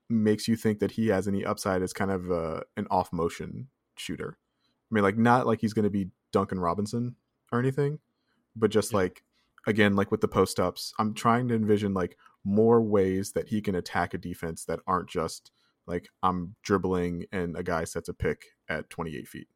makes 0.10 0.48
you 0.48 0.56
think 0.56 0.80
that 0.80 0.92
he 0.92 1.08
has 1.08 1.28
any 1.28 1.44
upside 1.44 1.82
as 1.82 1.92
kind 1.94 2.12
of 2.12 2.32
uh, 2.32 2.62
an 2.78 2.86
off 2.92 3.12
motion 3.12 3.70
shooter. 3.98 4.38
I 4.92 4.94
mean, 4.94 5.04
like 5.04 5.18
not 5.18 5.48
like 5.48 5.62
he's 5.62 5.74
going 5.74 5.84
to 5.86 5.90
be 5.90 6.12
Duncan 6.32 6.60
Robinson 6.60 7.16
or 7.52 7.60
anything, 7.60 8.00
but 8.56 8.70
just 8.70 8.92
Yeah. 8.92 8.98
like 9.00 9.24
again, 9.66 9.96
like 9.96 10.12
with 10.12 10.22
the 10.22 10.28
post 10.28 10.60
ups, 10.60 10.94
I'm 11.00 11.16
trying 11.16 11.48
to 11.48 11.56
envision 11.56 11.96
like 11.96 12.18
more 12.44 12.84
ways 12.84 13.32
that 13.32 13.48
he 13.48 13.62
can 13.62 13.74
attack 13.74 14.14
a 14.14 14.20
defense 14.20 14.64
that 14.66 14.80
aren't 14.86 15.10
just 15.10 15.50
like 15.88 16.10
I'm 16.22 16.56
dribbling 16.62 17.26
and 17.32 17.58
a 17.58 17.64
guy 17.64 17.84
sets 17.86 18.08
a 18.10 18.14
pick 18.14 18.44
at 18.70 18.92
28 18.92 19.28
feet. 19.28 19.48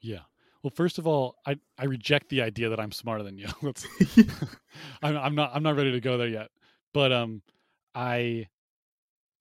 Yeah. 0.00 0.20
Well, 0.62 0.72
first 0.74 0.98
of 0.98 1.06
all, 1.06 1.36
I, 1.46 1.56
I 1.78 1.86
reject 1.86 2.28
the 2.28 2.42
idea 2.42 2.68
that 2.68 2.80
I'm 2.80 2.92
smarter 2.92 3.22
than 3.22 3.38
you. 3.38 3.48
Let's, 3.62 3.86
I'm, 5.02 5.16
I'm 5.16 5.34
not 5.34 5.50
I'm 5.54 5.62
not 5.62 5.76
ready 5.76 5.92
to 5.92 6.00
go 6.00 6.18
there 6.18 6.28
yet. 6.28 6.48
But 6.92 7.12
um, 7.12 7.42
I 7.94 8.46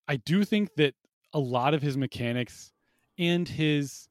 I 0.08 0.18
do 0.18 0.44
think 0.44 0.76
that 0.76 0.94
a 1.34 1.40
lot 1.40 1.74
of 1.74 1.82
his 1.82 1.98
mechanics 1.98 2.72
and 3.18 3.48
his 3.48 4.08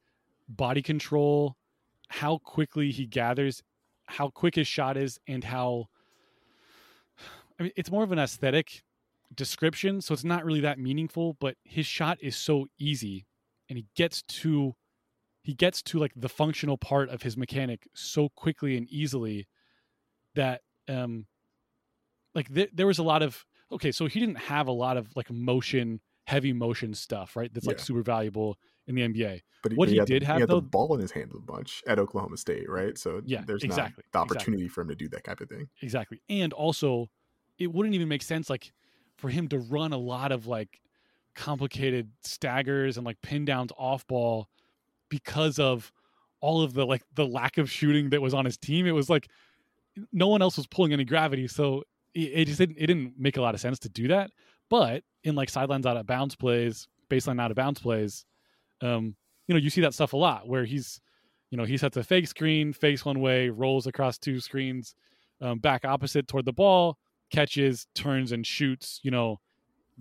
body 0.49 0.83
control, 0.83 1.57
how 2.09 2.39
quickly 2.39 2.91
he 2.91 3.07
gathers, 3.07 3.63
how 4.07 4.29
quick 4.29 4.55
his 4.55 4.67
shot 4.69 4.97
is, 4.97 5.19
and 5.27 5.45
how 5.45 5.87
I 7.59 7.65
mean, 7.65 7.73
it's 7.77 7.91
more 7.91 8.05
of 8.05 8.13
an 8.13 8.19
aesthetic 8.19 8.83
description, 9.35 10.01
so 10.01 10.13
it's 10.13 10.25
not 10.25 10.45
really 10.45 10.61
that 10.61 10.79
meaningful. 10.79 11.37
But 11.41 11.57
his 11.65 11.87
shot 11.87 12.19
is 12.21 12.37
so 12.37 12.67
easy, 12.79 13.27
and 13.69 13.79
he 13.79 13.87
gets 13.97 14.23
to 14.23 14.75
he 15.43 15.55
gets 15.55 15.83
to 15.83 15.99
like 15.99 16.13
the 16.17 16.29
functional 16.29 16.77
part 16.77 17.09
of 17.09 17.23
his 17.23 17.37
mechanic 17.37 17.89
so 17.95 18.29
quickly 18.29 18.77
and 18.77 18.89
easily 18.91 19.47
that 20.35 20.63
um 20.89 21.27
like 22.35 22.49
there, 22.49 22.69
there 22.73 22.87
was 22.87 22.99
a 22.99 23.03
lot 23.03 23.23
of 23.23 23.45
okay 23.73 23.93
so 23.93 24.07
he 24.07 24.21
didn't 24.21 24.37
have 24.39 24.67
a 24.69 24.73
lot 24.73 24.97
of 24.97 25.09
like 25.17 25.31
motion 25.31 26.01
heavy 26.27 26.53
motion 26.53 26.93
stuff 26.95 27.37
right 27.37 27.53
that's 27.55 27.67
like 27.67 27.79
super 27.79 28.03
valuable 28.03 28.57
in 28.87 28.95
the 28.95 29.03
nba 29.03 29.41
But 29.63 29.73
What 29.75 29.89
he 29.89 29.97
had 29.97 30.07
did 30.07 30.23
have, 30.23 30.41
he 30.41 30.47
though- 30.47 30.57
the 30.57 30.63
ball 30.63 30.95
in 30.95 31.01
his 31.01 31.11
hand 31.11 31.33
a 31.35 31.41
bunch 31.41 31.83
at 31.87 31.99
Oklahoma 31.99 32.37
State, 32.37 32.69
right? 32.71 32.97
So 32.97 33.21
Yeah, 33.25 33.43
there's 33.47 33.65
exactly, 33.65 34.05
not 34.13 34.13
the 34.13 34.19
exactly. 34.19 34.37
opportunity 34.37 34.69
for 34.69 34.83
him 34.83 34.89
to 34.89 34.95
do 34.95 35.09
that 35.09 35.25
type 35.25 35.41
of 35.41 35.49
thing. 35.49 35.69
exactly 35.83 36.21
and 36.29 36.53
also 36.53 37.11
it 37.59 37.73
wouldn't 37.73 37.95
even 37.95 38.09
make 38.09 38.23
sense 38.23 38.49
like 38.51 38.73
for 39.17 39.29
him 39.31 39.49
to 39.49 39.59
run 39.59 39.93
a 39.93 39.99
lot 39.99 40.31
of 40.33 40.47
like 40.47 40.81
complicated 41.35 42.11
staggers 42.23 42.97
and 42.97 43.07
like 43.07 43.21
pin 43.23 43.45
downs 43.45 43.71
off 43.79 44.07
ball 44.07 44.49
because 45.09 45.59
of 45.59 45.93
all 46.41 46.63
of 46.63 46.75
the 46.75 46.85
like 46.85 47.03
the 47.15 47.27
lack 47.27 47.59
of 47.59 47.71
shooting 47.71 48.11
that 48.11 48.23
was 48.23 48.35
on 48.35 48.45
his 48.45 48.57
team 48.57 48.87
it 48.87 48.93
was 48.93 49.11
like 49.11 49.29
no 50.13 50.29
one 50.29 50.43
else 50.43 50.57
was 50.57 50.67
pulling 50.67 50.93
any 50.93 51.05
gravity 51.05 51.49
so 51.49 51.83
it, 52.15 52.21
it 52.21 52.45
just 52.47 52.59
didn't 52.59 52.77
it 52.79 52.87
didn't 52.87 53.15
make 53.19 53.37
a 53.37 53.41
lot 53.41 53.55
of 53.55 53.61
sense 53.61 53.79
to 53.79 53.89
do 53.89 54.09
that 54.09 54.31
but 54.69 55.03
in 55.25 55.35
like 55.35 55.51
sidelines 55.51 55.87
out 55.87 55.97
of 55.97 56.07
bounds 56.07 56.37
plays 56.37 56.89
baseline 57.11 57.41
out 57.41 57.51
of 57.51 57.57
bounds 57.57 57.81
plays 57.81 58.25
um 58.83 59.15
you 59.47 59.55
know 59.55 59.61
you 59.61 59.71
see 59.71 59.81
that 59.81 59.95
stuff 59.95 60.13
a 60.13 60.17
lot 60.17 60.47
where 60.47 60.65
he's 60.65 61.01
you 61.51 61.59
know 61.59 61.65
he 61.65 61.77
sets 61.77 61.97
a 61.97 62.05
fake 62.05 62.29
screen 62.29 62.73
fakes 62.73 63.05
one 63.05 63.21
way 63.21 63.49
rolls 63.49 63.87
across 63.87 64.19
two 64.19 64.41
screens 64.41 64.95
um, 65.41 65.59
back 65.59 65.85
opposite 65.85 66.29
toward 66.29 66.45
the 66.45 66.53
ball 66.53 66.99
catches 67.31 67.87
turns 67.95 68.33
and 68.33 68.47
shoots 68.47 69.01
you 69.03 69.11
know 69.11 69.41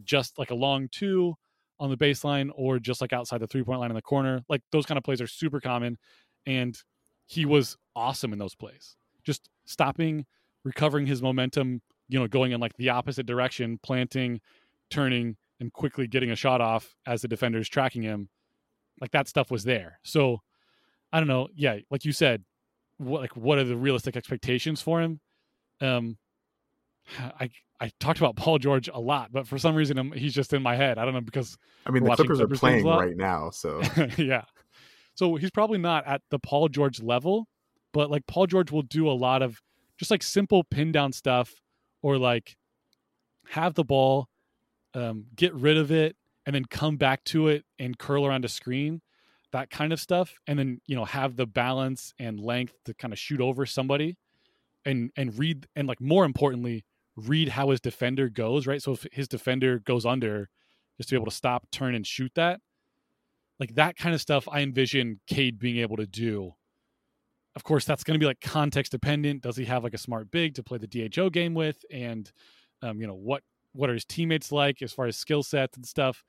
just 0.03 0.37
like 0.37 0.51
a 0.51 0.55
long 0.55 0.87
two 0.91 1.35
on 1.79 1.89
the 1.89 1.97
baseline 1.97 2.49
or 2.55 2.79
just 2.79 3.01
like 3.01 3.13
outside 3.13 3.39
the 3.39 3.47
three 3.47 3.63
point 3.63 3.79
line 3.79 3.91
in 3.91 3.95
the 3.95 4.01
corner 4.01 4.43
like 4.49 4.61
those 4.71 4.85
kind 4.85 4.97
of 4.97 5.03
plays 5.03 5.21
are 5.21 5.27
super 5.27 5.59
common 5.59 5.97
and 6.45 6.81
he 7.25 7.45
was 7.45 7.77
awesome 7.95 8.31
in 8.31 8.39
those 8.39 8.55
plays. 8.55 8.95
Just 9.23 9.49
stopping 9.65 10.25
recovering 10.63 11.05
his 11.05 11.21
momentum 11.21 11.81
you 12.09 12.19
know 12.19 12.27
going 12.27 12.51
in 12.51 12.59
like 12.59 12.75
the 12.77 12.89
opposite 12.89 13.25
direction 13.25 13.79
planting 13.83 14.39
turning 14.89 15.35
and 15.59 15.71
quickly 15.73 16.07
getting 16.07 16.31
a 16.31 16.35
shot 16.35 16.61
off 16.61 16.95
as 17.05 17.21
the 17.21 17.27
defender's 17.27 17.69
tracking 17.69 18.01
him 18.01 18.29
like 18.99 19.11
that 19.11 19.27
stuff 19.27 19.51
was 19.51 19.63
there. 19.63 19.99
So 20.03 20.41
i 21.13 21.19
don't 21.19 21.29
know 21.29 21.47
yeah 21.55 21.77
like 21.89 22.03
you 22.03 22.11
said 22.11 22.43
what 22.97 23.21
like 23.21 23.35
what 23.37 23.57
are 23.57 23.63
the 23.63 23.77
realistic 23.77 24.17
expectations 24.17 24.81
for 24.81 25.01
him? 25.01 25.19
Um 25.81 26.17
i 27.39 27.49
i 27.79 27.91
talked 27.99 28.19
about 28.19 28.35
paul 28.35 28.57
george 28.57 28.89
a 28.93 28.99
lot 28.99 29.31
but 29.31 29.47
for 29.47 29.57
some 29.57 29.75
reason 29.75 29.97
I'm, 29.97 30.11
he's 30.11 30.33
just 30.33 30.53
in 30.53 30.61
my 30.61 30.75
head 30.75 30.97
i 30.97 31.05
don't 31.05 31.13
know 31.13 31.21
because 31.21 31.57
I 31.87 31.91
mean, 31.91 32.03
the 32.03 32.09
watching 32.09 32.25
Clippers 32.25 32.41
are 32.41 32.47
playing 32.47 32.85
right 32.85 33.15
now, 33.15 33.49
so 33.49 33.81
yeah. 34.17 34.43
So 35.15 35.35
he's 35.35 35.51
probably 35.51 35.77
not 35.77 36.05
at 36.05 36.21
the 36.29 36.37
Paul 36.37 36.67
George 36.67 37.01
level, 37.01 37.47
but 37.93 38.11
like 38.11 38.27
Paul 38.27 38.45
George 38.45 38.71
will 38.71 38.81
do 38.81 39.09
a 39.09 39.13
lot 39.13 39.41
of 39.41 39.61
just 39.97 40.11
like 40.11 40.21
simple 40.21 40.63
pin 40.63 40.91
down 40.91 41.13
stuff 41.13 41.53
or 42.01 42.17
like 42.17 42.57
have 43.49 43.73
the 43.73 43.85
ball, 43.85 44.27
um, 44.93 45.25
get 45.35 45.53
rid 45.53 45.77
of 45.77 45.91
it, 45.91 46.17
and 46.45 46.53
then 46.53 46.65
come 46.65 46.97
back 46.97 47.23
to 47.25 47.47
it 47.47 47.63
and 47.79 47.97
curl 47.97 48.25
around 48.25 48.43
a 48.43 48.49
screen, 48.49 49.01
that 49.53 49.69
kind 49.69 49.93
of 49.93 49.99
stuff. 49.99 50.37
And 50.45 50.59
then, 50.59 50.81
you 50.87 50.95
know, 50.95 51.05
have 51.05 51.37
the 51.37 51.47
balance 51.47 52.13
and 52.19 52.39
length 52.39 52.73
to 52.85 52.93
kind 52.93 53.13
of 53.13 53.17
shoot 53.17 53.39
over 53.39 53.65
somebody 53.65 54.17
and 54.83 55.11
and 55.15 55.39
read 55.39 55.67
and 55.75 55.87
like 55.87 56.01
more 56.01 56.25
importantly, 56.25 56.83
read 57.17 57.49
how 57.49 57.71
his 57.71 57.81
defender 57.81 58.29
goes, 58.29 58.67
right? 58.67 58.81
So 58.81 58.93
if 58.93 59.05
his 59.11 59.27
defender 59.27 59.79
goes 59.79 60.05
under, 60.05 60.49
just 60.97 61.09
to 61.09 61.15
be 61.15 61.17
able 61.17 61.29
to 61.29 61.35
stop, 61.35 61.67
turn, 61.71 61.95
and 61.95 62.07
shoot 62.07 62.31
that 62.35 62.61
like 63.59 63.75
that 63.75 63.97
kind 63.97 64.13
of 64.13 64.21
stuff 64.21 64.47
i 64.51 64.61
envision 64.61 65.19
cade 65.27 65.59
being 65.59 65.77
able 65.77 65.97
to 65.97 66.07
do. 66.07 66.53
Of 67.55 67.63
course 67.63 67.85
that's 67.85 68.03
going 68.03 68.13
to 68.13 68.19
be 68.19 68.27
like 68.27 68.39
context 68.39 68.91
dependent. 68.91 69.41
Does 69.41 69.57
he 69.57 69.65
have 69.65 69.83
like 69.83 69.95
a 69.95 69.99
smart 69.99 70.29
big 70.29 70.53
to 70.55 70.63
play 70.63 70.77
the 70.77 70.87
dho 70.87 71.29
game 71.29 71.53
with? 71.53 71.83
And 71.91 72.31
um, 72.81 73.01
you 73.01 73.07
know 73.07 73.15
what 73.15 73.43
what 73.73 73.89
are 73.89 73.93
his 73.93 74.05
teammates 74.05 74.51
like 74.51 74.81
as 74.81 74.93
far 74.93 75.07
as 75.07 75.17
skill 75.17 75.43
sets 75.43 75.75
and 75.75 75.85
stuff? 75.85 76.23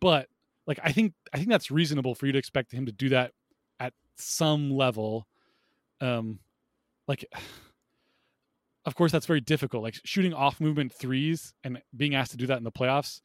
But 0.00 0.28
like 0.66 0.80
i 0.82 0.90
think 0.90 1.12
i 1.32 1.36
think 1.36 1.48
that's 1.48 1.70
reasonable 1.70 2.16
for 2.16 2.26
you 2.26 2.32
to 2.32 2.38
expect 2.38 2.72
him 2.72 2.86
to 2.86 2.92
do 2.92 3.10
that 3.10 3.32
at 3.78 3.92
some 4.16 4.70
level. 4.70 5.26
Um 6.00 6.40
like 7.06 7.24
of 8.86 8.94
course 8.94 9.12
that's 9.12 9.26
very 9.26 9.40
difficult. 9.40 9.82
Like 9.82 9.96
shooting 10.04 10.32
off 10.32 10.60
movement 10.60 10.92
threes 10.92 11.52
and 11.64 11.82
being 11.94 12.14
asked 12.14 12.30
to 12.30 12.36
do 12.36 12.46
that 12.46 12.58
in 12.58 12.64
the 12.64 12.72
playoffs 12.72 13.20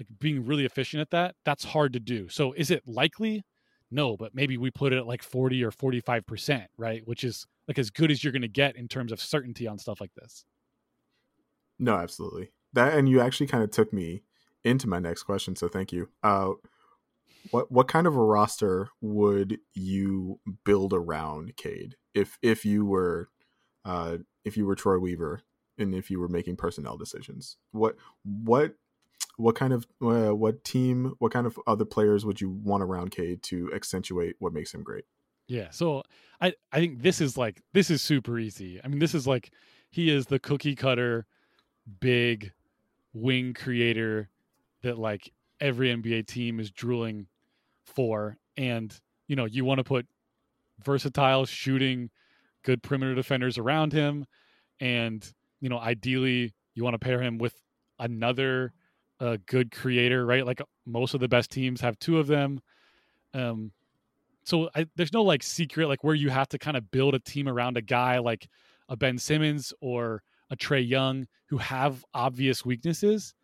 like 0.00 0.08
being 0.18 0.44
really 0.44 0.64
efficient 0.64 1.00
at 1.00 1.10
that 1.10 1.34
that's 1.44 1.64
hard 1.64 1.92
to 1.92 2.00
do. 2.00 2.28
So 2.28 2.52
is 2.52 2.70
it 2.70 2.82
likely? 2.86 3.44
No 3.90 4.16
but 4.16 4.34
maybe 4.34 4.56
we 4.56 4.70
put 4.70 4.92
it 4.92 4.96
at 4.96 5.06
like 5.06 5.22
40 5.22 5.62
or 5.64 5.70
45% 5.70 6.66
right? 6.78 7.02
Which 7.06 7.24
is 7.24 7.46
like 7.68 7.78
as 7.78 7.90
good 7.90 8.10
as 8.10 8.22
you're 8.22 8.32
going 8.32 8.42
to 8.42 8.48
get 8.48 8.76
in 8.76 8.88
terms 8.88 9.12
of 9.12 9.20
certainty 9.20 9.66
on 9.66 9.78
stuff 9.78 10.00
like 10.00 10.14
this. 10.14 10.44
No, 11.78 11.96
absolutely. 11.96 12.52
That 12.72 12.94
and 12.94 13.08
you 13.08 13.20
actually 13.20 13.46
kind 13.46 13.62
of 13.62 13.70
took 13.70 13.92
me 13.92 14.22
into 14.64 14.88
my 14.88 14.98
next 14.98 15.24
question, 15.24 15.54
so 15.56 15.68
thank 15.68 15.92
you. 15.92 16.08
Uh, 16.22 16.52
what 17.50 17.70
what 17.70 17.88
kind 17.88 18.06
of 18.06 18.16
a 18.16 18.22
roster 18.22 18.88
would 19.00 19.58
you 19.74 20.40
build 20.64 20.92
around 20.92 21.56
Cade 21.56 21.96
if 22.14 22.38
if 22.42 22.64
you 22.64 22.84
were 22.86 23.28
uh, 23.84 24.18
if 24.44 24.56
you 24.56 24.66
were 24.66 24.74
Troy 24.74 24.98
Weaver 24.98 25.42
and 25.78 25.94
if 25.94 26.10
you 26.10 26.20
were 26.20 26.28
making 26.28 26.56
personnel 26.56 26.96
decisions? 26.96 27.56
What 27.72 27.96
what 28.24 28.74
what 29.36 29.56
kind 29.56 29.72
of 29.72 29.86
uh, 30.02 30.34
what 30.34 30.64
team 30.64 31.14
what 31.18 31.32
kind 31.32 31.46
of 31.46 31.58
other 31.66 31.84
players 31.84 32.24
would 32.24 32.40
you 32.40 32.50
want 32.50 32.82
around 32.82 33.10
Cade 33.10 33.42
to 33.44 33.70
accentuate 33.74 34.36
what 34.38 34.52
makes 34.52 34.72
him 34.72 34.82
great? 34.82 35.04
yeah 35.46 35.68
so 35.70 36.02
i 36.40 36.52
i 36.72 36.78
think 36.78 37.02
this 37.02 37.20
is 37.20 37.36
like 37.36 37.60
this 37.72 37.90
is 37.90 38.02
super 38.02 38.38
easy 38.38 38.80
i 38.82 38.88
mean 38.88 38.98
this 38.98 39.14
is 39.14 39.26
like 39.26 39.52
he 39.90 40.10
is 40.10 40.26
the 40.26 40.38
cookie 40.38 40.74
cutter 40.74 41.26
big 42.00 42.52
wing 43.12 43.52
creator 43.52 44.28
that 44.82 44.98
like 44.98 45.32
every 45.60 45.94
nba 45.94 46.26
team 46.26 46.58
is 46.60 46.70
drooling 46.70 47.26
for 47.84 48.36
and 48.56 49.00
you 49.28 49.36
know 49.36 49.44
you 49.44 49.64
want 49.64 49.78
to 49.78 49.84
put 49.84 50.06
versatile 50.82 51.44
shooting 51.44 52.10
good 52.64 52.82
perimeter 52.82 53.14
defenders 53.14 53.58
around 53.58 53.92
him 53.92 54.26
and 54.80 55.32
you 55.60 55.68
know 55.68 55.78
ideally 55.78 56.52
you 56.74 56.82
want 56.82 56.94
to 56.94 56.98
pair 56.98 57.20
him 57.20 57.38
with 57.38 57.54
another 57.98 58.72
uh, 59.20 59.36
good 59.46 59.70
creator 59.70 60.26
right 60.26 60.44
like 60.44 60.60
most 60.86 61.14
of 61.14 61.20
the 61.20 61.28
best 61.28 61.50
teams 61.50 61.80
have 61.80 61.98
two 61.98 62.18
of 62.18 62.26
them 62.26 62.60
um 63.32 63.70
so 64.44 64.68
I, 64.74 64.86
there's 64.96 65.12
no 65.12 65.22
like 65.22 65.42
secret 65.42 65.88
like 65.88 66.04
where 66.04 66.14
you 66.14 66.28
have 66.30 66.48
to 66.50 66.58
kind 66.58 66.76
of 66.76 66.90
build 66.90 67.14
a 67.14 67.18
team 67.18 67.48
around 67.48 67.76
a 67.76 67.82
guy 67.82 68.18
like 68.18 68.48
a 68.88 68.96
Ben 68.96 69.18
Simmons 69.18 69.72
or 69.80 70.22
a 70.50 70.56
Trae 70.56 70.86
Young 70.86 71.26
who 71.48 71.56
have 71.58 72.04
obvious 72.12 72.64
weaknesses. 72.64 73.34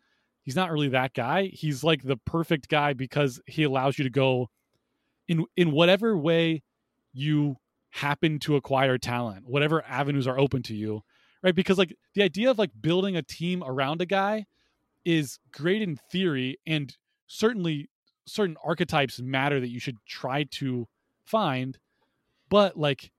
He's 0.43 0.55
not 0.55 0.71
really 0.71 0.89
that 0.89 1.13
guy. 1.13 1.45
He's 1.53 1.83
like 1.83 2.03
the 2.03 2.17
perfect 2.17 2.69
guy 2.69 2.93
because 2.93 3.41
he 3.47 3.63
allows 3.63 3.97
you 3.97 4.03
to 4.03 4.09
go 4.09 4.49
in 5.27 5.45
in 5.55 5.71
whatever 5.71 6.17
way 6.17 6.63
you 7.13 7.57
happen 7.91 8.39
to 8.39 8.55
acquire 8.55 8.97
talent, 8.97 9.45
whatever 9.47 9.83
avenues 9.85 10.27
are 10.27 10.39
open 10.39 10.63
to 10.63 10.75
you, 10.75 11.01
right? 11.43 11.55
Because 11.55 11.77
like 11.77 11.95
the 12.15 12.23
idea 12.23 12.49
of 12.49 12.57
like 12.57 12.71
building 12.79 13.15
a 13.15 13.21
team 13.21 13.63
around 13.65 14.01
a 14.01 14.05
guy 14.05 14.45
is 15.05 15.39
great 15.51 15.81
in 15.81 15.97
theory 16.11 16.57
and 16.65 16.95
certainly 17.27 17.89
certain 18.25 18.55
archetypes 18.63 19.19
matter 19.19 19.59
that 19.59 19.69
you 19.69 19.79
should 19.79 19.97
try 20.07 20.43
to 20.43 20.87
find 21.25 21.79
but 22.49 22.77
like 22.77 23.11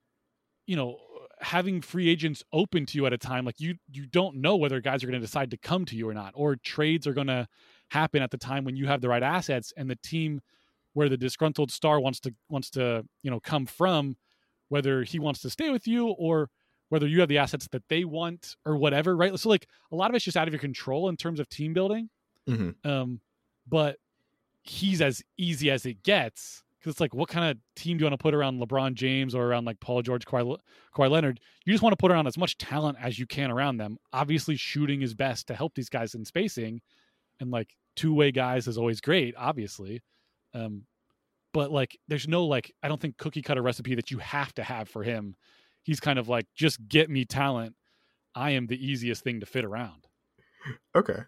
you 0.66 0.76
know 0.76 0.96
having 1.40 1.80
free 1.80 2.08
agents 2.08 2.44
open 2.52 2.86
to 2.86 2.96
you 2.96 3.04
at 3.04 3.12
a 3.12 3.18
time 3.18 3.44
like 3.44 3.58
you 3.58 3.74
you 3.90 4.06
don't 4.06 4.36
know 4.36 4.56
whether 4.56 4.80
guys 4.80 5.02
are 5.02 5.08
going 5.08 5.20
to 5.20 5.26
decide 5.26 5.50
to 5.50 5.56
come 5.56 5.84
to 5.84 5.96
you 5.96 6.08
or 6.08 6.14
not 6.14 6.32
or 6.36 6.56
trades 6.56 7.06
are 7.06 7.12
going 7.12 7.26
to 7.26 7.46
happen 7.90 8.22
at 8.22 8.30
the 8.30 8.38
time 8.38 8.64
when 8.64 8.76
you 8.76 8.86
have 8.86 9.00
the 9.00 9.08
right 9.08 9.22
assets 9.22 9.72
and 9.76 9.90
the 9.90 9.98
team 10.04 10.40
where 10.94 11.08
the 11.08 11.16
disgruntled 11.16 11.70
star 11.70 11.98
wants 11.98 12.20
to 12.20 12.32
wants 12.48 12.70
to 12.70 13.04
you 13.22 13.30
know 13.30 13.40
come 13.40 13.66
from 13.66 14.16
whether 14.72 15.02
he 15.02 15.18
wants 15.18 15.40
to 15.40 15.50
stay 15.50 15.68
with 15.70 15.86
you 15.86 16.08
or 16.08 16.48
whether 16.88 17.06
you 17.06 17.20
have 17.20 17.28
the 17.28 17.38
assets 17.38 17.68
that 17.72 17.82
they 17.88 18.04
want 18.04 18.56
or 18.64 18.76
whatever 18.76 19.14
right? 19.16 19.38
So 19.38 19.48
like 19.50 19.66
a 19.92 19.96
lot 19.96 20.10
of 20.10 20.14
it's 20.14 20.24
just 20.24 20.36
out 20.36 20.48
of 20.48 20.54
your 20.54 20.60
control 20.60 21.08
in 21.10 21.16
terms 21.16 21.40
of 21.40 21.48
team 21.48 21.72
building. 21.74 22.08
Mhm. 22.48 22.74
um 22.84 23.20
but 23.68 23.98
he's 24.62 25.00
as 25.00 25.22
easy 25.38 25.70
as 25.70 25.86
it 25.86 26.02
gets 26.02 26.62
because 26.78 26.92
it's 26.92 27.00
like 27.00 27.14
what 27.14 27.28
kind 27.28 27.50
of 27.50 27.58
team 27.76 27.96
do 27.96 28.02
you 28.02 28.06
want 28.06 28.18
to 28.18 28.22
put 28.22 28.34
around 28.34 28.58
lebron 28.60 28.94
james 28.94 29.34
or 29.34 29.44
around 29.46 29.64
like 29.64 29.78
paul 29.78 30.02
george 30.02 30.24
Kawhi, 30.24 30.58
Kawhi 30.96 31.10
leonard? 31.10 31.38
You 31.64 31.72
just 31.72 31.82
want 31.82 31.92
to 31.92 31.96
put 32.04 32.10
around 32.10 32.26
as 32.26 32.36
much 32.38 32.56
talent 32.58 32.96
as 33.00 33.18
you 33.18 33.26
can 33.26 33.50
around 33.50 33.76
them. 33.76 33.96
Obviously 34.12 34.56
shooting 34.56 35.02
is 35.02 35.14
best 35.14 35.46
to 35.48 35.54
help 35.54 35.74
these 35.74 35.88
guys 35.88 36.14
in 36.14 36.24
spacing 36.24 36.80
and 37.40 37.50
like 37.50 37.70
two-way 37.94 38.32
guys 38.32 38.66
is 38.66 38.78
always 38.78 39.00
great 39.00 39.34
obviously. 39.36 40.00
Um 40.54 40.84
but 41.52 41.70
like 41.70 41.98
there's 42.08 42.26
no 42.28 42.44
like 42.44 42.72
i 42.82 42.88
don't 42.88 43.00
think 43.00 43.16
cookie 43.18 43.42
cutter 43.42 43.62
recipe 43.62 43.94
that 43.94 44.10
you 44.10 44.18
have 44.18 44.54
to 44.54 44.62
have 44.62 44.88
for 44.88 45.02
him 45.02 45.36
he's 45.82 46.00
kind 46.00 46.18
of 46.18 46.28
like 46.28 46.46
just 46.54 46.86
get 46.88 47.10
me 47.10 47.24
talent 47.24 47.74
i 48.34 48.50
am 48.50 48.66
the 48.66 48.84
easiest 48.86 49.22
thing 49.22 49.40
to 49.40 49.46
fit 49.46 49.64
around 49.64 50.06
Okay. 50.96 51.18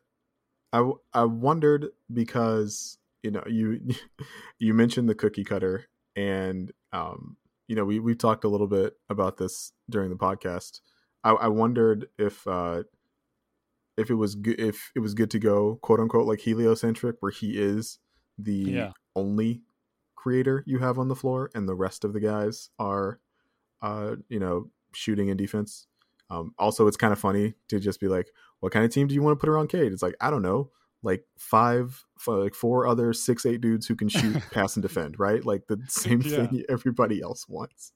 I 0.73 0.91
I 1.13 1.25
wondered 1.25 1.89
because 2.13 2.99
you 3.23 3.31
know 3.31 3.43
you 3.47 3.81
you 4.59 4.75
mentioned 4.75 5.09
the 5.09 5.15
cookie 5.15 5.45
cutter 5.45 5.87
and 6.17 6.71
um 6.93 7.37
you 7.67 7.75
know 7.77 7.85
we 7.85 7.99
we 7.99 8.15
talked 8.15 8.45
a 8.45 8.49
little 8.49 8.67
bit 8.69 8.95
about 9.09 9.37
this 9.39 9.73
during 9.91 10.11
the 10.11 10.17
podcast. 10.17 10.81
I, 11.25 11.31
I 11.33 11.49
wondered 11.49 12.07
if 12.19 12.47
uh 12.47 12.83
if 13.97 14.11
it 14.11 14.15
was 14.15 14.35
good 14.35 14.61
if 14.61 14.91
it 14.95 15.01
was 15.01 15.15
good 15.15 15.31
to 15.31 15.39
go 15.39 15.77
quote 15.83 16.01
unquote 16.01 16.27
like 16.27 16.41
heliocentric 16.41 17.17
where 17.21 17.33
he 17.33 17.59
is 17.59 17.99
the 18.39 18.55
Yeah. 18.67 18.93
only 19.17 19.63
creator 20.25 20.65
you 20.67 20.79
have 20.79 20.99
on 20.99 21.09
the 21.09 21.15
floor 21.23 21.51
and 21.55 21.69
the 21.69 21.75
rest 21.75 22.03
of 22.05 22.13
the 22.15 22.21
guys 22.21 22.71
are 22.79 23.21
uh 23.83 24.17
you 24.31 24.41
know 24.41 24.71
shooting 24.93 25.29
and 25.31 25.37
defense. 25.39 25.87
Um, 26.31 26.55
also, 26.59 26.87
it's 26.87 26.97
kind 26.97 27.13
of 27.13 27.19
funny 27.19 27.53
to 27.69 27.79
just 27.79 28.01
be 28.01 28.09
like, 28.09 28.29
"What 28.61 28.73
kind 28.73 28.85
of 28.87 28.91
team 28.91 29.07
do 29.07 29.15
you 29.15 29.23
want 29.23 29.37
to 29.37 29.41
put 29.41 29.51
around 29.51 29.69
Cade?" 29.69 29.93
It's 29.93 30.03
like 30.03 30.17
I 30.23 30.31
don't 30.31 30.41
know, 30.43 30.71
like 31.03 31.23
five, 31.39 32.03
f- 32.19 32.29
like 32.29 32.55
four 32.55 32.87
other 32.87 33.13
six 33.13 33.45
eight 33.45 33.61
dudes 33.61 33.87
who 33.87 33.95
can 33.95 34.09
shoot, 34.09 34.41
pass, 34.51 34.75
and 34.77 34.83
defend, 34.83 35.19
right? 35.19 35.45
Like 35.45 35.67
the 35.69 35.79
same 35.89 36.23
Yeah. 36.23 36.47
thing 36.47 36.65
everybody 36.71 37.21
else 37.21 37.47
wants. 37.49 37.93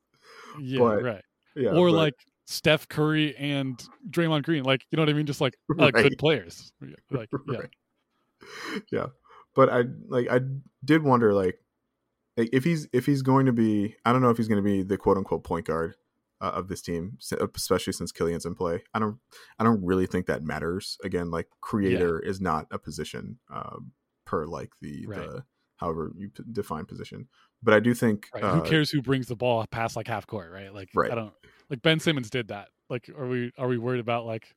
yeah 0.61 0.79
But- 0.81 1.03
right 1.03 1.25
Yeah, 1.57 1.71
or 1.71 1.89
but- 1.89 1.97
like 1.97 2.15
Steph 2.45 2.87
Curry 2.89 3.35
and 3.37 3.83
Draymond 4.11 4.43
Green, 4.43 4.63
like 4.65 4.83
you 4.91 4.97
know 4.97 5.03
what 5.03 5.09
I 5.11 5.15
mean, 5.15 5.27
just 5.27 5.41
like 5.41 5.55
uh, 5.71 5.91
Right. 5.91 5.95
good 5.95 6.19
players. 6.19 6.71
Like 7.11 7.31
yeah, 7.33 7.59
Right. 7.59 7.71
yeah, 8.93 9.07
but 9.55 9.69
I 9.71 9.85
like 10.07 10.29
I 10.31 10.41
did 10.85 11.03
wonder 11.03 11.33
like, 11.33 11.59
like 12.39 12.51
if 12.53 12.65
he's 12.65 12.89
if 12.93 13.05
he's 13.05 13.23
going 13.23 13.47
to 13.47 13.53
be 13.53 13.97
I 14.05 14.13
don't 14.13 14.23
know 14.23 14.31
if 14.31 14.37
he's 14.37 14.49
going 14.49 14.63
to 14.63 14.69
be 14.69 14.83
the 14.83 14.97
quote 14.97 15.17
unquote 15.17 15.45
point 15.45 15.67
guard 15.67 15.97
uh, 16.41 16.53
of 16.55 16.69
this 16.69 16.81
team, 16.81 17.19
especially 17.55 17.93
since 17.93 18.13
Killian's 18.13 18.47
in 18.47 18.55
play. 18.55 18.83
I 18.95 19.01
don't 19.01 19.19
I 19.59 19.65
don't 19.65 19.85
really 19.85 20.07
think 20.07 20.27
that 20.27 20.43
matters. 20.43 20.97
Again, 21.05 21.31
like 21.31 21.49
creator 21.61 22.21
is 22.21 22.41
not 22.41 22.67
a 22.71 22.79
position 22.79 23.39
um, 23.53 23.93
per 24.25 24.47
like 24.47 24.71
the 24.81 25.07
Right. 25.07 25.19
the 25.19 25.45
however 25.77 26.13
you 26.17 26.31
p- 26.31 26.45
define 26.53 26.87
position. 26.87 27.29
But 27.63 27.75
I 27.75 27.81
do 27.81 27.93
think 27.93 28.29
right. 28.33 28.45
uh, 28.45 28.55
Who 28.55 28.63
cares 28.63 28.91
who 28.91 29.03
brings 29.03 29.27
the 29.27 29.37
ball 29.37 29.65
past 29.71 29.97
like 29.97 30.07
half 30.07 30.27
court, 30.27 30.53
right? 30.53 30.73
Like 30.73 30.91
Right. 30.95 31.11
I 31.11 31.17
don't 31.17 31.33
like 31.69 31.83
Ben 31.83 31.99
Simmons 31.99 32.31
did 32.31 32.49
that. 32.49 32.69
Like 32.89 33.09
are 33.11 33.27
we 33.27 33.53
are 33.59 33.69
we 33.69 33.79
worried 33.79 34.01
about 34.01 34.27
like 34.27 34.55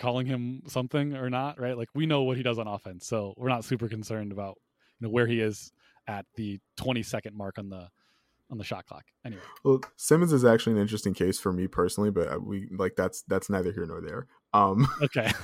calling 0.00 0.26
him 0.26 0.62
something 0.66 1.14
or 1.14 1.30
not? 1.30 1.60
Right? 1.60 1.78
Like 1.78 1.90
we 1.94 2.06
know 2.06 2.24
what 2.24 2.36
he 2.36 2.42
does 2.42 2.58
on 2.58 2.66
offense, 2.66 3.06
so 3.06 3.34
we're 3.36 3.48
not 3.48 3.64
super 3.64 3.88
concerned 3.88 4.32
about 4.32 4.58
you 4.98 5.06
know 5.06 5.12
where 5.12 5.28
he 5.28 5.40
is 5.40 5.70
at 6.06 6.26
the 6.36 6.60
20 6.76 7.02
second 7.02 7.36
mark 7.36 7.58
on 7.58 7.68
the 7.70 7.88
on 8.50 8.58
the 8.58 8.64
shot 8.64 8.84
clock. 8.86 9.04
Anyway, 9.24 9.42
Well, 9.64 9.80
Simmons 9.96 10.32
is 10.32 10.44
actually 10.44 10.74
an 10.74 10.82
interesting 10.82 11.14
case 11.14 11.40
for 11.40 11.52
me 11.52 11.66
personally, 11.66 12.10
but 12.10 12.28
uh, 12.32 12.38
we 12.38 12.68
like 12.76 12.94
that's 12.96 13.22
that's 13.22 13.48
neither 13.48 13.72
here 13.72 13.86
nor 13.86 14.00
there. 14.00 14.26
Um, 14.52 14.86
okay. 15.02 15.32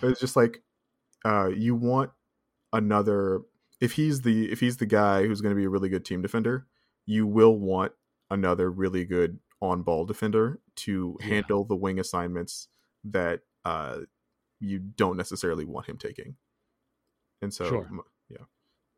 but 0.00 0.10
it's 0.10 0.20
just 0.20 0.36
like 0.36 0.62
uh, 1.24 1.48
you 1.48 1.74
want 1.74 2.10
another. 2.72 3.42
If 3.80 3.92
he's 3.92 4.22
the 4.22 4.50
if 4.50 4.58
he's 4.60 4.78
the 4.78 4.86
guy 4.86 5.24
who's 5.26 5.40
going 5.40 5.54
to 5.54 5.58
be 5.58 5.64
a 5.64 5.70
really 5.70 5.88
good 5.88 6.04
team 6.04 6.20
defender, 6.20 6.66
you 7.06 7.26
will 7.26 7.56
want 7.56 7.92
another 8.30 8.70
really 8.70 9.04
good 9.04 9.38
on 9.60 9.82
ball 9.82 10.04
defender 10.04 10.60
to 10.76 11.16
Yeah. 11.20 11.26
handle 11.26 11.64
the 11.64 11.76
wing 11.76 11.98
assignments 12.00 12.68
that 13.04 13.40
uh, 13.64 13.98
you 14.60 14.78
don't 14.80 15.16
necessarily 15.16 15.64
want 15.64 15.86
him 15.86 15.96
taking. 15.96 16.36
And 17.40 17.54
so, 17.54 17.68
Sure. 17.68 17.88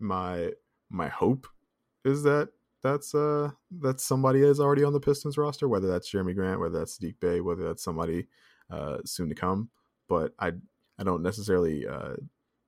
My 0.00 0.52
my 0.90 1.08
hope 1.08 1.46
is 2.04 2.22
that 2.24 2.50
that's 2.82 3.14
uh 3.14 3.50
that's 3.70 4.02
somebody 4.02 4.40
is 4.40 4.58
already 4.58 4.84
on 4.84 4.92
the 4.92 5.00
Pistons 5.00 5.36
roster, 5.38 5.68
whether 5.68 5.86
that's 5.88 6.10
Jerami 6.10 6.34
Grant, 6.34 6.60
whether 6.60 6.78
that's 6.78 6.98
Saddiq 6.98 7.20
Bey, 7.20 7.40
whether 7.40 7.62
that's 7.64 7.82
somebody 7.84 8.26
uh, 8.70 8.98
soon 9.04 9.28
to 9.28 9.34
come. 9.34 9.70
But 10.08 10.32
I 10.38 10.52
I 10.98 11.04
don't 11.04 11.22
necessarily 11.22 11.86
uh, 11.86 12.16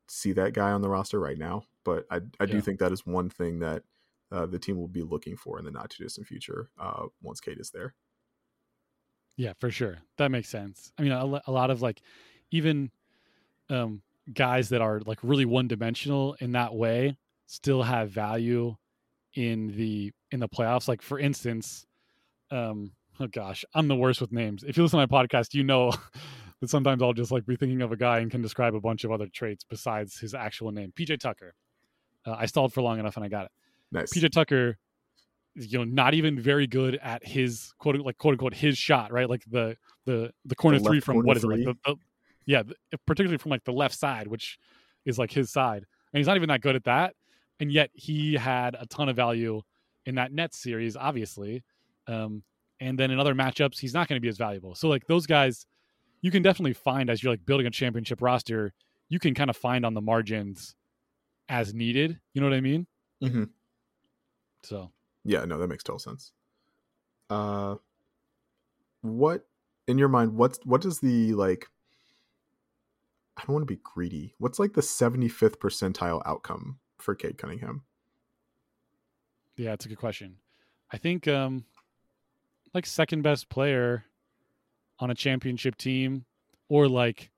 see 0.08 0.32
that 0.32 0.52
guy 0.52 0.70
on 0.72 0.82
the 0.82 0.88
roster 0.90 1.18
right 1.18 1.38
now. 1.38 1.64
But 1.84 2.06
I 2.10 2.20
I 2.38 2.46
do 2.46 2.56
Yeah. 2.56 2.60
think 2.60 2.78
that 2.80 2.92
is 2.92 3.06
one 3.06 3.30
thing 3.30 3.60
that 3.60 3.84
uh, 4.30 4.46
the 4.46 4.58
team 4.58 4.78
will 4.78 4.88
be 4.88 5.02
looking 5.02 5.36
for 5.36 5.58
in 5.58 5.64
the 5.64 5.70
not 5.70 5.90
too 5.90 6.04
distant 6.04 6.26
future 6.26 6.70
uh, 6.78 7.06
once 7.22 7.40
Cade 7.40 7.58
is 7.60 7.70
there. 7.70 7.94
Yeah, 9.36 9.54
for 9.58 9.70
sure. 9.70 9.98
That 10.18 10.30
makes 10.30 10.48
sense. 10.48 10.92
I 10.98 11.02
mean, 11.02 11.12
a, 11.12 11.40
a 11.46 11.52
lot 11.52 11.70
of 11.70 11.80
like 11.82 12.02
even 12.50 12.90
um 13.70 14.02
guys 14.32 14.68
that 14.68 14.80
are 14.80 15.00
like 15.06 15.18
really 15.22 15.44
one 15.44 15.68
dimensional 15.68 16.34
in 16.40 16.52
that 16.52 16.74
way 16.74 17.16
still 17.52 17.82
have 17.82 18.10
value 18.10 18.74
in 19.34 19.76
the 19.76 20.10
in 20.30 20.40
the 20.40 20.48
playoffs. 20.48 20.88
Like 20.88 21.02
for 21.02 21.18
instance, 21.18 21.86
um 22.50 22.92
oh 23.20 23.26
gosh, 23.26 23.64
I'm 23.74 23.88
the 23.88 23.96
worst 23.96 24.20
with 24.20 24.32
names. 24.32 24.64
If 24.66 24.76
you 24.76 24.82
listen 24.82 24.98
to 24.98 25.06
my 25.06 25.24
podcast, 25.24 25.52
you 25.52 25.62
know 25.62 25.92
that 26.60 26.70
sometimes 26.70 27.02
I'll 27.02 27.12
just 27.12 27.30
like 27.30 27.44
be 27.44 27.56
thinking 27.56 27.82
of 27.82 27.92
a 27.92 27.96
guy 27.96 28.20
and 28.20 28.30
can 28.30 28.40
describe 28.40 28.74
a 28.74 28.80
bunch 28.80 29.04
of 29.04 29.12
other 29.12 29.26
traits 29.26 29.64
besides 29.68 30.18
his 30.18 30.34
actual 30.34 30.72
name. 30.72 30.92
PJ 30.98 31.20
Tucker. 31.20 31.54
Uh, 32.24 32.36
I 32.38 32.46
stalled 32.46 32.72
for 32.72 32.82
long 32.82 32.98
enough 32.98 33.16
and 33.16 33.24
I 33.24 33.28
got 33.28 33.46
it. 33.46 33.50
Nice. 33.90 34.12
PJ 34.14 34.30
Tucker 34.30 34.78
is, 35.54 35.70
you 35.70 35.78
know 35.78 35.84
not 35.84 36.14
even 36.14 36.40
very 36.40 36.66
good 36.66 36.98
at 37.02 37.26
his 37.26 37.74
quote 37.78 37.96
like 37.96 38.16
quote 38.16 38.32
unquote 38.32 38.54
his 38.54 38.78
shot 38.78 39.12
right 39.12 39.28
like 39.28 39.44
the 39.50 39.76
the 40.06 40.32
the 40.46 40.54
corner 40.54 40.78
The 40.78 40.84
three 40.84 41.00
from 41.00 41.18
what 41.18 41.36
is 41.36 41.44
it 41.44 41.48
like 41.48 41.64
the, 41.64 41.74
the, 41.84 41.96
yeah 42.46 42.62
the, 42.62 42.74
particularly 43.06 43.36
from 43.36 43.50
like 43.50 43.64
the 43.64 43.72
left 43.72 43.94
side 43.94 44.26
which 44.26 44.58
is 45.04 45.18
like 45.18 45.30
his 45.30 45.52
side 45.52 45.84
and 46.12 46.18
he's 46.18 46.26
not 46.26 46.36
even 46.36 46.48
that 46.48 46.62
good 46.62 46.76
at 46.76 46.84
that 46.84 47.14
and 47.60 47.70
yet 47.72 47.90
he 47.94 48.34
had 48.34 48.76
a 48.78 48.86
ton 48.86 49.08
of 49.08 49.16
value 49.16 49.60
in 50.06 50.14
that 50.16 50.32
Nets 50.32 50.58
series 50.58 50.96
obviously 50.96 51.62
um 52.08 52.42
and 52.80 52.98
then 52.98 53.10
in 53.10 53.20
other 53.20 53.34
matchups 53.34 53.78
he's 53.78 53.94
not 53.94 54.08
going 54.08 54.16
to 54.16 54.20
be 54.20 54.28
as 54.28 54.36
valuable 54.38 54.74
so 54.74 54.88
like 54.88 55.06
those 55.06 55.26
guys 55.26 55.66
you 56.20 56.30
can 56.30 56.42
definitely 56.42 56.72
find 56.72 57.08
as 57.10 57.22
you're 57.22 57.32
like 57.32 57.44
building 57.46 57.66
a 57.66 57.70
championship 57.70 58.20
roster 58.20 58.72
you 59.08 59.18
can 59.18 59.34
kind 59.34 59.50
of 59.50 59.56
find 59.56 59.86
on 59.86 59.94
the 59.94 60.00
margins 60.00 60.74
as 61.48 61.72
needed 61.74 62.18
you 62.34 62.40
know 62.40 62.48
what 62.48 62.56
i 62.56 62.60
mean 62.60 62.86
Mm-hmm. 63.22 63.44
so 64.64 64.90
Yeah, 65.24 65.44
no, 65.44 65.58
that 65.58 65.68
makes 65.68 65.84
total 65.84 66.00
sense. 66.00 66.32
Uh, 67.30 67.76
what 69.02 69.46
in 69.86 69.96
your 69.96 70.08
mind? 70.08 70.34
What's 70.34 70.58
what 70.64 70.80
does 70.80 70.98
the 70.98 71.32
like? 71.34 71.68
I 73.36 73.42
don't 73.44 73.54
want 73.54 73.62
to 73.62 73.72
be 73.74 73.80
greedy. 73.82 74.34
What's 74.38 74.58
like 74.58 74.72
the 74.74 74.82
seventy 74.82 75.28
fifth 75.28 75.60
percentile 75.60 76.20
outcome 76.26 76.78
for 77.02 77.14
Cade 77.14 77.38
Cunningham? 77.38 77.82
Yeah, 79.56 79.72
it's 79.72 79.84
a 79.84 79.88
good 79.88 79.98
question. 79.98 80.36
I 80.90 80.98
think 80.98 81.28
um 81.28 81.64
like 82.74 82.86
second 82.86 83.22
best 83.22 83.48
player 83.48 84.04
on 84.98 85.10
a 85.10 85.14
championship 85.14 85.76
team 85.76 86.24
or 86.68 86.88
like 86.88 87.30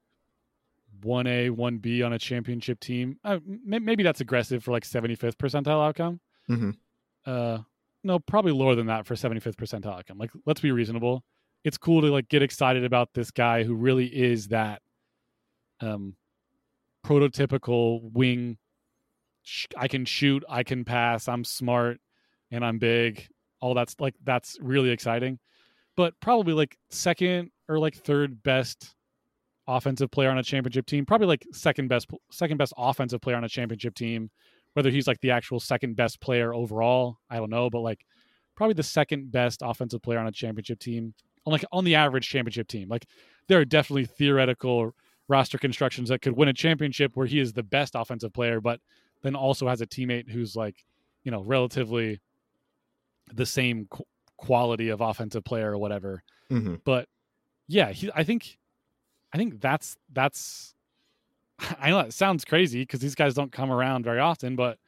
1A, 1.04 1.50
1B 1.50 2.04
on 2.04 2.12
a 2.12 2.18
championship 2.18 2.78
team. 2.80 3.18
Uh, 3.24 3.38
maybe 3.44 4.02
that's 4.02 4.20
aggressive 4.20 4.62
for 4.62 4.70
like 4.70 4.84
75th 4.84 5.34
percentile 5.36 5.86
outcome. 5.86 6.20
Mm-hmm. 6.48 6.70
Uh 7.26 7.58
no, 8.06 8.18
probably 8.18 8.52
lower 8.52 8.74
than 8.74 8.86
that 8.86 9.06
for 9.06 9.14
75th 9.14 9.56
percentile 9.56 9.98
outcome. 9.98 10.18
Like 10.18 10.30
let's 10.46 10.60
be 10.60 10.72
reasonable. 10.72 11.24
It's 11.64 11.78
cool 11.78 12.02
to 12.02 12.08
like 12.08 12.28
get 12.28 12.42
excited 12.42 12.84
about 12.84 13.08
this 13.14 13.30
guy 13.30 13.64
who 13.64 13.74
really 13.74 14.06
is 14.06 14.48
that 14.48 14.82
um 15.80 16.16
prototypical 17.04 18.00
wing 18.12 18.58
sh- 19.44 19.66
I 19.76 19.86
can 19.86 20.04
shoot, 20.04 20.42
I 20.48 20.64
can 20.64 20.84
pass, 20.84 21.28
I'm 21.28 21.44
smart, 21.44 22.00
and 22.50 22.64
I'm 22.64 22.78
big. 22.78 23.28
All 23.60 23.74
that's 23.74 23.94
like 24.00 24.14
that's 24.24 24.58
really 24.60 24.90
exciting. 24.90 25.38
But 25.96 26.14
probably 26.20 26.54
like 26.54 26.76
second 26.90 27.50
or 27.68 27.78
like 27.78 27.94
third 27.94 28.42
best 28.42 28.94
offensive 29.66 30.10
player 30.10 30.30
on 30.30 30.38
a 30.38 30.42
championship 30.42 30.86
team, 30.86 31.06
probably 31.06 31.28
like 31.28 31.46
second 31.52 31.88
best 31.88 32.08
second 32.32 32.56
best 32.56 32.72
offensive 32.76 33.20
player 33.20 33.36
on 33.36 33.44
a 33.44 33.48
championship 33.48 33.94
team. 33.94 34.30
Whether 34.72 34.90
he's 34.90 35.06
like 35.06 35.20
the 35.20 35.30
actual 35.30 35.60
second 35.60 35.94
best 35.94 36.20
player 36.20 36.52
overall, 36.52 37.18
I 37.30 37.36
don't 37.36 37.50
know, 37.50 37.70
but 37.70 37.80
like 37.80 38.04
probably 38.56 38.74
the 38.74 38.82
second 38.82 39.30
best 39.30 39.62
offensive 39.62 40.02
player 40.02 40.18
on 40.18 40.26
a 40.26 40.32
championship 40.32 40.80
team. 40.80 41.14
On 41.46 41.52
like 41.52 41.64
on 41.70 41.84
the 41.84 41.94
average 41.94 42.28
championship 42.28 42.66
team. 42.68 42.88
Like 42.88 43.06
there 43.46 43.60
are 43.60 43.64
definitely 43.64 44.06
theoretical 44.06 44.94
roster 45.28 45.58
constructions 45.58 46.08
that 46.08 46.22
could 46.22 46.36
win 46.36 46.48
a 46.48 46.52
championship 46.52 47.12
where 47.14 47.26
he 47.26 47.38
is 47.38 47.52
the 47.52 47.62
best 47.62 47.94
offensive 47.94 48.32
player, 48.32 48.60
but 48.60 48.80
then 49.24 49.34
also 49.34 49.66
has 49.66 49.80
a 49.80 49.86
teammate 49.86 50.30
who's 50.30 50.54
like, 50.54 50.84
you 51.24 51.32
know, 51.32 51.40
relatively 51.40 52.20
the 53.32 53.46
same 53.46 53.86
qu- 53.90 54.04
quality 54.36 54.90
of 54.90 55.00
offensive 55.00 55.42
player 55.42 55.72
or 55.72 55.78
whatever. 55.78 56.22
Mm-hmm. 56.50 56.76
But 56.84 57.08
yeah, 57.66 57.90
he, 57.90 58.10
I 58.14 58.22
think, 58.22 58.58
I 59.32 59.38
think 59.38 59.60
that's 59.60 59.96
that's. 60.12 60.74
I 61.80 61.88
know 61.88 62.00
it 62.00 62.12
sounds 62.12 62.44
crazy 62.44 62.82
because 62.82 63.00
these 63.00 63.14
guys 63.14 63.32
don't 63.32 63.50
come 63.50 63.72
around 63.72 64.04
very 64.04 64.20
often, 64.20 64.56
but 64.56 64.78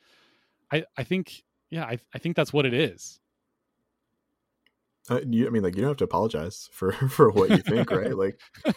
I 0.71 0.85
I 0.99 1.03
think 1.03 1.43
yeah 1.71 1.85
I 1.85 1.99
I 2.15 2.19
think 2.19 2.37
that's 2.37 2.53
what 2.53 2.67
it 2.67 2.75
is. 2.75 3.19
Uh, 5.09 5.21
you, 5.27 5.47
I 5.47 5.51
mean, 5.51 5.63
like 5.63 5.77
you 5.77 5.81
don't 5.81 5.91
have 5.91 5.97
to 5.99 6.05
apologize 6.05 6.69
for 6.73 6.93
for 7.09 7.31
what 7.31 7.49
you 7.49 7.59
think, 7.59 7.91
right? 7.91 8.15
Like, 8.15 8.39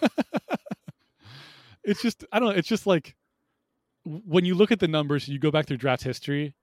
it's 1.84 2.02
just 2.02 2.24
I 2.32 2.40
don't 2.40 2.50
know. 2.50 2.56
It's 2.56 2.68
just 2.68 2.88
like 2.88 3.18
when 4.06 4.46
you 4.46 4.56
look 4.56 4.72
at 4.72 4.80
the 4.80 4.88
numbers, 4.88 5.28
you 5.28 5.40
go 5.40 5.52
back 5.52 5.66
through 5.68 5.78
draft 5.78 6.04
history. 6.04 6.54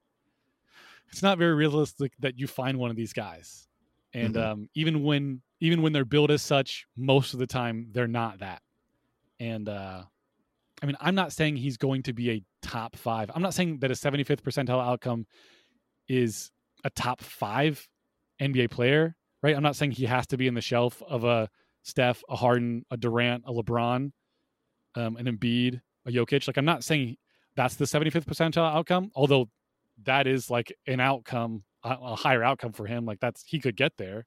It's 1.11 1.23
not 1.23 1.39
very 1.39 1.55
realistic 1.55 2.13
that 2.21 2.39
you 2.39 2.47
find 2.47 2.79
one 2.79 2.91
of 2.91 2.97
these 2.97 3.13
guys, 3.13 3.69
and 4.13 4.35
Mhm. 4.35 4.45
um, 4.45 4.69
even 4.75 5.03
when 5.03 5.43
even 5.61 5.81
when 5.81 5.93
they're 5.93 6.05
built 6.05 6.31
as 6.31 6.43
such, 6.43 6.87
most 6.97 7.33
of 7.33 7.39
the 7.39 7.47
time 7.47 7.89
they're 7.93 8.07
not 8.09 8.41
that. 8.41 8.61
And 9.41 9.69
uh, 9.69 10.05
I 10.83 10.87
mean, 10.87 10.97
I'm 11.01 11.15
not 11.15 11.33
saying 11.33 11.57
he's 11.57 11.79
going 11.79 12.03
to 12.05 12.13
be 12.13 12.31
a 12.31 12.45
top 12.61 12.95
five. 12.97 13.31
I'm 13.35 13.41
not 13.41 13.55
saying 13.55 13.79
that 13.79 13.91
a 13.91 13.95
75th 13.95 14.43
percentile 14.43 14.85
outcome 14.87 15.27
is 16.09 16.51
a 16.85 16.91
top 16.91 17.23
five 17.23 17.89
NBA 18.39 18.71
player, 18.71 19.17
right? 19.43 19.57
I'm 19.57 19.63
not 19.63 19.77
saying 19.77 19.93
he 19.93 20.05
has 20.05 20.27
to 20.29 20.37
be 20.37 20.47
in 20.47 20.53
the 20.55 20.61
shelf 20.61 21.03
of 21.03 21.25
a 21.25 21.49
Steph, 21.85 22.23
a 22.29 22.37
Harden, 22.37 22.85
a 22.91 22.97
Durant, 22.99 23.45
a 23.47 23.53
LeBron, 23.53 24.13
um, 24.97 25.17
an 25.17 25.25
Embiid, 25.27 25.81
a 26.05 26.11
Jokic. 26.11 26.47
Like 26.47 26.59
I'm 26.59 26.65
not 26.67 26.85
saying 26.85 27.17
that's 27.57 27.77
the 27.77 27.85
75th 27.87 28.25
percentile 28.25 28.73
outcome, 28.73 29.11
although 29.15 29.49
that 30.05 30.27
is 30.27 30.51
like 30.51 30.73
an 30.87 31.01
outcome, 31.01 31.65
a, 31.83 31.97
a 32.01 32.17
higher 32.17 32.45
outcome 32.45 32.73
for 32.73 32.87
him. 32.87 33.07
Like 33.07 33.21
that's 33.21 33.43
he 33.47 33.59
could 33.59 33.77
get 33.77 33.97
there, 33.97 34.27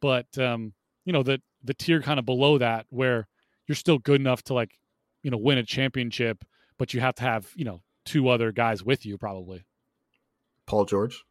but 0.00 0.26
um, 0.38 0.74
you 1.04 1.12
know 1.12 1.22
the 1.22 1.40
the 1.64 1.74
tier 1.74 2.02
kind 2.02 2.18
of 2.18 2.26
below 2.26 2.58
that 2.58 2.86
where 2.90 3.28
you're 3.66 3.76
still 3.76 3.98
good 3.98 4.20
enough 4.20 4.42
to 4.44 4.54
like 4.54 4.78
you 5.22 5.30
know 5.30 5.38
win 5.38 5.58
a 5.58 5.62
championship, 5.62 6.44
but 6.78 6.92
you 6.92 7.00
have 7.00 7.14
to 7.16 7.22
have 7.22 7.50
you 7.54 7.64
know 7.64 7.80
two 8.04 8.28
other 8.28 8.52
guys 8.52 8.82
with 8.82 9.06
you 9.06 9.16
probably. 9.16 9.64
Paul 10.66 10.84
George. 10.84 11.24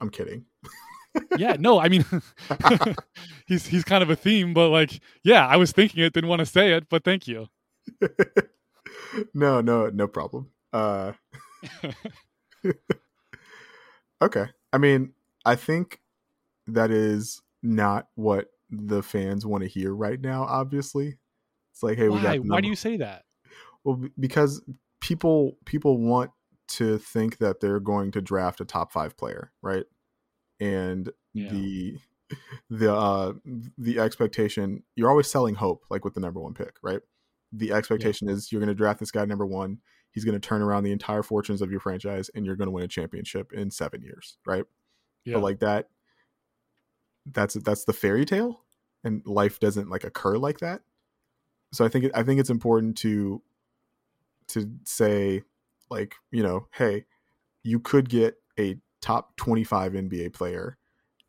I'm 0.00 0.10
kidding. 0.10 0.44
yeah, 1.38 1.56
no, 1.58 1.80
I 1.80 1.88
mean, 1.88 2.04
he's 3.46 3.66
he's 3.66 3.84
kind 3.84 4.02
of 4.02 4.10
a 4.10 4.16
theme, 4.16 4.54
but 4.54 4.68
like, 4.68 5.00
yeah, 5.22 5.46
I 5.46 5.56
was 5.56 5.72
thinking 5.72 6.02
it, 6.02 6.12
didn't 6.12 6.28
want 6.28 6.40
to 6.40 6.46
say 6.46 6.72
it, 6.72 6.88
but 6.88 7.04
thank 7.04 7.26
you. 7.26 7.48
no, 9.34 9.60
no, 9.60 9.88
no 9.88 10.06
problem. 10.06 10.50
Uh, 10.72 11.12
okay. 14.22 14.46
I 14.72 14.78
mean, 14.78 15.12
I 15.44 15.56
think 15.56 16.00
that 16.66 16.90
is 16.90 17.42
not 17.62 18.08
what 18.14 18.48
the 18.70 19.02
fans 19.02 19.46
want 19.46 19.62
to 19.62 19.68
hear 19.68 19.94
right 19.94 20.20
now. 20.20 20.44
Obviously, 20.44 21.18
it's 21.72 21.82
like, 21.82 21.98
hey, 21.98 22.08
we 22.08 22.20
got. 22.20 22.38
Why? 22.38 22.56
Why 22.56 22.60
do 22.60 22.68
you 22.68 22.76
say 22.76 22.96
that? 22.98 23.24
Well, 23.84 24.02
because 24.18 24.62
people 25.00 25.56
people 25.64 25.98
want 25.98 26.30
to 26.68 26.98
think 26.98 27.38
that 27.38 27.60
they're 27.60 27.80
going 27.80 28.10
to 28.12 28.20
draft 28.20 28.60
a 28.60 28.64
top 28.64 28.92
five 28.92 29.16
player, 29.16 29.52
right? 29.62 29.84
And 30.60 31.10
Yeah. 31.32 31.50
the 31.50 31.98
the 32.68 32.94
uh 32.94 33.32
the 33.78 33.98
expectation 33.98 34.82
you're 34.96 35.08
always 35.08 35.28
selling 35.28 35.54
hope, 35.54 35.84
like 35.88 36.04
with 36.04 36.14
the 36.14 36.20
number 36.20 36.40
one 36.40 36.52
pick, 36.52 36.74
right? 36.82 37.00
The 37.52 37.72
expectation 37.72 38.28
is 38.28 38.52
you're 38.52 38.60
going 38.60 38.68
to 38.68 38.74
draft 38.74 39.00
this 39.00 39.10
guy 39.10 39.24
number 39.24 39.46
one. 39.46 39.78
He's 40.18 40.24
going 40.24 40.34
to 40.40 40.44
turn 40.44 40.62
around 40.62 40.82
the 40.82 40.90
entire 40.90 41.22
fortunes 41.22 41.62
of 41.62 41.70
your 41.70 41.78
franchise, 41.78 42.28
and 42.34 42.44
you're 42.44 42.56
going 42.56 42.66
to 42.66 42.72
win 42.72 42.82
a 42.82 42.88
championship 42.88 43.52
in 43.52 43.70
seven 43.70 44.02
years, 44.02 44.36
right? 44.44 44.64
Yeah, 45.24 45.34
But 45.34 45.44
like 45.44 45.60
that, 45.60 45.90
that's 47.24 47.54
that's 47.54 47.84
the 47.84 47.92
fairy 47.92 48.24
tale, 48.24 48.64
and 49.04 49.22
life 49.24 49.60
doesn't 49.60 49.88
like 49.88 50.02
occur 50.02 50.36
like 50.38 50.58
that. 50.58 50.80
So 51.72 51.84
I 51.84 51.88
think 51.88 52.10
I 52.16 52.24
think 52.24 52.40
it's 52.40 52.50
important 52.50 52.96
to 52.98 53.40
to 54.48 54.68
say 54.82 55.42
like 55.88 56.16
you 56.32 56.42
know, 56.42 56.66
hey, 56.74 57.04
you 57.62 57.78
could 57.78 58.08
get 58.08 58.38
a 58.58 58.74
top 59.00 59.36
twenty 59.36 59.62
five 59.62 59.92
NBA 59.92 60.32
player, 60.32 60.78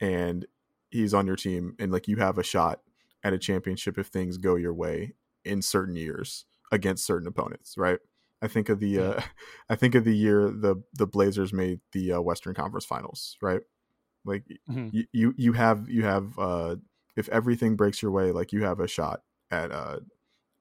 and 0.02 0.48
he's 0.90 1.14
on 1.14 1.28
your 1.28 1.36
team, 1.36 1.76
and 1.78 1.92
like 1.92 2.08
you 2.08 2.16
have 2.16 2.40
a 2.40 2.44
shot 2.44 2.80
at 3.24 3.34
a 3.34 3.38
championship 3.38 4.00
if 4.00 4.08
things 4.08 4.40
go 4.40 4.56
your 4.56 4.74
way 4.74 5.14
in 5.46 5.62
certain 5.62 5.96
years 5.96 6.46
against 6.72 7.06
certain 7.06 7.28
opponents, 7.28 7.76
right? 7.78 8.00
I 8.42 8.48
think 8.48 8.70
of 8.70 8.80
the 8.80 9.00
uh, 9.00 9.22
I 9.70 9.76
think 9.76 9.96
of 9.96 10.06
the 10.06 10.16
year 10.16 10.50
the 10.50 10.84
the 10.94 11.08
Blazers 11.08 11.54
made 11.54 11.82
the 11.92 12.14
uh, 12.14 12.22
Western 12.22 12.54
Conference 12.54 12.86
Finals, 12.86 13.38
right? 13.42 13.62
Like 14.26 14.46
Mhm. 14.68 14.90
you, 14.92 15.06
you 15.14 15.34
you 15.38 15.54
have 15.54 15.90
you 15.90 16.04
have 16.06 16.38
uh 16.40 16.78
if 17.18 17.30
everything 17.30 17.76
breaks 17.76 18.02
your 18.02 18.12
way, 18.12 18.32
like 18.32 18.54
you 18.54 18.64
have 18.64 18.80
a 18.80 18.88
shot 18.88 19.24
at 19.52 19.72
uh 19.72 20.00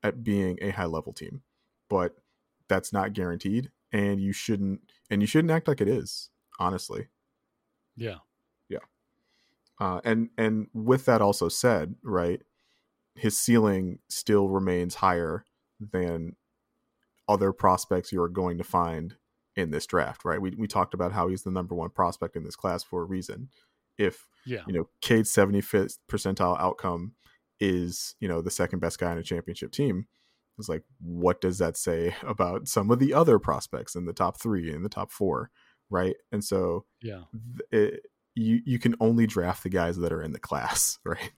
at 0.02 0.24
being 0.24 0.58
a 0.62 0.70
high 0.70 0.86
level 0.86 1.12
team, 1.12 1.42
but 1.88 2.16
that's 2.68 2.92
not 2.92 3.14
guaranteed, 3.14 3.72
and 3.92 4.20
you 4.20 4.32
shouldn't 4.32 4.82
and 5.10 5.22
you 5.22 5.26
shouldn't 5.26 5.52
act 5.52 5.68
like 5.68 5.80
it 5.80 5.88
is, 5.88 6.30
honestly. 6.60 7.08
Yeah, 7.96 8.20
yeah, 8.68 8.78
Uh, 9.78 10.00
and 10.04 10.30
and 10.36 10.68
with 10.74 11.04
that 11.06 11.20
also 11.22 11.48
said, 11.48 11.94
right, 12.02 12.42
his 13.14 13.38
ceiling 13.38 14.00
still 14.08 14.48
remains 14.48 14.96
higher 14.96 15.44
than 15.80 16.36
other 17.28 17.52
prospects 17.52 18.12
you 18.12 18.22
are 18.22 18.28
going 18.28 18.58
to 18.58 18.64
find 18.64 19.16
in 19.56 19.70
this 19.70 19.86
draft, 19.86 20.24
right? 20.24 20.40
We 20.40 20.52
we 20.56 20.66
talked 20.66 20.94
about 20.94 21.12
how 21.12 21.28
he's 21.28 21.42
the 21.42 21.50
number 21.50 21.74
one 21.74 21.90
prospect 21.90 22.36
in 22.36 22.44
this 22.44 22.56
class 22.56 22.82
for 22.82 23.02
a 23.02 23.06
reason. 23.06 23.48
If 23.98 24.26
yeah, 24.46 24.62
you 24.66 24.72
know 24.72 24.88
Cade's 25.00 25.30
seventy 25.30 25.60
fifth 25.60 25.98
percentile 26.10 26.58
outcome 26.60 27.14
is 27.60 28.14
you 28.20 28.28
know 28.28 28.40
the 28.40 28.50
second 28.50 28.78
best 28.78 28.98
guy 28.98 29.10
on 29.10 29.18
a 29.18 29.22
championship 29.22 29.72
team, 29.72 30.06
it's 30.58 30.68
like 30.68 30.84
what 31.00 31.40
does 31.40 31.58
that 31.58 31.76
say 31.76 32.14
about 32.22 32.68
some 32.68 32.90
of 32.90 32.98
the 32.98 33.12
other 33.12 33.38
prospects 33.38 33.94
in 33.94 34.06
the 34.06 34.12
top 34.12 34.40
three 34.40 34.72
in 34.72 34.82
the 34.82 34.88
top 34.88 35.10
four, 35.10 35.50
right? 35.90 36.16
And 36.30 36.44
so 36.44 36.84
yeah, 37.02 37.22
it, 37.70 38.06
you 38.34 38.60
you 38.64 38.78
can 38.78 38.94
only 39.00 39.26
draft 39.26 39.64
the 39.64 39.70
guys 39.70 39.96
that 39.98 40.12
are 40.12 40.22
in 40.22 40.32
the 40.32 40.38
class, 40.38 40.98
right? 41.04 41.32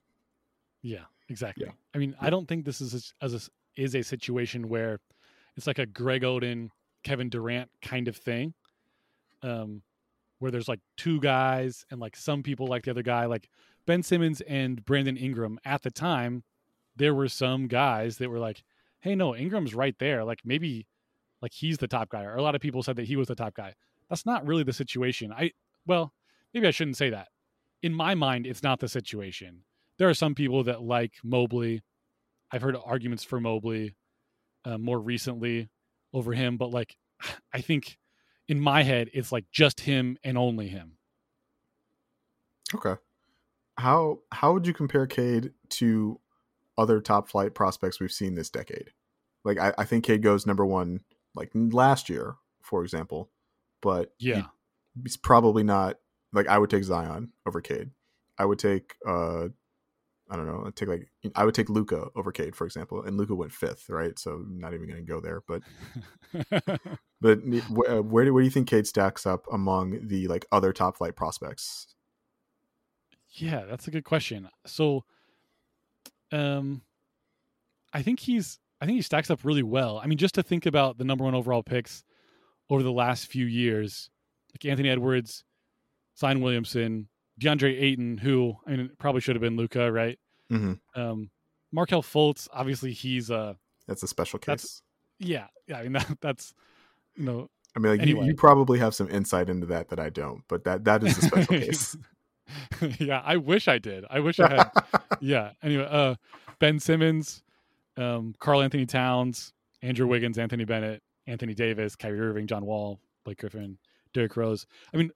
yeah, 0.83 1.05
exactly. 1.29 1.67
Yeah. 1.67 1.73
I 1.95 1.99
mean, 1.99 2.15
I 2.21 2.31
don't 2.31 2.47
think 2.47 2.65
this 2.65 2.81
is 2.81 3.15
a, 3.21 3.25
as 3.25 3.35
a, 3.35 3.41
is 3.81 3.95
a 3.95 4.03
situation 4.03 4.69
where 4.69 5.01
it's 5.61 5.67
like 5.67 5.79
a 5.79 5.85
Greg 5.85 6.23
Oden, 6.23 6.71
Kevin 7.05 7.29
Durant 7.29 7.69
kind 7.83 8.09
of 8.09 8.17
thing, 8.17 8.55
um, 9.43 9.83
where 10.39 10.51
there's 10.51 10.69
like 10.69 10.81
two 10.97 11.21
guys 11.21 11.85
and 11.91 12.01
like 12.01 12.17
some 12.17 12.43
people 12.43 12.67
like 12.67 12.85
the 12.85 12.93
other 12.93 13.03
guy, 13.03 13.27
like 13.27 13.51
Ben 13.87 14.03
Simmons 14.03 14.41
and 14.41 14.83
Brandon 14.87 15.19
Ingram. 15.19 15.59
At 15.63 15.83
the 15.83 15.91
time, 15.91 16.45
there 16.97 17.15
were 17.15 17.29
some 17.29 17.67
guys 17.67 18.17
that 18.17 18.31
were 18.31 18.39
like, 18.39 18.63
"Hey, 19.01 19.15
no, 19.15 19.37
Ingram's 19.37 19.75
right 19.75 19.95
there. 19.99 20.25
Like 20.25 20.41
maybe, 20.43 20.87
like 21.43 21.53
he's 21.53 21.77
the 21.77 21.89
top 21.89 22.09
guy." 22.09 22.25
Or 22.25 22.37
a 22.37 22.43
lot 22.43 22.55
of 22.55 22.63
people 22.63 22.83
said 22.83 22.97
that 22.97 23.07
he 23.07 23.17
was 23.17 23.29
the 23.29 23.35
top 23.35 23.53
guy. 23.53 23.75
That's 24.09 24.25
not 24.25 24.47
really 24.47 24.63
the 24.63 24.73
situation. 24.73 25.31
I 25.31 25.51
well, 25.87 26.15
maybe 26.55 26.69
I 26.69 26.71
shouldn't 26.71 26.97
say 26.97 27.11
that. 27.11 27.29
In 27.83 27.93
my 27.93 28.15
mind, 28.15 28.47
it's 28.47 28.63
not 28.63 28.81
the 28.81 28.89
situation. 28.89 29.65
There 29.99 30.09
are 30.09 30.15
some 30.15 30.35
people 30.35 30.65
that 30.65 30.81
like 30.81 31.17
Mobley. 31.23 31.83
I've 32.51 32.63
heard 32.63 32.79
arguments 32.83 33.25
for 33.25 33.41
Mobley 33.41 33.95
uh, 34.65 34.79
more 34.79 34.99
recently 35.01 35.69
over 36.13 36.33
him, 36.33 36.57
but 36.57 36.71
like 36.71 36.97
I 37.53 37.61
think 37.61 37.99
in 38.49 38.61
my 38.61 38.83
head, 38.83 39.11
it's 39.15 39.31
like 39.33 39.45
just 39.53 39.81
him 39.81 40.19
and 40.25 40.37
only 40.37 40.69
him. 40.69 40.99
Okay. 42.75 42.95
How 43.79 44.19
how 44.33 44.53
would 44.53 44.67
you 44.67 44.75
compare 44.75 45.07
Cade 45.07 45.53
to 45.71 46.21
other 46.77 47.01
top 47.01 47.29
flight 47.29 47.55
prospects 47.55 48.01
we've 48.01 48.13
seen 48.13 48.35
this 48.35 48.51
decade? 48.51 48.91
Like 49.45 49.59
I, 49.59 49.73
I 49.79 49.85
think 49.85 50.05
Cade 50.05 50.23
goes 50.23 50.47
number 50.47 50.67
one 50.67 51.01
like 51.35 51.51
last 51.55 52.09
year, 52.09 52.35
for 52.63 52.83
example, 52.83 53.31
but 53.81 54.13
he- 54.19 54.31
Yeah, 54.31 54.47
he's 55.03 55.17
probably 55.17 55.63
not 55.63 55.99
like 56.33 56.47
I 56.49 56.59
would 56.59 56.71
take 56.71 56.85
Zion 56.85 57.33
over 57.47 57.61
Cade. 57.61 57.91
I 58.39 58.45
would 58.45 58.59
take 58.59 58.95
uh 59.07 59.49
I 60.31 60.37
don't 60.37 60.47
know, 60.47 60.65
I'd 60.67 60.77
take 60.77 60.89
like 60.89 61.09
I 61.35 61.45
would 61.45 61.55
take 61.55 61.69
Luka 61.69 62.07
over 62.15 62.33
Cade, 62.33 62.55
for 62.55 62.65
example, 62.65 63.03
and 63.03 63.17
Luka 63.17 63.35
went 63.35 63.53
fifth, 63.53 63.89
right? 63.89 64.19
So 64.19 64.45
not 64.49 64.75
even 64.75 64.89
going 64.89 65.05
to 65.05 65.13
go 65.13 65.21
there. 65.21 65.43
But 65.49 65.63
but 67.21 67.41
wh- 67.41 67.91
uh, 67.91 68.03
where 68.03 68.25
do 68.25 68.33
where 68.33 68.43
do 68.43 68.45
you 68.45 68.51
think 68.51 68.69
Cade 68.69 68.87
stacks 68.87 69.27
up 69.27 69.47
among 69.53 70.07
the 70.07 70.29
like 70.29 70.47
other 70.53 70.73
top 70.73 70.97
flight 70.97 71.17
prospects? 71.17 71.95
yeah, 73.33 73.65
that's 73.69 73.87
a 73.87 73.91
good 73.91 74.05
question. 74.05 74.49
So, 74.67 75.05
um, 76.33 76.83
I 77.93 78.03
think 78.03 78.21
he's 78.21 78.59
I 78.81 78.87
think 78.87 78.97
he 78.97 79.03
stacks 79.03 79.31
up 79.31 79.45
really 79.45 79.63
well. 79.63 80.01
I 80.03 80.07
mean, 80.07 80.19
just 80.19 80.35
to 80.37 80.43
think 80.43 80.67
about 80.67 80.99
the 80.99 81.05
number 81.05 81.25
one 81.25 81.35
overall 81.35 81.63
picks 81.63 82.05
over 82.71 82.83
the 82.83 82.93
last 82.93 83.27
few 83.27 83.47
years, 83.47 84.11
like 84.55 84.65
Anthony 84.65 84.89
Edwards, 84.89 85.45
Zion 86.19 86.41
Williamson, 86.41 87.09
DeAndre 87.41 87.81
Ayton, 87.81 88.19
who 88.19 88.57
I 88.67 88.71
mean 88.71 88.91
probably 88.99 89.21
should 89.21 89.37
have 89.37 89.43
been 89.43 89.57
Luka, 89.57 89.91
right? 89.91 90.19
hmm 90.49 90.75
Um, 90.95 91.31
Markelle 91.73 92.03
Fultz, 92.03 92.49
obviously 92.53 92.93
he's 92.93 93.31
a 93.31 93.57
That's 93.87 94.03
a 94.03 94.09
special 94.09 94.39
case. 94.39 94.83
Yeah, 95.19 95.47
yeah. 95.67 95.79
I 95.79 95.83
mean 95.85 95.93
that, 95.95 96.19
that's 96.21 96.55
you 97.17 97.25
know 97.25 97.49
I 97.75 97.79
mean, 97.79 97.93
like 97.93 98.01
anyway. 98.01 98.23
you, 98.23 98.27
you 98.29 98.35
probably 98.35 98.79
have 98.81 98.95
some 98.95 99.09
insight 99.09 99.49
into 99.49 99.67
that 99.67 99.89
that 99.91 100.01
I 100.01 100.11
don't, 100.11 100.43
but 100.49 100.65
that 100.65 100.85
that 100.85 101.05
is 101.05 101.19
a 101.19 101.23
special 101.23 101.47
case. 101.59 101.97
yeah, 102.99 103.23
I 103.25 103.37
wish 103.37 103.69
I 103.69 103.79
did. 103.79 104.05
I 104.11 104.21
wish 104.21 104.41
I 104.41 104.49
had. 104.49 104.71
yeah. 105.21 105.53
Anyway, 105.63 105.87
uh, 105.89 106.17
Ben 106.59 106.81
Simmons, 106.81 107.45
um, 107.97 108.35
Karl-Anthony 108.41 108.87
Towns, 108.87 109.53
Andrew 109.83 110.09
Wiggins, 110.09 110.37
Anthony 110.37 110.65
Bennett, 110.65 111.01
Anthony 111.29 111.55
Davis, 111.55 111.95
Kyrie 111.95 112.19
Irving, 112.19 112.49
John 112.49 112.67
Wall, 112.67 112.99
Blake 113.25 113.39
Griffin, 113.39 113.79
Derrick 114.13 114.37
Rose. 114.37 114.67
I 114.93 114.97
mean, 114.97 115.11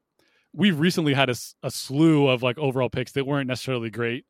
we've 0.55 0.79
recently 0.79 1.15
had 1.15 1.29
a 1.31 1.71
slew 1.71 2.29
of 2.29 2.43
like 2.43 2.59
overall 2.59 2.89
picks 2.89 3.13
that 3.13 3.27
weren't 3.27 3.49
necessarily 3.49 3.91
great, 3.91 4.25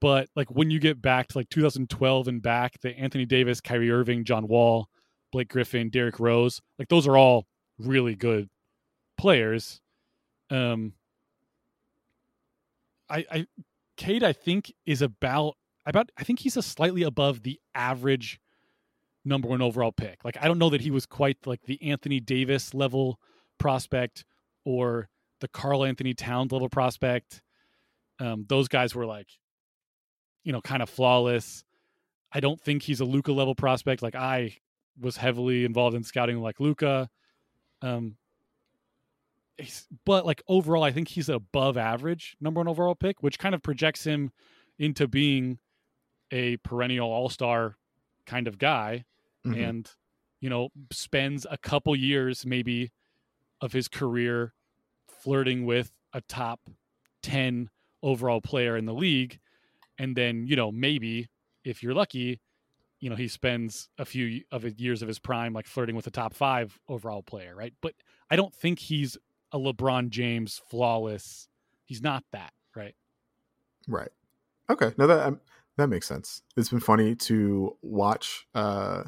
but 0.00 0.28
like 0.36 0.50
when 0.50 0.70
you 0.70 0.78
get 0.78 1.02
back 1.02 1.28
to 1.28 1.38
like 1.38 1.48
2012 1.48 2.28
and 2.28 2.40
back, 2.40 2.80
the 2.80 2.90
Anthony 2.96 3.26
Davis, 3.26 3.60
Kyrie 3.60 3.90
Irving, 3.90 4.24
John 4.24 4.46
Wall, 4.46 4.88
Blake 5.32 5.48
Griffin, 5.48 5.90
Derrick 5.90 6.20
Rose, 6.20 6.60
like 6.78 6.88
those 6.88 7.06
are 7.06 7.16
all 7.16 7.46
really 7.78 8.14
good 8.14 8.48
players. 9.18 9.80
Um, 10.50 10.92
I, 13.08 13.26
I, 13.30 13.46
Cade, 13.96 14.24
I 14.24 14.32
think 14.32 14.72
is 14.86 15.02
about 15.02 15.56
about. 15.84 16.10
I 16.16 16.24
think 16.24 16.38
he's 16.38 16.56
a 16.56 16.62
slightly 16.62 17.02
above 17.02 17.42
the 17.42 17.60
average 17.74 18.40
number 19.24 19.48
one 19.48 19.62
overall 19.62 19.92
pick. 19.92 20.24
Like 20.24 20.36
I 20.40 20.48
don't 20.48 20.58
know 20.58 20.70
that 20.70 20.80
he 20.80 20.90
was 20.90 21.06
quite 21.06 21.38
like 21.46 21.62
the 21.62 21.82
Anthony 21.90 22.20
Davis 22.20 22.74
level 22.74 23.20
prospect 23.58 24.24
or 24.64 25.08
the 25.42 25.48
Karl-Anthony 25.48 26.14
Towns 26.14 26.50
level 26.52 26.70
prospect. 26.70 27.42
Um, 28.18 28.46
those 28.48 28.68
guys 28.68 28.94
were 28.94 29.04
like, 29.06 29.28
you 30.44 30.52
know, 30.52 30.60
kind 30.62 30.82
of 30.82 30.88
flawless. 30.88 31.64
I 32.32 32.40
don't 32.40 32.60
think 32.60 32.82
he's 32.82 33.00
a 33.00 33.04
Luka 33.04 33.32
level 33.32 33.54
prospect. 33.54 34.02
Like 34.02 34.14
I 34.14 34.56
was 34.98 35.16
heavily 35.18 35.64
involved 35.64 35.94
in 35.96 36.02
scouting 36.02 36.40
like 36.40 36.60
Luka. 36.60 37.10
Um, 37.82 38.16
but 40.04 40.24
like 40.26 40.42
overall, 40.48 40.82
I 40.82 40.92
think 40.92 41.08
he's 41.08 41.28
an 41.28 41.34
above 41.34 41.76
average 41.76 42.36
number 42.40 42.60
one 42.60 42.68
overall 42.68 42.94
pick, 42.94 43.22
which 43.22 43.38
kind 43.38 43.54
of 43.54 43.62
projects 43.62 44.04
him 44.04 44.32
into 44.78 45.06
being 45.06 45.58
a 46.30 46.56
perennial 46.58 47.10
all 47.10 47.28
star 47.28 47.76
kind 48.26 48.48
of 48.48 48.58
guy 48.58 49.04
Mhm. 49.46 49.68
and 49.68 49.90
you 50.40 50.48
know 50.48 50.70
spends 50.92 51.46
a 51.50 51.58
couple 51.58 51.94
years 51.94 52.46
maybe 52.46 52.90
of 53.60 53.72
his 53.72 53.88
career 53.88 54.54
flirting 55.22 55.64
with 55.64 55.92
a 56.12 56.20
top 56.22 56.60
10 57.22 57.70
overall 58.02 58.40
player 58.40 58.76
in 58.76 58.84
the 58.84 58.94
league 58.94 59.38
and 59.98 60.16
then 60.16 60.46
you 60.46 60.56
know 60.56 60.72
maybe 60.72 61.28
if 61.64 61.82
you're 61.82 61.94
lucky 61.94 62.40
you 62.98 63.08
know 63.08 63.16
he 63.16 63.28
spends 63.28 63.88
a 63.98 64.04
few 64.04 64.42
of 64.50 64.62
his 64.62 64.78
years 64.78 65.02
of 65.02 65.08
his 65.08 65.20
prime 65.20 65.52
like 65.52 65.66
flirting 65.66 65.94
with 65.94 66.06
a 66.06 66.10
top 66.10 66.34
5 66.34 66.80
overall 66.88 67.22
player 67.22 67.54
right 67.54 67.74
but 67.80 67.94
i 68.30 68.36
don't 68.36 68.54
think 68.54 68.78
he's 68.78 69.16
a 69.52 69.58
LeBron 69.58 70.08
James 70.08 70.60
flawless 70.68 71.48
he's 71.84 72.02
not 72.02 72.24
that 72.32 72.52
right 72.74 72.94
Right. 73.88 74.10
Okay. 74.70 74.92
No, 74.96 75.06
that 75.06 75.26
um, 75.26 75.40
that 75.76 75.88
makes 75.88 76.06
sense. 76.06 76.42
It's 76.56 76.68
been 76.68 76.80
funny 76.80 77.14
to 77.16 77.76
watch 77.82 78.46
uh, 78.54 79.04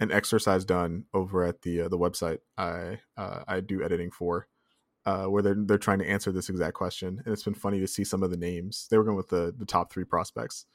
an 0.00 0.12
exercise 0.12 0.64
done 0.64 1.04
over 1.12 1.44
at 1.44 1.62
the 1.62 1.82
uh, 1.82 1.88
the 1.88 1.98
website 1.98 2.38
I 2.56 3.00
uh, 3.16 3.44
I 3.46 3.60
do 3.60 3.82
editing 3.82 4.10
for, 4.10 4.46
uh, 5.06 5.26
where 5.26 5.42
they're 5.42 5.56
they're 5.56 5.78
trying 5.78 5.98
to 6.00 6.08
answer 6.08 6.32
this 6.32 6.48
exact 6.48 6.74
question, 6.74 7.20
and 7.24 7.32
it's 7.32 7.42
been 7.44 7.54
funny 7.54 7.80
to 7.80 7.86
see 7.86 8.04
some 8.04 8.22
of 8.22 8.30
the 8.30 8.36
names. 8.36 8.86
They 8.90 8.98
were 8.98 9.04
going 9.04 9.16
with 9.16 9.28
the 9.28 9.54
the 9.56 9.66
top 9.66 9.92
three 9.92 10.04
prospects, 10.04 10.66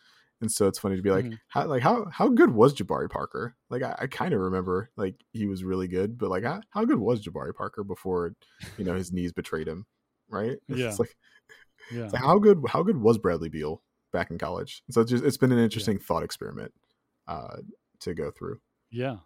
and 0.41 0.51
so 0.51 0.67
it's 0.67 0.80
funny 0.80 0.95
to 0.95 1.01
be 1.01 1.11
like, 1.11 1.25
Mhm. 1.25 1.39
how 1.49 1.65
like 1.67 1.82
how 1.84 2.05
how 2.11 2.27
good 2.30 2.51
was 2.51 2.73
Jabari 2.75 3.09
Parker? 3.09 3.55
Like 3.69 3.84
I, 3.84 3.95
I 3.99 4.07
kind 4.07 4.34
of 4.34 4.39
remember 4.41 4.91
like 4.97 5.15
he 5.34 5.47
was 5.47 5.63
really 5.63 5.88
good, 5.88 6.17
but 6.17 6.30
like 6.30 6.43
how, 6.43 6.61
how 6.69 6.86
good 6.86 6.99
was 6.99 7.23
Jabari 7.23 7.53
Parker 7.55 7.84
before 7.84 8.36
you 8.77 8.86
know 8.86 8.95
his 8.95 9.11
knees 9.11 9.34
betrayed 9.34 9.67
him, 9.67 9.86
right? 10.30 10.57
It's 10.69 10.80
Yeah. 10.80 10.95
like 10.99 11.15
yeah 11.91 12.03
it's 12.05 12.13
like, 12.13 12.21
how 12.23 12.39
good 12.39 12.63
how 12.69 12.84
good 12.84 12.97
was 12.97 13.17
Bradley 13.17 13.49
Beal 13.49 13.82
back 14.13 14.32
in 14.32 14.38
college? 14.38 14.84
So 14.91 15.01
it's 15.01 15.11
just 15.11 15.23
it's 15.23 15.38
been 15.38 15.51
an 15.51 15.59
interesting 15.59 15.99
thought 15.99 16.23
experiment 16.23 16.73
uh, 17.27 17.57
to 18.01 18.13
go 18.13 18.32
through. 18.32 18.59
Yeah. 18.91 19.17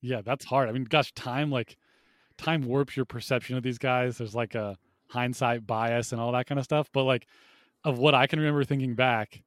Yeah, 0.00 0.22
that's 0.22 0.44
hard. 0.44 0.68
I 0.68 0.72
mean, 0.72 0.84
gosh, 0.84 1.12
time 1.14 1.50
like 1.50 1.76
time 2.38 2.62
warps 2.62 2.96
your 2.96 3.04
perception 3.04 3.56
of 3.56 3.62
these 3.62 3.78
guys. 3.78 4.18
There's 4.18 4.34
like 4.34 4.54
a 4.54 4.76
hindsight 5.10 5.66
bias 5.66 6.12
and 6.12 6.20
all 6.20 6.32
that 6.32 6.46
kind 6.46 6.58
of 6.58 6.64
stuff. 6.64 6.88
But 6.92 7.04
like 7.04 7.26
of 7.84 7.98
what 7.98 8.14
I 8.14 8.26
can 8.26 8.38
remember 8.38 8.64
thinking 8.64 8.94
back, 8.94 9.42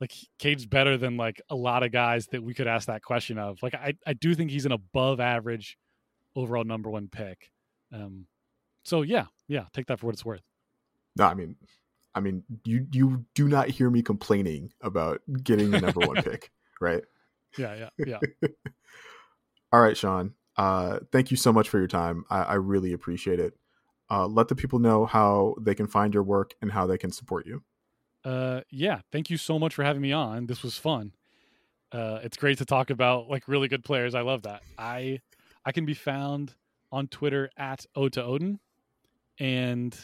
like 0.00 0.12
Cade's 0.38 0.66
better 0.66 0.96
than 0.96 1.16
like 1.16 1.40
a 1.50 1.54
lot 1.54 1.82
of 1.82 1.92
guys 1.92 2.26
that 2.28 2.42
we 2.42 2.54
could 2.54 2.66
ask 2.66 2.86
that 2.86 3.02
question 3.02 3.38
of. 3.38 3.62
Like 3.62 3.74
I, 3.74 3.94
I 4.06 4.14
do 4.14 4.34
think 4.34 4.50
he's 4.50 4.66
an 4.66 4.72
above 4.72 5.20
average 5.20 5.76
overall 6.34 6.64
number 6.64 6.88
one 6.88 7.08
pick. 7.08 7.50
Um 7.92 8.26
so 8.82 9.02
yeah, 9.02 9.26
yeah, 9.48 9.64
take 9.72 9.86
that 9.86 10.00
for 10.00 10.06
what 10.06 10.14
it's 10.14 10.24
worth. 10.24 10.42
No, 11.16 11.26
I 11.26 11.34
mean, 11.34 11.56
I 12.14 12.20
mean, 12.20 12.44
you 12.64 12.86
you 12.92 13.24
do 13.34 13.48
not 13.48 13.68
hear 13.68 13.90
me 13.90 14.02
complaining 14.02 14.72
about 14.80 15.20
getting 15.42 15.70
the 15.70 15.80
number 15.80 16.00
one 16.06 16.16
pick, 16.22 16.50
right? 16.80 17.02
Yeah, 17.58 17.88
yeah, 17.98 18.18
yeah. 18.22 18.48
All 19.72 19.80
right, 19.80 19.96
Sean. 19.96 20.34
Uh, 20.60 20.98
thank 21.10 21.30
you 21.30 21.38
so 21.38 21.54
much 21.54 21.70
for 21.70 21.78
your 21.78 21.86
time. 21.86 22.22
I, 22.28 22.42
I 22.42 22.54
really 22.56 22.92
appreciate 22.92 23.40
it. 23.40 23.54
Uh, 24.10 24.26
let 24.26 24.48
the 24.48 24.54
people 24.54 24.78
know 24.78 25.06
how 25.06 25.54
they 25.58 25.74
can 25.74 25.86
find 25.86 26.12
your 26.12 26.22
work 26.22 26.52
and 26.60 26.70
how 26.70 26.86
they 26.86 26.98
can 26.98 27.10
support 27.10 27.46
you. 27.46 27.62
Uh, 28.26 28.60
yeah, 28.70 29.00
thank 29.10 29.30
you 29.30 29.38
so 29.38 29.58
much 29.58 29.74
for 29.74 29.84
having 29.84 30.02
me 30.02 30.12
on. 30.12 30.48
This 30.48 30.62
was 30.62 30.76
fun. 30.76 31.14
Uh, 31.92 32.18
it's 32.22 32.36
great 32.36 32.58
to 32.58 32.66
talk 32.66 32.90
about 32.90 33.30
like 33.30 33.48
really 33.48 33.68
good 33.68 33.82
players. 33.82 34.14
I 34.14 34.20
love 34.20 34.42
that. 34.42 34.60
I 34.76 35.20
I 35.64 35.72
can 35.72 35.86
be 35.86 35.94
found 35.94 36.54
on 36.92 37.08
Twitter 37.08 37.48
at 37.56 37.86
Ota 37.96 38.22
Odin, 38.22 38.60
and 39.38 39.96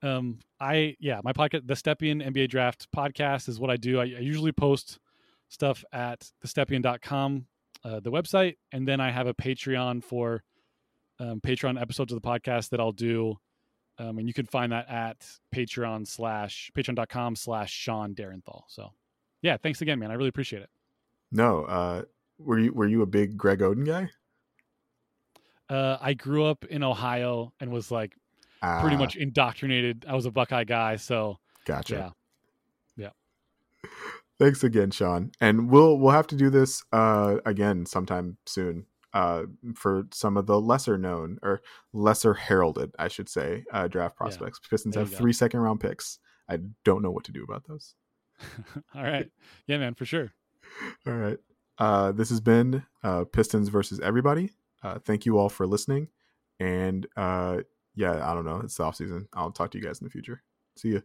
um, 0.00 0.38
I 0.60 0.94
yeah, 1.00 1.20
my 1.24 1.32
podcast, 1.32 1.66
the 1.66 1.74
Stepien 1.74 2.24
NBA 2.24 2.50
Draft 2.50 2.86
podcast, 2.94 3.48
is 3.48 3.58
what 3.58 3.68
I 3.68 3.76
do. 3.76 3.98
I, 3.98 4.04
I 4.04 4.20
usually 4.20 4.52
post 4.52 5.00
stuff 5.48 5.84
at 5.92 6.30
thestepien.com, 6.46 7.46
uh, 7.84 8.00
the 8.00 8.10
website, 8.10 8.56
and 8.72 8.86
then 8.86 9.00
I 9.00 9.10
have 9.10 9.26
a 9.26 9.34
Patreon 9.34 10.02
for 10.04 10.42
um, 11.18 11.40
Patreon 11.40 11.80
episodes 11.80 12.12
of 12.12 12.20
the 12.20 12.26
podcast 12.28 12.70
that 12.70 12.80
I'll 12.80 12.92
do 12.92 13.36
um, 13.98 14.18
and 14.18 14.26
you 14.26 14.32
can 14.32 14.46
find 14.46 14.72
that 14.72 14.88
at 14.88 15.18
patreon 15.54 16.06
slash 16.08 16.70
patreon.com 16.74 17.36
slash 17.36 17.70
sean 17.70 18.14
derenthal 18.14 18.62
so 18.66 18.90
yeah 19.42 19.58
thanks 19.58 19.82
again 19.82 19.98
man. 19.98 20.10
I 20.10 20.14
really 20.14 20.30
appreciate 20.30 20.62
it. 20.62 20.70
No, 21.30 21.64
uh, 21.64 22.02
were 22.38 22.58
you 22.58 22.72
were 22.72 22.88
you 22.88 23.02
a 23.02 23.06
big 23.06 23.36
Greg 23.36 23.58
Oden 23.60 23.84
guy? 23.86 24.08
uh, 25.68 25.96
i 26.00 26.14
grew 26.14 26.44
up 26.44 26.64
in 26.64 26.82
ohio 26.82 27.52
and 27.60 27.70
was 27.70 27.90
like 27.90 28.16
pretty 28.80 28.96
Ah, 28.96 28.98
much 28.98 29.16
indoctrinated. 29.16 30.04
I 30.08 30.14
was 30.14 30.24
a 30.26 30.30
buckeye 30.30 30.64
guy 30.64 30.96
so 30.96 31.38
gotcha. 31.66 31.94
yeah 31.94 32.10
Thanks 34.42 34.64
again, 34.64 34.90
Sean. 34.90 35.30
And 35.40 35.70
we'll 35.70 35.98
we'll 35.98 36.10
have 36.10 36.26
to 36.28 36.36
do 36.36 36.50
this 36.50 36.82
uh, 36.92 37.36
again 37.46 37.86
sometime 37.86 38.38
soon 38.46 38.86
uh, 39.12 39.44
for 39.76 40.08
some 40.12 40.36
of 40.36 40.46
the 40.46 40.60
lesser 40.60 40.98
known 40.98 41.38
or 41.42 41.62
lesser 41.92 42.34
heralded, 42.34 42.92
I 42.98 43.06
should 43.06 43.28
say, 43.28 43.64
uh, 43.72 43.86
draft 43.86 44.14
Yeah. 44.14 44.18
prospects. 44.18 44.58
Pistons 44.68 44.96
have 44.96 45.12
go. 45.12 45.16
three 45.16 45.32
second 45.32 45.60
round 45.60 45.78
picks. 45.78 46.18
I 46.48 46.58
don't 46.84 47.02
know 47.02 47.10
what 47.12 47.22
to 47.24 47.32
do 47.32 47.44
about 47.44 47.68
those. 47.68 47.94
all 48.96 49.02
right 49.04 49.30
yeah 49.68 49.78
man 49.78 49.94
for 49.94 50.04
sure 50.04 50.32
All 51.06 51.12
right. 51.12 51.38
Uh, 51.78 52.10
this 52.10 52.30
has 52.30 52.40
been 52.40 52.82
uh, 53.04 53.24
Pistons 53.24 53.68
versus 53.68 54.00
everybody. 54.00 54.50
Uh, 54.82 54.98
thank 54.98 55.24
you 55.26 55.38
all 55.38 55.48
for 55.50 55.66
listening. 55.66 56.08
And 56.58 57.06
uh, 57.16 57.58
yeah, 57.94 58.28
I 58.28 58.34
don't 58.34 58.44
know. 58.44 58.60
It's 58.64 58.74
the 58.76 58.84
off 58.84 58.96
season. 58.96 59.28
I'll 59.34 59.52
talk 59.52 59.70
to 59.72 59.78
you 59.78 59.84
guys 59.84 60.00
in 60.00 60.04
the 60.06 60.10
future. 60.10 60.42
See 60.76 60.88
you. 60.88 61.02